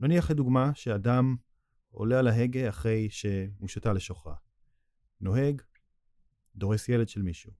נניח 0.00 0.30
לדוגמה 0.30 0.74
שאדם 0.74 1.36
עולה 1.92 2.18
על 2.18 2.28
ההגה 2.28 2.68
אחרי 2.68 3.10
שהוא 3.10 3.68
שתה 3.68 3.92
לשוכרה. 3.92 4.34
נוהג, 5.20 5.62
דורס 6.56 6.88
ילד 6.88 7.08
של 7.08 7.22
מישהו. 7.22 7.52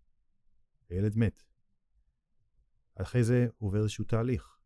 הילד 0.88 1.16
מת. 1.16 1.42
אחרי 2.94 3.24
זה 3.24 3.46
הוא 3.58 3.68
עובר 3.68 3.78
איזשהו 3.78 4.04
תהליך. 4.04 4.58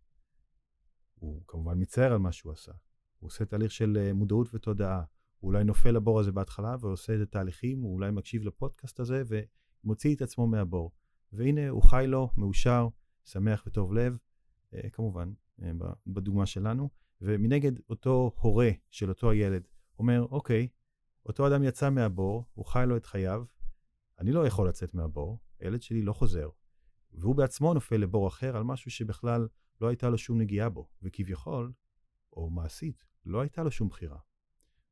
הוא 1.15 1.43
כמובן 1.47 1.83
מצטער 1.83 2.13
על 2.13 2.19
מה 2.19 2.33
שהוא 2.33 2.53
עשה. 2.53 2.73
הוא 3.19 3.29
עושה 3.29 3.45
תהליך 3.45 3.73
של 3.73 4.13
מודעות 4.13 4.55
ותודעה. 4.55 5.03
הוא 5.41 5.49
אולי 5.49 5.65
נופל 5.65 5.91
לבור 5.91 6.21
הזה 6.21 6.33
בהתחלה 6.33 6.77
ועושה 6.81 7.17
את 7.17 7.21
התהליכים, 7.21 7.81
הוא 7.81 7.95
אולי 7.95 8.11
מקשיב 8.11 8.43
לפודקאסט 8.43 9.01
הזה 9.01 9.23
ומוציא 9.85 10.15
את 10.15 10.23
עצמו 10.23 10.47
מהבור. 10.47 10.93
והנה 11.33 11.69
הוא 11.69 11.83
חי 11.83 12.05
לו, 12.09 12.31
מאושר, 12.37 12.89
שמח 13.25 13.65
וטוב 13.67 13.93
לב, 13.93 14.17
אה, 14.75 14.91
כמובן, 14.91 15.33
אה, 15.63 15.71
בדוגמה 16.07 16.47
שלנו. 16.47 16.91
ומנגד 17.21 17.73
אותו 17.91 18.33
הורה 18.41 18.71
של 18.91 19.09
אותו 19.09 19.31
הילד 19.31 19.69
אומר, 19.99 20.27
אוקיי, 20.31 20.69
אותו 21.27 21.47
אדם 21.47 21.63
יצא 21.65 21.91
מהבור, 21.91 22.45
הוא 22.55 22.65
חי 22.65 22.85
לו 22.87 22.97
את 22.97 23.07
חייו, 23.07 23.45
אני 24.19 24.33
לא 24.33 24.47
יכול 24.47 24.69
לצאת 24.69 24.95
מהבור, 24.95 25.39
הילד 25.61 25.83
שלי 25.83 26.03
לא 26.03 26.13
חוזר. 26.13 26.49
והוא 27.13 27.35
בעצמו 27.35 27.75
נופל 27.75 27.97
לבור 27.97 28.29
אחר 28.29 28.57
על 28.57 28.63
משהו 28.63 28.91
שבכלל 28.91 29.49
לא 29.81 29.89
הייתה 29.89 30.11
לו 30.11 30.19
שום 30.19 30.41
נגיעה 30.41 30.69
בו, 30.69 30.89
וכביכול, 31.03 31.73
או 32.33 32.51
מעשית, 32.51 33.05
לא 33.25 33.41
הייתה 33.41 33.63
לו 33.63 33.71
שום 33.71 33.89
בחירה. 33.89 34.19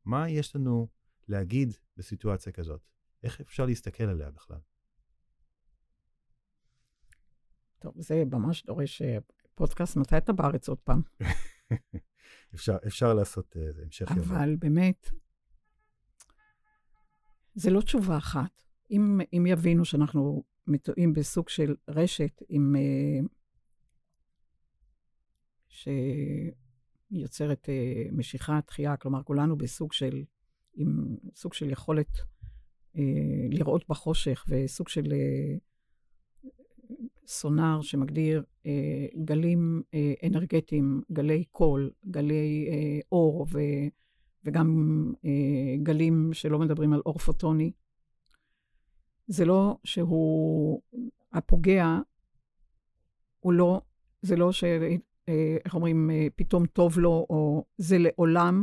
מה 0.05 0.31
יש 0.31 0.57
לנו 0.57 0.89
להגיד 1.29 1.77
בסיטואציה 1.97 2.53
כזאת? 2.53 2.81
איך 3.23 3.41
אפשר 3.41 3.67
להסתכל 3.67 4.05
עליה 4.05 4.31
בכלל? 4.31 4.61
טוב, 7.79 7.95
זה 7.97 8.23
ממש 8.31 8.65
דורש 8.65 9.03
אה, 9.03 9.19
פודקאסט, 9.55 9.97
מתי 9.97 10.17
אתה 10.17 10.33
בארץ 10.33 10.69
עוד 10.69 10.79
פעם? 10.79 11.03
אפשר, 12.55 12.77
אפשר 12.87 13.15
לעשות 13.15 13.57
uh, 13.57 13.83
המשך 13.83 14.11
יום. 14.11 14.19
אבל 14.19 14.49
יום. 14.49 14.59
באמת, 14.59 15.11
זה 17.55 17.71
לא 17.71 17.81
תשובה 17.81 18.17
אחת. 18.17 18.65
אם, 18.91 19.21
אם 19.33 19.47
יבינו 19.47 19.85
שאנחנו 19.85 20.43
מטועים 20.67 21.13
בסוג 21.13 21.49
של 21.49 21.75
רשת 21.89 22.43
עם... 22.49 22.75
Uh, 22.77 23.29
שיוצרת 27.11 27.69
uh, 27.69 28.13
משיכה, 28.13 28.61
תחייה, 28.67 28.97
כלומר, 28.97 29.23
כולנו 29.23 29.57
בסוג 29.59 29.93
של, 29.93 30.25
עם 30.75 31.17
סוג 31.35 31.55
של 31.55 31.71
יכולת 31.71 32.19
לראות 33.51 33.89
בחושך 33.89 34.45
וסוג 34.49 34.89
של 34.89 35.13
סונאר 37.27 37.83
שמגדיר 37.83 38.43
uh, 38.63 38.67
גלים 39.25 39.83
uh, 39.87 40.27
אנרגטיים, 40.27 41.03
גלי 41.13 41.45
קול, 41.45 41.91
גלי 42.11 42.69
uh, 42.69 43.07
אור, 43.13 43.47
ו, 43.51 43.59
וגם 44.45 45.13
uh, 45.17 45.83
גלים 45.83 46.31
שלא 46.33 46.59
מדברים 46.59 46.93
על 46.93 47.03
אור 47.07 47.19
פוטוני. 47.19 47.73
זה 49.27 49.45
לא 49.45 49.77
שהוא, 49.85 50.81
הפוגע, 51.33 51.99
הוא 53.41 53.53
לא, 53.53 53.81
זה 54.23 54.37
לא 54.37 54.53
ש... 54.53 54.65
אה, 55.29 55.57
איך 55.65 55.75
אומרים, 55.75 56.11
אה, 56.11 56.27
פתאום 56.37 56.67
טוב 56.67 56.99
לו, 56.99 57.27
או 57.31 57.65
זה 57.79 57.99
לעולם 57.99 58.63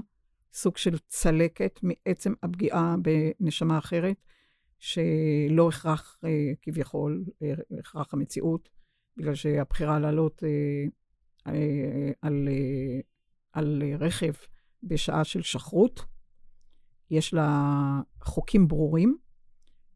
סוג 0.54 0.78
של 0.78 0.98
צלקת 1.08 1.80
מעצם 1.84 2.34
הפגיעה 2.44 2.96
בנשמה 3.02 3.78
אחרת, 3.78 4.16
שלא 4.82 5.70
הכרח 5.70 6.18
אה, 6.24 6.52
כביכול, 6.62 7.26
הכרח 7.80 8.14
המציאות, 8.14 8.70
בגלל 9.18 9.36
שהבחירה 9.36 10.00
לעלות 10.00 10.44
על, 12.22 12.48
על 13.54 13.84
רכב 14.00 14.32
בשעה 14.84 15.24
של 15.24 15.42
שכרות, 15.42 16.06
יש 17.12 17.34
לה 17.34 18.02
חוקים 18.22 18.68
ברורים, 18.68 19.18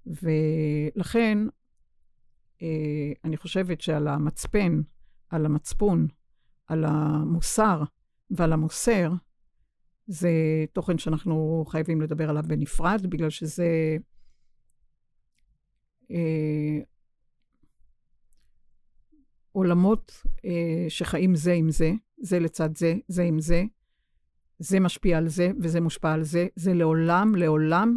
ולכן 0.06 1.38
אני 3.24 3.38
חושבת 3.38 3.82
שעל 3.82 4.08
המצפן, 4.08 4.82
על 5.30 5.46
המצפון, 5.46 6.08
על 6.68 6.86
המוסר 6.88 7.84
ועל 8.30 8.54
המוסר, 8.54 9.12
זה 10.08 10.32
תוכן 10.74 10.98
שאנחנו 10.98 11.66
חייבים 11.68 12.02
לדבר 12.02 12.30
עליו 12.30 12.44
בנפרד, 12.48 13.06
בגלל 13.10 13.30
שזה 13.30 13.98
אה, 16.12 16.80
עולמות 19.52 20.24
אה, 20.46 20.86
שחיים 20.90 21.36
זה 21.36 21.54
עם 21.54 21.72
זה, 21.72 21.92
זה 22.18 22.40
לצד 22.40 22.78
זה, 22.78 22.94
זה 23.08 23.24
עם 23.24 23.40
זה, 23.40 23.64
זה 24.60 24.80
משפיע 24.80 25.18
על 25.18 25.28
זה 25.28 25.52
וזה 25.62 25.82
מושפע 25.82 26.12
על 26.14 26.24
זה, 26.24 26.48
זה 26.56 26.74
לעולם, 26.74 27.36
לעולם 27.36 27.96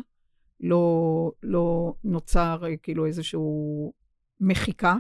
לא, 0.61 1.33
לא 1.43 1.95
נוצר 2.05 2.65
אה, 2.65 2.77
כאילו 2.77 3.07
איזושהי 3.07 3.41
מחיקה 4.41 4.97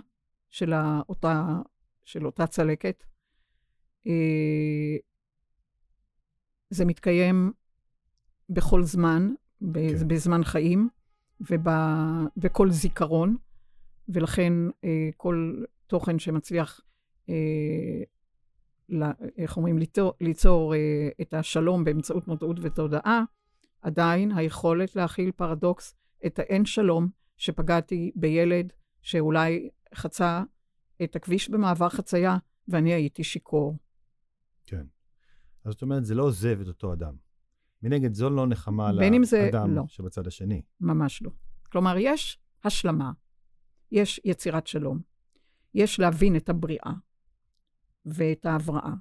של, 0.51 0.73
אותה, 1.09 1.61
של 2.05 2.27
אותה 2.27 2.47
צלקת. 2.47 3.05
אה, 4.07 4.97
זה 6.71 6.85
מתקיים 6.85 7.53
בכל 8.51 8.83
זמן, 8.83 9.29
כן. 9.61 10.09
בזמן 10.09 10.45
חיים 10.45 10.89
ובכל 11.41 12.71
זיכרון, 12.71 13.37
ולכן 14.09 14.53
אה, 14.85 15.09
כל 15.17 15.63
תוכן 15.87 16.19
שמצליח, 16.19 16.81
אה, 17.29 17.35
איך 19.37 19.57
אומרים, 19.57 19.79
ליצור, 19.79 20.13
ליצור 20.21 20.75
את 21.21 21.35
השלום 21.35 21.85
באמצעות 21.85 22.29
מודעות 22.29 22.57
ותודעה, 22.63 23.23
עדיין 23.83 24.33
היכולת 24.33 24.97
להכיל 24.97 25.31
פרדוקס, 25.31 25.95
את 26.27 26.39
האין 26.39 26.65
שלום 26.65 27.09
שפגעתי 27.37 28.13
בילד 28.15 28.73
שאולי 29.03 29.71
חצה 29.95 30.43
את 31.05 31.17
הכביש 31.17 31.49
במעבר 31.51 31.89
חצייה 31.89 32.37
ואני 32.69 32.93
הייתי 32.93 33.25
שיכור. 33.25 33.77
כן. 34.67 34.87
אז 35.65 35.73
זאת 35.73 35.83
אומרת, 35.83 36.05
זה 36.05 36.15
לא 36.15 36.23
עוזב 36.23 36.61
את 36.61 36.67
אותו 36.69 36.93
אדם. 36.93 37.15
מנגד, 37.83 38.15
זו 38.15 38.31
לא 38.31 38.47
נחמה 38.47 38.93
לאדם 38.93 39.25
זה, 39.25 39.51
לא. 39.69 39.83
שבצד 39.89 40.27
השני. 40.27 40.63
ממש 40.81 41.23
לא. 41.23 41.31
כלומר, 41.73 41.95
יש 41.99 42.39
השלמה, 42.65 43.13
יש 43.93 44.21
יצירת 44.25 44.67
שלום, 44.67 45.01
יש 45.75 46.01
להבין 46.01 46.37
את 46.37 46.49
הבריאה 46.49 46.93
ואת 48.07 48.47
ההבראה, 48.47 48.93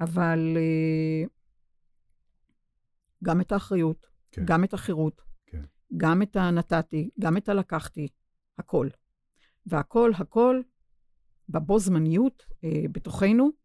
אבל 0.00 0.56
uh, 0.56 1.28
גם 3.24 3.40
את 3.40 3.52
האחריות, 3.52 4.06
כן. 4.32 4.42
גם 4.44 4.64
את 4.64 4.74
החירות, 4.74 5.22
כן. 5.46 5.62
גם 5.96 6.22
את 6.22 6.36
הנתתי, 6.36 7.10
גם 7.20 7.36
את 7.36 7.48
הלקחתי, 7.48 8.08
הכל. 8.58 8.88
והכל, 9.66 10.10
הכל, 10.14 10.60
בבו 11.48 11.78
זמניות, 11.78 12.42
uh, 12.48 12.66
בתוכנו, 12.92 13.62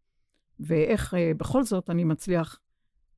ואיך 0.60 1.14
אה, 1.14 1.32
בכל 1.36 1.64
זאת 1.64 1.90
אני 1.90 2.04
מצליח 2.04 2.60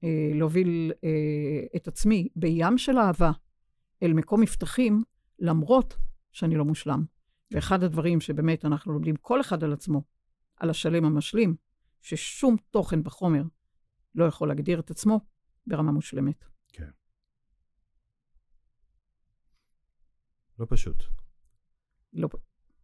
אה, 0.04 0.30
להוביל 0.34 0.92
אה, 1.04 1.76
את 1.76 1.88
עצמי 1.88 2.28
בים 2.36 2.78
של 2.78 2.98
אהבה 2.98 3.30
אל 4.02 4.12
מקום 4.12 4.40
מבטחים, 4.40 5.02
למרות 5.38 5.96
שאני 6.32 6.54
לא 6.54 6.64
מושלם. 6.64 7.04
ואחד 7.50 7.82
הדברים 7.82 8.20
שבאמת 8.20 8.64
אנחנו 8.64 8.92
לומדים 8.92 9.16
כל 9.16 9.40
אחד 9.40 9.64
על 9.64 9.72
עצמו, 9.72 10.02
על 10.56 10.70
השלם 10.70 11.04
המשלים, 11.04 11.56
ששום 12.02 12.56
תוכן 12.70 13.02
בחומר 13.02 13.42
לא 14.14 14.24
יכול 14.24 14.48
להגדיר 14.48 14.80
את 14.80 14.90
עצמו 14.90 15.20
ברמה 15.66 15.92
מושלמת. 15.92 16.44
כן. 16.68 16.90
לא 20.58 20.66
פשוט. 20.68 21.02
לא, 22.12 22.28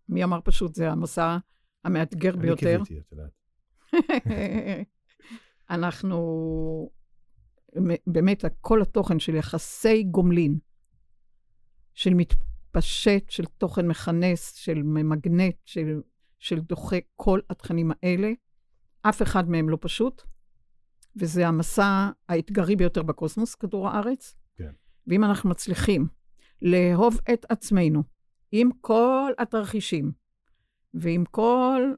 מי 0.09 0.25
אמר 0.25 0.41
פשוט? 0.45 0.75
זה 0.75 0.91
המסע 0.91 1.39
המאתגר 1.85 2.37
ביותר. 2.37 2.77
אני 2.77 2.85
קיוויתי, 2.85 2.99
את 2.99 3.13
יודעת. 3.13 3.33
אנחנו, 5.71 6.91
באמת, 8.07 8.45
כל 8.61 8.83
התוכן 8.83 9.19
של 9.19 9.35
יחסי 9.35 10.03
גומלין, 10.03 10.59
של 11.95 12.15
מתפשט, 12.15 13.31
של 13.31 13.45
תוכן 13.45 13.87
מכנס, 13.87 14.55
של 14.55 14.83
ממגנט, 14.83 15.57
של, 15.65 16.01
של 16.39 16.61
דוחה 16.61 16.97
כל 17.17 17.41
התכנים 17.51 17.91
האלה, 18.03 18.33
אף 19.03 19.23
אחד 19.23 19.51
מהם 19.51 19.69
לא 19.69 19.79
פשוט, 19.81 20.23
וזה 21.17 21.49
המסע 21.49 22.11
האתגרי 22.29 22.77
ביותר 22.77 23.03
בקוסמוס, 23.03 23.55
כדור 23.55 23.89
הארץ. 23.89 24.35
כן. 24.57 24.71
ואם 25.07 25.25
אנחנו 25.25 25.51
מצליחים 25.51 26.07
לאהוב 26.63 27.19
את 27.33 27.47
עצמנו 27.49 28.03
עם 28.53 28.71
כל 28.81 29.33
התרחישים 29.39 30.13
ועם 30.95 31.25
כל 31.25 31.93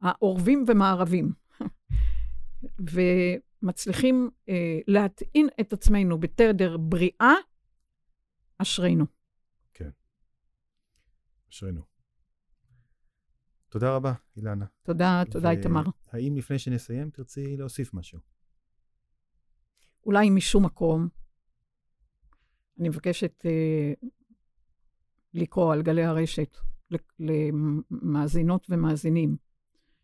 העורבים 0.00 0.64
ומערבים, 0.68 1.32
ומצליחים 3.62 4.30
אה, 4.48 4.78
להטעין 4.86 5.48
את 5.60 5.72
עצמנו 5.72 6.20
בתדר 6.20 6.76
בריאה, 6.76 7.34
אשרינו. 8.58 9.04
כן, 9.74 9.90
אשרינו. 11.50 11.82
תודה 13.68 13.96
רבה, 13.96 14.12
אילנה. 14.36 14.66
תודה, 14.82 15.22
תודה, 15.30 15.50
איתמר. 15.50 15.82
האם 16.12 16.36
לפני 16.36 16.58
שנסיים 16.58 17.10
תרצי 17.10 17.56
להוסיף 17.56 17.94
משהו? 17.94 18.18
אולי 20.06 20.30
משום 20.30 20.64
מקום, 20.64 21.08
אני 22.80 22.88
מבקשת 22.88 23.46
אה, 23.46 23.92
לקרוא 25.34 25.72
על 25.72 25.82
גלי 25.82 26.04
הרשת 26.04 26.56
למאזינות 27.18 28.66
ומאזינים. 28.70 29.36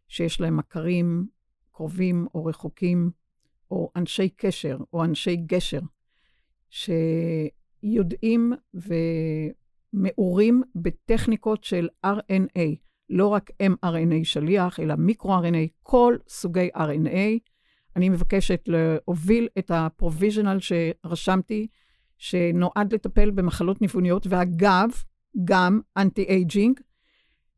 שיש 0.08 0.40
להם 0.40 0.56
מכרים 0.56 1.26
קרובים 1.72 2.26
או 2.34 2.44
רחוקים, 2.44 3.10
או 3.70 3.90
אנשי 3.96 4.28
קשר, 4.28 4.78
או 4.92 5.04
אנשי 5.04 5.36
גשר, 5.36 5.80
שיודעים 6.70 8.52
ומעורים 9.94 10.62
בטכניקות 10.74 11.64
של 11.64 11.88
RNA, 12.06 12.76
לא 13.10 13.26
רק 13.26 13.50
mRNA 13.62 14.24
שליח, 14.24 14.80
אלא 14.80 14.94
מיקרו-RNA, 14.94 15.68
כל 15.82 16.16
סוגי 16.28 16.68
RNA. 16.74 17.38
אני 17.96 18.08
מבקשת 18.08 18.62
להוביל 18.66 19.48
את 19.58 19.70
ה-provisional 19.70 20.58
שרשמתי 20.60 21.66
שנועד 22.18 22.94
לטפל 22.94 23.30
במחלות 23.30 23.80
ניווניות, 23.80 24.26
ואגב, 24.26 24.88
גם 25.44 25.80
אנטי-אייג'ינג. 25.96 26.80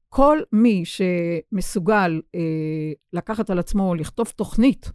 כל 0.08 0.38
מי 0.52 0.82
שמסוגל 0.84 2.20
אה, 2.34 2.92
לקחת 3.12 3.50
על 3.50 3.58
עצמו, 3.58 3.94
לכתוב 3.94 4.32
תוכנית, 4.36 4.92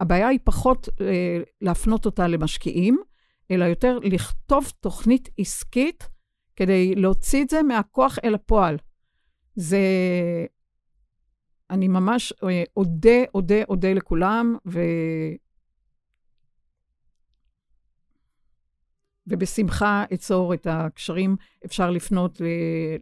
הבעיה 0.00 0.28
היא 0.28 0.38
פחות 0.44 0.88
אה, 1.00 1.38
להפנות 1.60 2.06
אותה 2.06 2.28
למשקיעים, 2.28 2.98
אלא 3.50 3.64
יותר 3.64 3.98
לכתוב 4.02 4.72
תוכנית 4.80 5.28
עסקית 5.38 6.08
כדי 6.56 6.94
להוציא 6.94 7.42
את 7.42 7.50
זה 7.50 7.62
מהכוח 7.62 8.18
אל 8.24 8.34
הפועל. 8.34 8.76
זה... 9.54 9.78
אני 11.70 11.88
ממש 11.88 12.32
אה, 12.42 12.62
אודה, 12.76 13.18
אודה, 13.34 13.62
אודה 13.68 13.92
לכולם, 13.92 14.56
ו... 14.66 14.80
ובשמחה 19.26 20.04
אצור 20.14 20.54
את 20.54 20.66
הקשרים. 20.70 21.36
אפשר 21.64 21.90
לפנות 21.90 22.40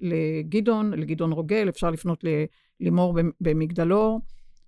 לגדעון, 0.01 0.91
לגדעון 0.91 1.33
רוגל, 1.33 1.69
אפשר 1.69 1.91
לפנות 1.91 2.25
ללימור 2.81 3.19
במגדלור, 3.41 4.21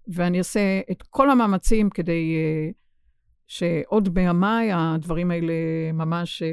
ואני 0.09 0.39
אעשה 0.39 0.81
את 0.91 1.03
כל 1.03 1.31
המאמצים 1.31 1.91
כדי 1.91 2.37
uh, 2.37 2.75
שעוד 3.47 4.15
בימיי 4.15 4.73
הדברים 4.73 5.31
האלה 5.31 5.53
ממש 5.93 6.43
uh, 6.43 6.47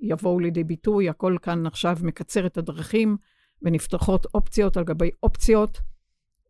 יבואו 0.00 0.40
לידי 0.40 0.64
ביטוי. 0.64 1.08
הכל 1.08 1.36
כאן 1.42 1.66
עכשיו 1.66 1.96
מקצר 2.02 2.46
את 2.46 2.56
הדרכים, 2.56 3.16
ונפתחות 3.62 4.26
אופציות 4.34 4.76
על 4.76 4.84
גבי 4.84 5.10
אופציות 5.22 5.80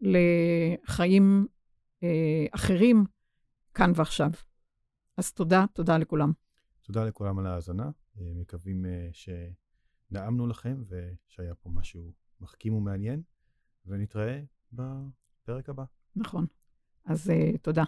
לחיים 0.00 1.46
uh, 2.00 2.06
אחרים 2.54 3.04
כאן 3.74 3.92
ועכשיו. 3.94 4.30
אז 5.16 5.32
תודה, 5.32 5.64
תודה 5.74 5.98
לכולם. 5.98 6.32
תודה 6.82 7.04
לכולם 7.04 7.38
על 7.38 7.46
ההאזנה. 7.46 7.90
מקווים 8.16 8.86
אה, 8.86 9.08
שנעמנו 9.12 10.46
לכם 10.46 10.82
ושהיה 10.88 11.54
פה 11.54 11.70
משהו 11.70 12.12
מחכים 12.40 12.74
ומעניין, 12.74 13.22
ונתראה 13.86 14.42
בפרק 14.72 15.68
הבא. 15.68 15.84
נכון. 16.16 16.46
אז 17.04 17.30
uh, 17.30 17.58
תודה. 17.58 17.84